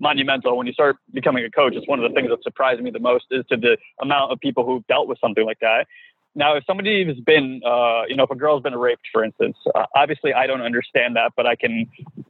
monumental. 0.00 0.56
When 0.56 0.66
you 0.66 0.72
start 0.72 0.96
becoming 1.12 1.44
a 1.44 1.50
coach, 1.50 1.74
it's 1.74 1.88
one 1.88 2.02
of 2.02 2.10
the 2.10 2.14
things 2.14 2.30
that 2.30 2.42
surprised 2.42 2.82
me 2.82 2.90
the 2.90 2.98
most 2.98 3.26
is 3.30 3.44
to 3.50 3.56
the 3.56 3.76
amount 4.00 4.32
of 4.32 4.40
people 4.40 4.64
who've 4.64 4.86
dealt 4.86 5.08
with 5.08 5.18
something 5.20 5.44
like 5.44 5.60
that. 5.60 5.86
Now, 6.34 6.54
if 6.54 6.64
somebody 6.66 7.06
has 7.06 7.16
been, 7.16 7.62
uh, 7.64 8.02
you 8.08 8.14
know, 8.14 8.24
if 8.24 8.30
a 8.30 8.34
girl's 8.34 8.62
been 8.62 8.74
raped, 8.74 9.06
for 9.10 9.24
instance, 9.24 9.56
uh, 9.74 9.86
obviously 9.94 10.34
I 10.34 10.46
don't 10.46 10.60
understand 10.60 11.16
that, 11.16 11.32
but 11.34 11.46
I 11.46 11.56
can, 11.56 11.86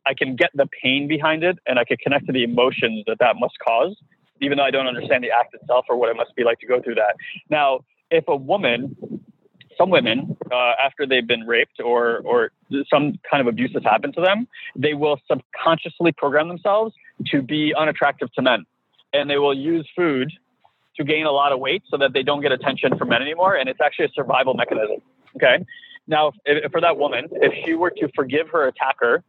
I 0.06 0.14
can 0.14 0.36
get 0.36 0.50
the 0.54 0.68
pain 0.80 1.08
behind 1.08 1.42
it, 1.42 1.58
and 1.66 1.80
I 1.80 1.84
can 1.84 1.96
connect 1.96 2.26
to 2.26 2.32
the 2.32 2.44
emotions 2.44 3.02
that 3.08 3.18
that 3.18 3.34
must 3.40 3.58
cause, 3.58 3.96
even 4.40 4.58
though 4.58 4.64
I 4.64 4.70
don't 4.70 4.86
understand 4.86 5.24
the 5.24 5.32
act 5.32 5.54
itself 5.54 5.86
or 5.88 5.96
what 5.96 6.08
it 6.08 6.16
must 6.16 6.36
be 6.36 6.44
like 6.44 6.60
to 6.60 6.66
go 6.66 6.80
through 6.80 6.94
that. 6.96 7.16
Now, 7.50 7.80
if 8.12 8.28
a 8.28 8.36
woman 8.36 8.94
some 9.78 9.90
women, 9.90 10.36
uh, 10.52 10.72
after 10.84 11.06
they've 11.06 11.26
been 11.26 11.46
raped 11.46 11.80
or 11.80 12.18
or 12.24 12.50
some 12.92 13.18
kind 13.30 13.40
of 13.40 13.46
abuse 13.46 13.72
has 13.74 13.82
happened 13.82 14.14
to 14.14 14.20
them, 14.20 14.48
they 14.74 14.94
will 14.94 15.18
subconsciously 15.30 16.12
program 16.12 16.48
themselves 16.48 16.94
to 17.26 17.42
be 17.42 17.74
unattractive 17.76 18.32
to 18.34 18.42
men, 18.42 18.64
and 19.12 19.28
they 19.28 19.38
will 19.38 19.54
use 19.54 19.88
food 19.94 20.32
to 20.96 21.04
gain 21.04 21.26
a 21.26 21.32
lot 21.32 21.52
of 21.52 21.60
weight 21.60 21.82
so 21.90 21.96
that 21.98 22.12
they 22.12 22.22
don't 22.22 22.40
get 22.40 22.52
attention 22.52 22.96
from 22.96 23.10
men 23.10 23.22
anymore. 23.22 23.54
And 23.54 23.68
it's 23.68 23.80
actually 23.84 24.06
a 24.06 24.12
survival 24.14 24.54
mechanism. 24.54 25.02
Okay. 25.36 25.64
Now, 26.06 26.32
if, 26.44 26.72
for 26.72 26.80
that 26.80 26.96
woman, 26.96 27.28
if 27.32 27.52
she 27.64 27.74
were 27.74 27.90
to 27.90 28.08
forgive 28.14 28.48
her 28.50 28.68
attacker 28.68 29.22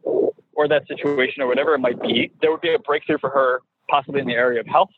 or 0.54 0.68
that 0.68 0.86
situation 0.86 1.42
or 1.42 1.46
whatever 1.46 1.74
it 1.74 1.80
might 1.80 2.00
be, 2.00 2.32
there 2.40 2.50
would 2.50 2.60
be 2.60 2.72
a 2.72 2.78
breakthrough 2.78 3.18
for 3.18 3.30
her, 3.30 3.60
possibly 3.90 4.20
in 4.20 4.26
the 4.26 4.34
area 4.34 4.60
of 4.60 4.66
health, 4.66 4.90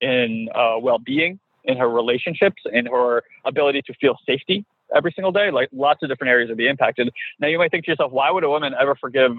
in 0.00 0.48
uh, 0.54 0.76
well-being, 0.78 1.38
in 1.64 1.76
her 1.76 1.88
relationships, 1.88 2.62
in 2.72 2.86
her 2.86 3.22
ability 3.44 3.82
to 3.82 3.94
feel 3.94 4.16
safety 4.26 4.66
every 4.94 5.12
single 5.12 5.32
day. 5.32 5.50
Like 5.50 5.68
lots 5.72 6.02
of 6.02 6.08
different 6.08 6.30
areas 6.30 6.48
would 6.48 6.58
be 6.58 6.68
impacted. 6.68 7.10
Now 7.38 7.48
you 7.48 7.58
might 7.58 7.70
think 7.70 7.84
to 7.84 7.90
yourself, 7.90 8.12
why 8.12 8.30
would 8.30 8.44
a 8.44 8.48
woman 8.48 8.74
ever 8.78 8.94
forgive 8.94 9.32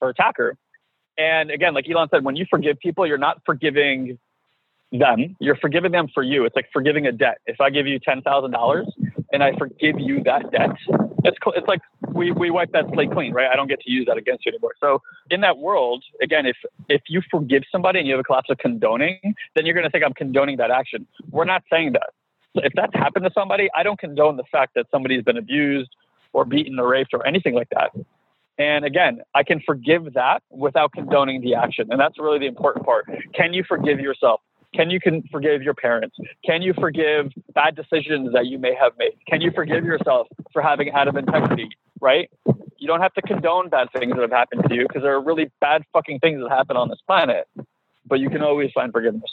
her 0.00 0.08
attacker? 0.08 0.56
And 1.16 1.50
again, 1.50 1.74
like 1.74 1.88
Elon 1.90 2.08
said, 2.10 2.24
when 2.24 2.36
you 2.36 2.46
forgive 2.48 2.78
people, 2.78 3.06
you're 3.06 3.18
not 3.18 3.42
forgiving 3.44 4.18
them. 4.92 5.36
You're 5.40 5.56
forgiving 5.56 5.92
them 5.92 6.08
for 6.14 6.22
you. 6.22 6.44
It's 6.44 6.56
like 6.56 6.68
forgiving 6.72 7.06
a 7.06 7.12
debt. 7.12 7.38
If 7.46 7.60
I 7.60 7.70
give 7.70 7.86
you 7.86 7.98
ten 7.98 8.22
thousand 8.22 8.52
dollars 8.52 8.86
and 9.32 9.42
I 9.42 9.54
forgive 9.56 9.98
you 9.98 10.22
that 10.24 10.50
debt, 10.50 10.70
it's 11.24 11.36
it's 11.56 11.68
like 11.68 11.80
we 12.14 12.32
we 12.32 12.50
wipe 12.50 12.72
that 12.72 12.86
slate 12.92 13.10
clean, 13.12 13.32
right? 13.32 13.48
I 13.52 13.56
don't 13.56 13.68
get 13.68 13.80
to 13.80 13.90
use 13.90 14.06
that 14.06 14.16
against 14.16 14.46
you 14.46 14.50
anymore. 14.50 14.72
So 14.80 15.02
in 15.30 15.40
that 15.42 15.58
world, 15.58 16.04
again, 16.22 16.46
if 16.46 16.56
if 16.88 17.02
you 17.08 17.20
forgive 17.30 17.64
somebody 17.70 17.98
and 17.98 18.08
you 18.08 18.14
have 18.14 18.20
a 18.20 18.24
collapse 18.24 18.48
of 18.50 18.58
condoning, 18.58 19.34
then 19.54 19.66
you're 19.66 19.74
going 19.74 19.84
to 19.84 19.90
think 19.90 20.04
I'm 20.04 20.14
condoning 20.14 20.56
that 20.58 20.70
action. 20.70 21.06
We're 21.30 21.44
not 21.44 21.64
saying 21.70 21.92
that 21.92 22.10
if 22.58 22.72
that's 22.74 22.94
happened 22.94 23.24
to 23.24 23.30
somebody, 23.32 23.68
I 23.74 23.82
don't 23.82 23.98
condone 23.98 24.36
the 24.36 24.44
fact 24.50 24.74
that 24.74 24.86
somebody's 24.90 25.22
been 25.22 25.36
abused 25.36 25.90
or 26.32 26.44
beaten 26.44 26.78
or 26.78 26.88
raped 26.88 27.14
or 27.14 27.26
anything 27.26 27.54
like 27.54 27.68
that. 27.70 27.90
And 28.58 28.84
again, 28.84 29.20
I 29.34 29.44
can 29.44 29.60
forgive 29.64 30.14
that 30.14 30.42
without 30.50 30.92
condoning 30.92 31.40
the 31.40 31.54
action. 31.54 31.88
And 31.90 32.00
that's 32.00 32.18
really 32.18 32.40
the 32.40 32.46
important 32.46 32.84
part. 32.84 33.06
Can 33.34 33.54
you 33.54 33.64
forgive 33.66 34.00
yourself? 34.00 34.40
Can 34.74 34.90
you 34.90 35.00
can 35.00 35.22
forgive 35.30 35.62
your 35.62 35.74
parents? 35.74 36.16
Can 36.44 36.60
you 36.60 36.74
forgive 36.74 37.32
bad 37.54 37.74
decisions 37.74 38.32
that 38.34 38.46
you 38.46 38.58
may 38.58 38.74
have 38.74 38.92
made? 38.98 39.12
Can 39.26 39.40
you 39.40 39.50
forgive 39.54 39.84
yourself 39.84 40.26
for 40.52 40.60
having 40.60 40.90
out 40.92 41.08
of 41.08 41.16
integrity, 41.16 41.70
right? 42.00 42.28
You 42.76 42.86
don't 42.86 43.00
have 43.00 43.14
to 43.14 43.22
condone 43.22 43.70
bad 43.70 43.88
things 43.96 44.12
that 44.12 44.20
have 44.20 44.30
happened 44.30 44.64
to 44.68 44.74
you 44.74 44.82
because 44.86 45.02
there 45.02 45.14
are 45.14 45.22
really 45.22 45.50
bad 45.60 45.84
fucking 45.92 46.18
things 46.18 46.42
that 46.42 46.50
happen 46.50 46.76
on 46.76 46.88
this 46.88 46.98
planet. 47.06 47.46
But 48.06 48.20
you 48.20 48.28
can 48.28 48.42
always 48.42 48.70
find 48.72 48.92
forgiveness. 48.92 49.30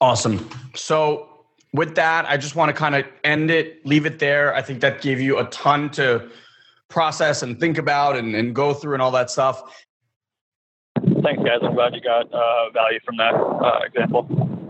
Awesome. 0.00 0.48
So 0.74 1.28
with 1.74 1.96
that, 1.96 2.24
I 2.26 2.36
just 2.36 2.54
want 2.54 2.68
to 2.68 2.72
kind 2.72 2.94
of 2.94 3.04
end 3.24 3.50
it, 3.50 3.84
leave 3.84 4.06
it 4.06 4.20
there. 4.20 4.54
I 4.54 4.62
think 4.62 4.80
that 4.80 5.02
gave 5.02 5.20
you 5.20 5.38
a 5.40 5.44
ton 5.46 5.90
to 5.90 6.30
process 6.88 7.42
and 7.42 7.58
think 7.58 7.78
about 7.78 8.16
and, 8.16 8.34
and 8.36 8.54
go 8.54 8.72
through 8.72 8.94
and 8.94 9.02
all 9.02 9.10
that 9.10 9.28
stuff. 9.28 9.60
Thanks, 11.24 11.42
guys. 11.42 11.58
I'm 11.62 11.74
glad 11.74 11.94
you 11.94 12.00
got 12.00 12.32
uh, 12.32 12.70
value 12.70 13.00
from 13.04 13.16
that 13.16 13.34
uh, 13.34 13.80
example. 13.84 14.24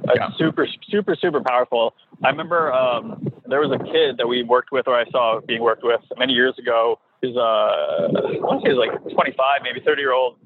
It's 0.04 0.14
yeah. 0.16 0.30
super, 0.38 0.66
super, 0.88 1.14
super 1.14 1.42
powerful. 1.42 1.94
I 2.24 2.30
remember 2.30 2.72
um, 2.72 3.30
there 3.46 3.60
was 3.60 3.70
a 3.78 3.84
kid 3.84 4.16
that 4.16 4.26
we 4.26 4.42
worked 4.42 4.72
with, 4.72 4.88
or 4.88 4.98
I 4.98 5.04
saw 5.10 5.40
being 5.46 5.60
worked 5.60 5.84
with 5.84 6.00
many 6.18 6.32
years 6.32 6.58
ago. 6.58 6.98
He's, 7.20 7.36
uh, 7.36 7.40
I 7.40 8.08
want 8.40 8.64
to 8.64 8.70
say 8.70 8.72
he's 8.72 8.78
like 8.78 9.12
25, 9.12 9.60
maybe 9.62 9.80
30 9.84 10.00
year 10.00 10.12
old 10.12 10.36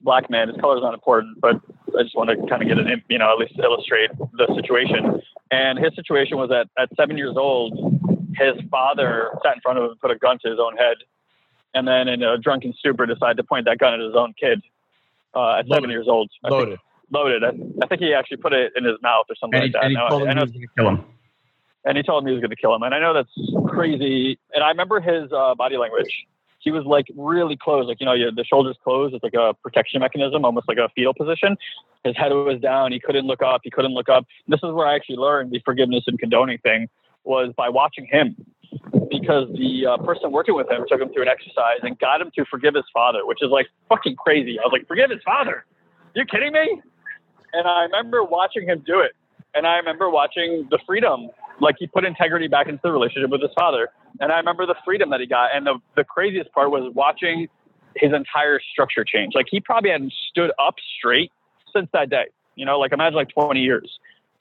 black 0.00 0.30
man. 0.30 0.48
His 0.48 0.56
color 0.60 0.76
is 0.76 0.82
not 0.82 0.94
important, 0.94 1.40
but 1.42 1.60
I 1.98 2.02
just 2.02 2.16
want 2.16 2.30
to 2.30 2.36
kind 2.48 2.62
of 2.62 2.68
get 2.68 2.78
an, 2.78 3.02
you 3.08 3.18
know, 3.18 3.30
at 3.32 3.38
least 3.38 3.58
illustrate 3.62 4.10
the 4.16 4.46
situation. 4.54 5.20
And 5.50 5.78
his 5.78 5.94
situation 5.96 6.36
was 6.36 6.50
that 6.50 6.68
at 6.78 6.88
seven 6.96 7.18
years 7.18 7.36
old, 7.36 7.74
his 8.36 8.54
father 8.70 9.30
sat 9.44 9.56
in 9.56 9.60
front 9.60 9.78
of 9.78 9.84
him 9.84 9.90
and 9.90 10.00
put 10.00 10.10
a 10.10 10.18
gun 10.18 10.38
to 10.44 10.50
his 10.50 10.58
own 10.60 10.76
head. 10.76 10.96
And 11.74 11.86
then 11.86 12.08
in 12.08 12.22
a 12.22 12.38
drunken 12.38 12.72
stupor 12.78 13.06
decided 13.06 13.36
to 13.36 13.44
point 13.44 13.66
that 13.66 13.78
gun 13.78 13.94
at 13.94 14.00
his 14.00 14.14
own 14.14 14.34
kid 14.38 14.62
uh, 15.34 15.58
at 15.58 15.66
loaded. 15.66 15.74
seven 15.74 15.90
years 15.90 16.06
old. 16.08 16.30
I 16.44 16.48
loaded. 16.48 16.68
Think, 16.68 16.80
loaded. 17.10 17.44
I, 17.44 17.48
I, 17.82 17.86
think 17.86 18.00
he 18.00 18.14
actually 18.14 18.38
put 18.38 18.52
it 18.52 18.72
in 18.76 18.84
his 18.84 18.96
mouth 19.02 19.26
or 19.28 19.36
something 19.36 19.60
and 19.60 19.72
like 19.74 19.88
he, 19.88 19.94
that. 19.94 19.96
And 19.96 19.96
he 19.96 20.08
told 20.08 20.22
him 20.22 20.36
he 20.36 20.42
was 20.42 20.50
going 20.52 20.60
to 20.60 20.74
kill 20.76 20.88
him. 20.88 21.04
And 21.84 21.96
he 21.96 22.02
told 22.02 22.22
him 22.22 22.28
he 22.28 22.32
was 22.34 22.40
going 22.40 22.50
to 22.50 22.56
kill 22.56 22.74
him. 22.74 22.82
And 22.82 22.94
I 22.94 23.00
know 23.00 23.14
that's 23.14 23.32
crazy. 23.68 24.38
And 24.52 24.62
I 24.62 24.68
remember 24.68 25.00
his 25.00 25.32
uh, 25.32 25.54
body 25.54 25.76
language 25.76 26.26
he 26.60 26.70
was 26.70 26.84
like 26.84 27.06
really 27.16 27.56
close, 27.56 27.86
like 27.86 28.00
you 28.00 28.06
know, 28.06 28.14
the 28.14 28.44
shoulders 28.44 28.76
closed. 28.84 29.14
It's 29.14 29.24
like 29.24 29.34
a 29.34 29.54
protection 29.62 30.00
mechanism, 30.00 30.44
almost 30.44 30.68
like 30.68 30.78
a 30.78 30.88
fetal 30.94 31.14
position. 31.14 31.56
His 32.04 32.16
head 32.16 32.32
was 32.32 32.60
down. 32.60 32.92
He 32.92 33.00
couldn't 33.00 33.26
look 33.26 33.42
up. 33.42 33.62
He 33.64 33.70
couldn't 33.70 33.92
look 33.92 34.08
up. 34.08 34.26
This 34.46 34.60
is 34.62 34.72
where 34.72 34.86
I 34.86 34.94
actually 34.94 35.16
learned 35.16 35.50
the 35.50 35.60
forgiveness 35.64 36.04
and 36.06 36.18
condoning 36.18 36.58
thing 36.58 36.88
was 37.24 37.52
by 37.56 37.68
watching 37.68 38.06
him, 38.06 38.36
because 39.10 39.48
the 39.52 39.86
uh, 39.86 39.96
person 39.98 40.30
working 40.32 40.54
with 40.54 40.70
him 40.70 40.84
took 40.88 41.00
him 41.00 41.12
through 41.12 41.22
an 41.22 41.28
exercise 41.28 41.80
and 41.82 41.98
got 41.98 42.20
him 42.20 42.30
to 42.36 42.44
forgive 42.46 42.74
his 42.74 42.84
father, 42.92 43.26
which 43.26 43.42
is 43.42 43.50
like 43.50 43.66
fucking 43.88 44.16
crazy. 44.16 44.58
I 44.58 44.62
was 44.62 44.72
like, 44.72 44.86
forgive 44.86 45.10
his 45.10 45.20
father? 45.24 45.66
You 46.14 46.24
kidding 46.24 46.52
me? 46.52 46.80
And 47.52 47.66
I 47.66 47.82
remember 47.82 48.22
watching 48.22 48.68
him 48.68 48.82
do 48.86 49.00
it, 49.00 49.12
and 49.54 49.66
I 49.66 49.76
remember 49.76 50.08
watching 50.08 50.66
the 50.70 50.78
freedom 50.86 51.28
like 51.60 51.76
he 51.78 51.86
put 51.86 52.04
integrity 52.04 52.48
back 52.48 52.68
into 52.68 52.80
the 52.82 52.92
relationship 52.92 53.30
with 53.30 53.42
his 53.42 53.50
father. 53.58 53.88
And 54.20 54.32
I 54.32 54.36
remember 54.36 54.66
the 54.66 54.76
freedom 54.84 55.10
that 55.10 55.20
he 55.20 55.26
got. 55.26 55.50
And 55.54 55.66
the, 55.66 55.78
the 55.96 56.04
craziest 56.04 56.52
part 56.52 56.70
was 56.70 56.92
watching 56.94 57.48
his 57.96 58.12
entire 58.12 58.60
structure 58.72 59.04
change. 59.04 59.34
Like 59.34 59.46
he 59.50 59.60
probably 59.60 59.90
hadn't 59.90 60.12
stood 60.30 60.50
up 60.58 60.74
straight 60.98 61.32
since 61.74 61.88
that 61.92 62.10
day. 62.10 62.26
You 62.56 62.66
know, 62.66 62.78
like 62.78 62.92
imagine 62.92 63.16
like 63.16 63.30
20 63.30 63.60
years. 63.60 63.98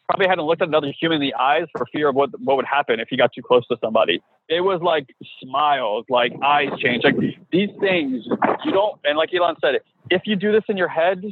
Probably 0.07 0.28
hadn't 0.28 0.45
looked 0.45 0.63
at 0.63 0.67
another 0.67 0.91
human 0.99 1.22
in 1.22 1.22
the 1.22 1.36
eyes 1.36 1.67
for 1.78 1.86
fear 1.93 2.09
of 2.09 2.15
what 2.15 2.32
what 2.39 2.57
would 2.57 2.65
happen 2.65 2.99
if 2.99 3.09
he 3.09 3.17
got 3.17 3.32
too 3.32 3.43
close 3.43 3.67
to 3.67 3.78
somebody. 3.80 4.24
It 4.47 4.61
was 4.61 4.82
like 4.82 5.15
smiles, 5.39 6.05
like 6.09 6.34
eyes 6.43 6.70
change, 6.80 7.03
like 7.03 7.15
these 7.51 7.70
things. 7.80 8.26
You 8.65 8.72
don't, 8.72 8.99
and 9.03 9.20
like 9.20 9.30
Elon 9.32 9.55
said, 9.61 9.76
if 10.09 10.24
you 10.26 10.36
do 10.36 10.51
this 10.51 10.63
in 10.67 10.78
your 10.78 10.88
head, 10.88 11.24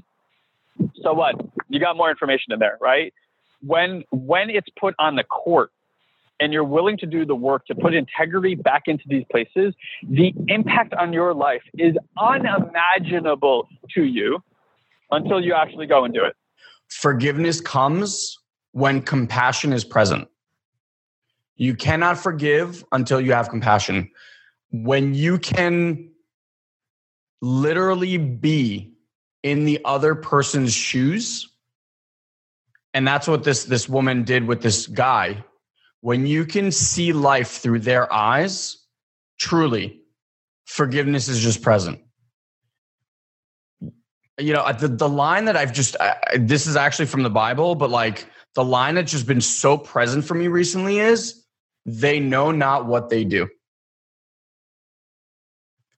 so 1.01 1.13
what? 1.13 1.35
You 1.69 1.79
got 1.79 1.97
more 1.97 2.11
information 2.11 2.53
in 2.53 2.59
there, 2.59 2.77
right? 2.79 3.11
When 3.65 4.03
when 4.11 4.51
it's 4.51 4.67
put 4.79 4.93
on 4.99 5.15
the 5.15 5.23
court, 5.23 5.71
and 6.39 6.53
you're 6.53 6.63
willing 6.63 6.97
to 6.97 7.05
do 7.05 7.25
the 7.25 7.35
work 7.35 7.65
to 7.67 7.75
put 7.75 7.93
integrity 7.93 8.55
back 8.55 8.83
into 8.87 9.03
these 9.07 9.23
places, 9.31 9.73
the 10.07 10.33
impact 10.47 10.93
on 10.93 11.13
your 11.13 11.33
life 11.33 11.63
is 11.77 11.95
unimaginable 12.17 13.67
to 13.93 14.03
you 14.03 14.43
until 15.11 15.43
you 15.43 15.53
actually 15.53 15.87
go 15.87 16.05
and 16.05 16.13
do 16.13 16.23
it. 16.23 16.35
Forgiveness 16.89 17.59
comes 17.61 18.37
when 18.71 19.01
compassion 19.01 19.73
is 19.73 19.83
present. 19.83 20.27
You 21.55 21.75
cannot 21.75 22.17
forgive 22.17 22.85
until 22.91 23.19
you 23.19 23.33
have 23.33 23.49
compassion. 23.49 24.11
When 24.71 25.15
you 25.15 25.39
can 25.39 26.11
literally 27.41 28.17
be 28.17 28.93
in 29.41 29.65
the 29.65 29.79
other 29.85 30.13
person's 30.13 30.73
shoes, 30.73 31.47
and 32.93 33.07
that's 33.07 33.27
what 33.27 33.43
this 33.43 33.65
this 33.65 33.89
woman 33.89 34.23
did 34.23 34.47
with 34.47 34.61
this 34.61 34.87
guy 34.87 35.43
when 36.01 36.25
you 36.25 36.45
can 36.45 36.71
see 36.71 37.13
life 37.13 37.57
through 37.57 37.79
their 37.79 38.11
eyes, 38.11 38.77
truly, 39.39 40.01
forgiveness 40.65 41.27
is 41.27 41.39
just 41.39 41.61
present. 41.61 41.99
you 44.39 44.53
know, 44.53 44.71
the, 44.71 44.87
the 44.87 45.09
line 45.09 45.45
that 45.45 45.57
I've 45.57 45.73
just, 45.73 45.95
uh, 45.99 46.13
this 46.35 46.67
is 46.67 46.75
actually 46.75 47.07
from 47.07 47.23
the 47.23 47.29
Bible, 47.29 47.75
but 47.75 47.89
like 47.89 48.29
the 48.55 48.63
line 48.63 48.95
that's 48.95 49.11
just 49.11 49.25
been 49.25 49.41
so 49.41 49.77
present 49.77 50.25
for 50.25 50.35
me 50.35 50.47
recently 50.47 50.99
is 50.99 51.43
they 51.85 52.19
know 52.19 52.51
not 52.51 52.85
what 52.85 53.09
they 53.09 53.23
do. 53.23 53.47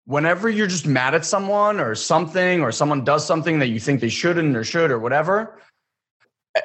Whenever 0.06 0.50
you're 0.50 0.68
just 0.68 0.88
mad 0.88 1.14
at 1.14 1.26
someone 1.26 1.80
or 1.80 1.94
something, 1.94 2.62
or 2.62 2.72
someone 2.72 3.04
does 3.04 3.26
something 3.26 3.60
that 3.60 3.68
you 3.68 3.80
think 3.80 4.00
they 4.00 4.10
shouldn't 4.10 4.56
or 4.56 4.64
should 4.64 4.90
or 4.90 4.98
whatever, 4.98 5.60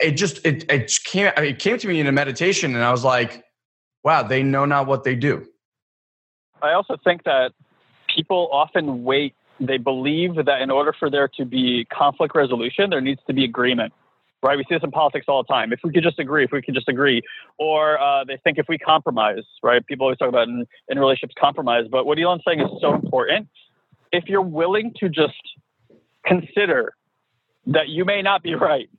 it 0.01 0.12
just 0.12 0.45
it 0.45 0.70
it 0.70 0.99
came 1.05 1.30
it 1.37 1.59
came 1.59 1.78
to 1.78 1.89
me 1.89 2.01
in 2.01 2.07
a 2.07 2.12
meditation, 2.12 2.74
and 2.74 2.85
I 2.85 2.91
was 2.91 3.05
like, 3.05 3.45
wow, 4.03 4.22
they 4.22 4.43
know 4.43 4.64
not 4.64 4.87
what 4.87 5.05
they 5.05 5.14
do. 5.14 5.47
I 6.62 6.72
also 6.72 6.97
think 7.03 7.24
that 7.24 7.53
people 8.14 8.49
often 8.53 9.05
wait 9.05 9.35
they 9.61 9.78
believe 9.78 10.35
that 10.35 10.61
in 10.62 10.70
order 10.70 10.93
for 10.99 11.11
there 11.11 11.28
to 11.28 11.45
be 11.45 11.87
conflict 11.93 12.35
resolution, 12.35 12.91
there 12.91 13.01
needs 13.01 13.20
to 13.26 13.32
be 13.32 13.45
agreement. 13.45 13.93
Right? 14.43 14.59
We 14.59 14.64
see 14.68 14.74
this 14.74 14.82
in 14.82 14.91
politics 14.91 15.24
all 15.26 15.43
the 15.43 15.47
time. 15.47 15.72
If 15.72 15.80
we 15.82 15.91
could 15.91 16.03
just 16.03 16.18
agree, 16.18 16.45
if 16.45 16.53
we 16.53 16.61
could 16.61 16.74
just 16.74 16.89
agree, 16.89 17.22
or 17.59 17.99
uh, 17.99 18.24
they 18.24 18.37
think 18.45 18.59
if 18.59 18.66
we 18.68 18.76
compromise, 18.76 19.43
right? 19.62 19.85
People 19.87 20.05
always 20.05 20.18
talk 20.18 20.28
about 20.28 20.49
in, 20.49 20.66
in 20.89 20.99
relationships 20.99 21.35
compromise, 21.41 21.87
but 21.91 22.05
what 22.05 22.18
Elon's 22.18 22.43
saying 22.47 22.61
is 22.61 22.68
so 22.80 22.93
important. 22.93 23.49
If 24.12 24.24
you're 24.26 24.43
willing 24.43 24.93
to 25.01 25.09
just 25.09 25.41
consider 26.26 26.93
that 27.68 27.89
you 27.89 28.05
may 28.05 28.20
not 28.20 28.43
be 28.43 28.55
right, 28.55 28.91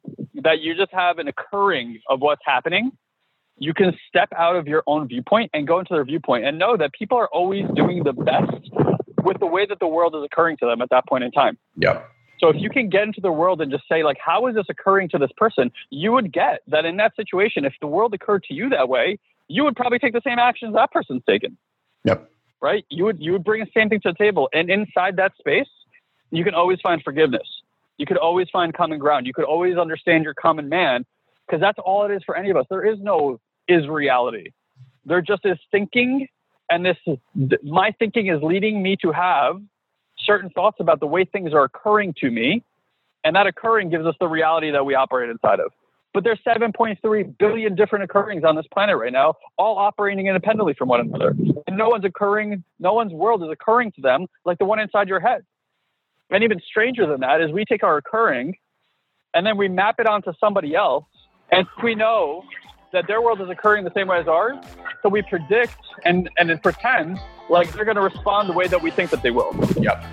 that 0.46 0.62
you 0.62 0.76
just 0.76 0.93
have 0.93 1.18
an 1.18 1.28
occurring 1.28 2.00
of 2.08 2.22
what's 2.22 2.41
happening, 2.46 2.91
you 3.58 3.74
can 3.74 3.91
step 4.08 4.30
out 4.38 4.56
of 4.56 4.68
your 4.68 4.84
own 4.88 5.08
viewpoint 5.08 5.50
and 5.54 5.68
go 5.68 5.80
into 5.80 5.93
their 5.93 6.06
viewpoint 6.06 6.46
and 6.46 6.58
know 6.58 6.78
that 6.78 6.93
people 6.93 7.18
are 7.18 7.28
always 7.34 7.66
doing 7.76 8.04
the 8.04 8.14
best 8.14 8.70
with 9.24 9.39
the 9.39 9.48
way 9.48 9.66
that 9.66 9.80
the 9.80 9.88
world 9.88 10.16
is 10.16 10.24
occurring 10.24 10.56
to 10.58 10.66
them 10.66 10.82
at 10.82 10.89
that 10.91 11.08
point 11.08 11.24
in 11.24 11.32
time. 11.32 11.58
Yep. 11.78 12.10
So 12.39 12.50
if 12.50 12.58
you 12.60 12.70
can 12.70 12.89
get 12.89 13.04
into 13.04 13.22
the 13.22 13.32
world 13.32 13.60
and 13.60 13.72
just 13.72 13.86
say 13.89 14.04
like, 14.04 14.18
how 14.24 14.46
is 14.48 14.56
this 14.56 14.66
occurring 14.70 15.10
to 15.10 15.18
this 15.18 15.32
person? 15.36 15.72
You 15.89 16.12
would 16.12 16.32
get 16.32 16.62
that 16.68 16.86
in 16.86 16.98
that 16.98 17.16
situation, 17.16 17.66
if 17.66 17.74
the 17.82 17.88
world 17.88 18.14
occurred 18.14 18.43
to 18.43 18.54
you 18.54 18.70
that 18.70 18.88
way, 18.88 19.18
you 19.48 19.64
would 19.64 19.76
probably 19.76 20.00
take 20.00 20.14
the 20.14 20.22
same 20.24 20.38
actions 20.38 20.76
that 20.76 20.91
person's 20.91 21.24
taken. 21.28 21.58
Yep. 22.04 22.30
Right. 22.62 22.86
You 22.89 23.06
would 23.06 23.20
you 23.20 23.32
would 23.34 23.43
bring 23.43 23.62
the 23.62 23.70
same 23.76 23.89
thing 23.89 24.00
to 24.02 24.12
the 24.12 24.18
table, 24.18 24.50
and 24.54 24.70
inside 24.70 25.18
that 25.18 25.34
space, 25.38 25.68
you 26.32 26.43
can 26.43 26.56
always 26.56 26.80
find 26.82 27.02
forgiveness. 27.04 27.48
You 27.98 28.06
could 28.06 28.18
always 28.18 28.48
find 28.52 28.74
common 28.74 29.00
ground. 29.00 29.26
You 29.26 29.34
could 29.34 29.46
always 29.46 29.78
understand 29.78 30.24
your 30.24 30.34
common 30.34 30.70
man, 30.70 31.06
because 31.48 31.62
that's 31.62 31.80
all 31.84 32.06
it 32.06 32.14
is 32.14 32.22
for 32.26 32.36
any 32.36 32.50
of 32.50 32.58
us. 32.58 32.66
There 32.70 32.86
is 32.86 33.00
no 33.00 33.39
is 33.68 33.88
reality. 33.88 34.52
There 35.06 35.22
just 35.22 35.46
is 35.46 35.58
thinking 35.72 36.28
and 36.70 36.86
this 36.86 36.98
my 37.64 37.93
thinking 38.00 38.28
is 38.28 38.41
leading 38.41 38.82
me 38.82 38.96
to 39.02 39.12
have 39.12 39.62
certain 40.20 40.50
thoughts 40.50 40.78
about 40.80 41.00
the 41.00 41.08
way 41.08 41.26
things 41.26 41.54
are 41.54 41.64
occurring 41.64 42.14
to 42.20 42.32
me 42.32 42.64
and 43.24 43.36
that 43.36 43.48
occurring 43.48 43.89
gives 43.89 44.06
us 44.06 44.16
the 44.20 44.28
reality 44.28 44.72
that 44.72 44.86
we 44.86 44.96
operate 44.96 45.30
inside 45.30 45.60
of 45.60 45.72
but 46.14 46.24
there's 46.24 46.39
7.3 46.48 47.38
billion 47.38 47.76
different 47.76 48.04
occurrings 48.04 48.43
on 48.43 48.56
this 48.56 48.66
planet 48.74 48.98
right 48.98 49.14
now 49.14 49.34
all 49.58 49.78
operating 49.78 50.28
independently 50.28 50.74
from 50.74 50.88
one 50.88 51.02
another 51.02 51.36
and 51.68 51.78
no 51.78 51.89
one's 51.89 52.06
occurring 52.06 52.64
no 52.80 52.93
one's 52.93 53.14
world 53.14 53.43
is 53.43 53.50
occurring 53.52 53.91
to 53.91 54.02
them 54.02 54.26
like 54.46 54.58
the 54.58 54.66
one 54.66 54.80
inside 54.80 55.08
your 55.08 55.20
head 55.20 55.43
and 56.32 56.43
even 56.43 56.59
stranger 56.67 57.05
than 57.07 57.21
that 57.21 57.41
is 57.41 57.51
we 57.51 57.65
take 57.65 57.84
our 57.84 57.97
occurring 57.97 58.55
and 59.34 59.45
then 59.45 59.57
we 59.57 59.67
map 59.67 59.95
it 59.99 60.07
onto 60.07 60.32
somebody 60.39 60.76
else 60.76 61.05
and 61.51 61.67
we 61.84 61.95
know 61.95 62.43
that 62.93 63.07
their 63.07 63.21
world 63.21 63.41
is 63.41 63.49
occurring 63.49 63.84
the 63.84 63.91
same 63.93 64.07
way 64.07 64.19
as 64.19 64.28
ours. 64.28 64.57
So 65.03 65.09
we 65.09 65.21
predict 65.21 65.78
and 66.05 66.30
and 66.38 66.61
pretend 66.63 67.19
like 67.49 67.71
they're 67.73 67.86
going 67.86 67.97
to 67.97 68.01
respond 68.01 68.49
the 68.49 68.53
way 68.53 68.67
that 68.67 68.82
we 68.82 68.89
think 68.89 69.11
that 69.11 69.21
they 69.21 69.32
will. 69.32 69.53
Yep. 69.78 70.03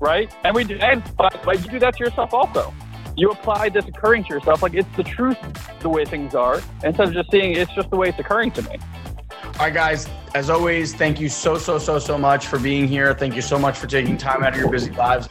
Right. 0.00 0.34
And 0.44 0.54
we 0.54 0.64
do, 0.64 0.76
and 0.76 1.02
but, 1.16 1.40
but 1.42 1.64
you 1.64 1.70
do 1.70 1.78
that 1.78 1.96
to 1.96 2.04
yourself 2.04 2.34
also. 2.34 2.74
You 3.16 3.30
apply 3.30 3.70
this 3.70 3.86
occurring 3.86 4.24
to 4.24 4.34
yourself 4.34 4.62
like 4.62 4.74
it's 4.74 4.94
the 4.94 5.04
truth, 5.04 5.38
the 5.80 5.88
way 5.88 6.04
things 6.04 6.34
are, 6.34 6.60
instead 6.84 7.08
of 7.08 7.14
just 7.14 7.30
seeing 7.30 7.56
it's 7.56 7.72
just 7.72 7.88
the 7.88 7.96
way 7.96 8.10
it's 8.10 8.18
occurring 8.18 8.50
to 8.52 8.62
me. 8.62 8.76
All 9.58 9.64
right, 9.64 9.72
guys. 9.72 10.06
As 10.34 10.50
always, 10.50 10.94
thank 10.94 11.18
you 11.18 11.30
so 11.30 11.56
so 11.56 11.78
so 11.78 11.98
so 11.98 12.18
much 12.18 12.46
for 12.46 12.58
being 12.58 12.86
here. 12.86 13.14
Thank 13.14 13.34
you 13.34 13.40
so 13.40 13.58
much 13.58 13.78
for 13.78 13.86
taking 13.86 14.18
time 14.18 14.42
out 14.42 14.52
of 14.52 14.60
your 14.60 14.70
busy 14.70 14.90
lives. 14.90 15.30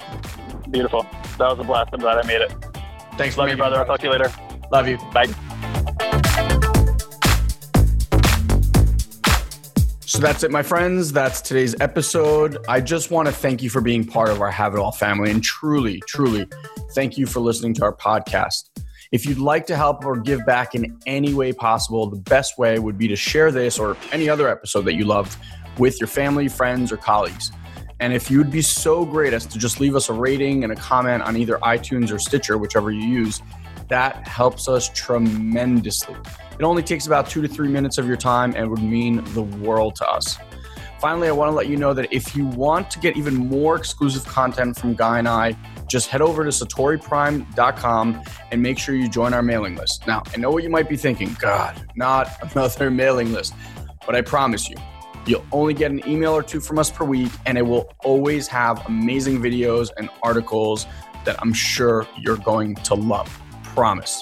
Beautiful. 0.72 1.06
That 1.38 1.48
was 1.52 1.60
a 1.60 1.64
blast. 1.64 1.92
I'm 1.94 2.00
glad 2.00 2.18
I 2.18 2.26
made 2.26 2.42
it. 2.42 2.52
Thanks, 3.20 3.38
Love 3.38 3.50
you, 3.50 3.56
brother. 3.56 3.76
I'll 3.76 3.86
talk 3.86 4.00
to 4.00 4.08
you 4.08 4.12
later. 4.12 4.34
Love 4.72 4.88
you. 4.88 4.98
Bye. 5.14 5.28
So 10.08 10.18
that's 10.20 10.44
it, 10.44 10.50
my 10.50 10.64
friends. 10.64 11.12
That's 11.12 11.40
today's 11.40 11.76
episode. 11.80 12.58
I 12.68 12.82
just 12.82 13.12
want 13.12 13.28
to 13.28 13.32
thank 13.32 13.62
you 13.62 13.70
for 13.70 13.82
being 13.82 14.04
part 14.04 14.30
of 14.30 14.42
our 14.42 14.50
Have 14.50 14.74
It 14.74 14.80
All 14.80 14.92
family 14.92 15.30
and 15.30 15.44
truly, 15.44 16.02
truly 16.08 16.48
thank 16.94 17.16
you 17.16 17.28
for 17.28 17.42
listening 17.42 17.76
to 17.76 17.84
our 17.84 17.94
podcast. 17.94 18.70
If 19.12 19.26
you'd 19.26 19.38
like 19.38 19.68
to 19.68 19.76
help 19.76 20.04
or 20.06 20.20
give 20.20 20.46
back 20.46 20.74
in 20.74 21.00
any 21.06 21.34
way 21.34 21.54
possible, 21.54 22.10
the 22.10 22.18
best 22.18 22.58
way 22.58 22.80
would 22.80 22.98
be 22.98 23.08
to 23.08 23.16
share 23.16 23.52
this 23.52 23.78
or 23.78 23.98
any 24.12 24.28
other 24.28 24.48
episode 24.50 24.86
that 24.86 24.96
you 24.96 25.06
loved 25.06 25.38
with 25.78 26.00
your 26.00 26.08
family, 26.08 26.48
friends, 26.48 26.92
or 26.92 26.98
colleagues. 26.98 27.52
And 28.00 28.14
if 28.14 28.30
you'd 28.30 28.52
be 28.52 28.62
so 28.62 29.06
great 29.06 29.34
as 29.34 29.46
to 29.46 29.60
just 29.60 29.80
leave 29.80 29.96
us 29.96 30.10
a 30.10 30.14
rating 30.14 30.64
and 30.64 30.74
a 30.74 30.76
comment 30.76 31.24
on 31.24 31.38
either 31.38 31.58
iTunes 31.60 32.12
or 32.12 32.20
Stitcher, 32.20 32.58
whichever 32.58 32.92
you 32.92 33.06
use, 33.06 33.42
that 33.90 34.28
helps 34.28 34.68
us 34.68 34.90
tremendously. 34.90 36.16
It 36.58 36.64
only 36.64 36.84
takes 36.84 37.06
about 37.06 37.30
two 37.30 37.42
to 37.42 37.48
three 37.48 37.70
minutes 37.70 37.98
of 37.98 38.08
your 38.08 38.18
time 38.18 38.54
and 38.56 38.70
would 38.70 38.82
mean 38.82 39.24
the 39.34 39.44
world 39.44 39.96
to 39.98 40.10
us. 40.10 40.38
Finally, 41.00 41.28
I 41.28 41.32
want 41.32 41.52
to 41.52 41.56
let 41.56 41.68
you 41.68 41.78
know 41.78 41.94
that 41.94 42.12
if 42.12 42.36
you 42.36 42.46
want 42.48 42.90
to 42.92 43.00
get 43.00 43.16
even 43.16 43.36
more 43.36 43.76
exclusive 43.76 44.26
content 44.26 44.78
from 44.78 44.96
Guy 44.96 45.20
and 45.20 45.28
I, 45.28 45.56
just 45.96 46.10
head 46.10 46.22
over 46.22 46.44
to 46.44 46.50
satoriprime.com 46.50 48.22
and 48.52 48.62
make 48.62 48.78
sure 48.78 48.96
you 48.96 49.08
join 49.08 49.34
our 49.34 49.42
mailing 49.42 49.78
list. 49.78 50.06
Now, 50.06 50.24
I 50.34 50.36
know 50.36 50.52
what 50.52 50.62
you 50.62 50.70
might 50.70 50.90
be 50.90 50.98
thinking 50.98 51.34
God, 51.40 51.88
not 51.96 52.30
another 52.52 52.92
mailing 52.92 53.32
list, 53.32 53.54
but 54.06 54.14
I 54.14 54.22
promise 54.22 54.68
you, 54.68 54.76
you'll 55.26 55.46
only 55.54 55.74
get 55.74 55.92
an 55.92 56.06
email 56.06 56.34
or 56.34 56.44
two 56.44 56.60
from 56.60 56.80
us 56.80 56.92
per 56.92 57.06
week, 57.06 57.32
and 57.46 57.58
it 57.58 57.62
will 57.62 57.90
always 58.04 58.46
have 58.50 58.86
amazing 58.88 59.40
videos 59.40 59.90
and 59.96 60.10
articles 60.22 60.86
that 61.24 61.42
I'm 61.42 61.54
sure 61.54 62.06
you're 62.20 62.36
going 62.36 62.76
to 62.76 62.94
love. 62.94 63.30
Promise. 63.64 64.22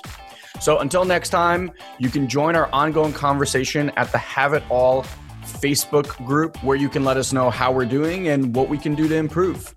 So 0.62 0.78
until 0.78 1.06
next 1.06 1.30
time, 1.30 1.72
you 1.98 2.10
can 2.10 2.28
join 2.30 2.56
our 2.56 2.70
ongoing 2.72 3.14
conversation 3.14 3.90
at 3.98 4.12
the 4.12 4.20
Have 4.20 4.54
It 4.54 4.62
All 4.70 5.08
Facebook 5.44 6.16
group 6.24 6.64
where 6.64 6.78
you 6.78 6.88
can 6.88 7.04
let 7.04 7.18
us 7.18 7.34
know 7.34 7.50
how 7.50 7.72
we're 7.72 7.86
doing 7.86 8.28
and 8.28 8.56
what 8.56 8.70
we 8.70 8.78
can 8.78 8.94
do 8.94 9.08
to 9.08 9.16
improve. 9.16 9.74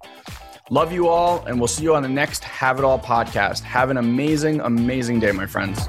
Love 0.71 0.91
you 0.91 1.07
all, 1.07 1.45
and 1.47 1.61
we'll 1.61 1.69
see 1.69 1.85
you 1.85 1.95
on 1.95 2.03
the 2.03 2.09
next 2.09 2.43
Have 2.43 2.81
It 2.81 2.85
All 2.85 2.99
podcast. 2.99 3.61
Have 3.61 3.89
an 3.89 3.99
amazing, 3.99 4.61
amazing 4.61 5.21
day, 5.21 5.31
my 5.31 5.47
friends. 5.47 5.87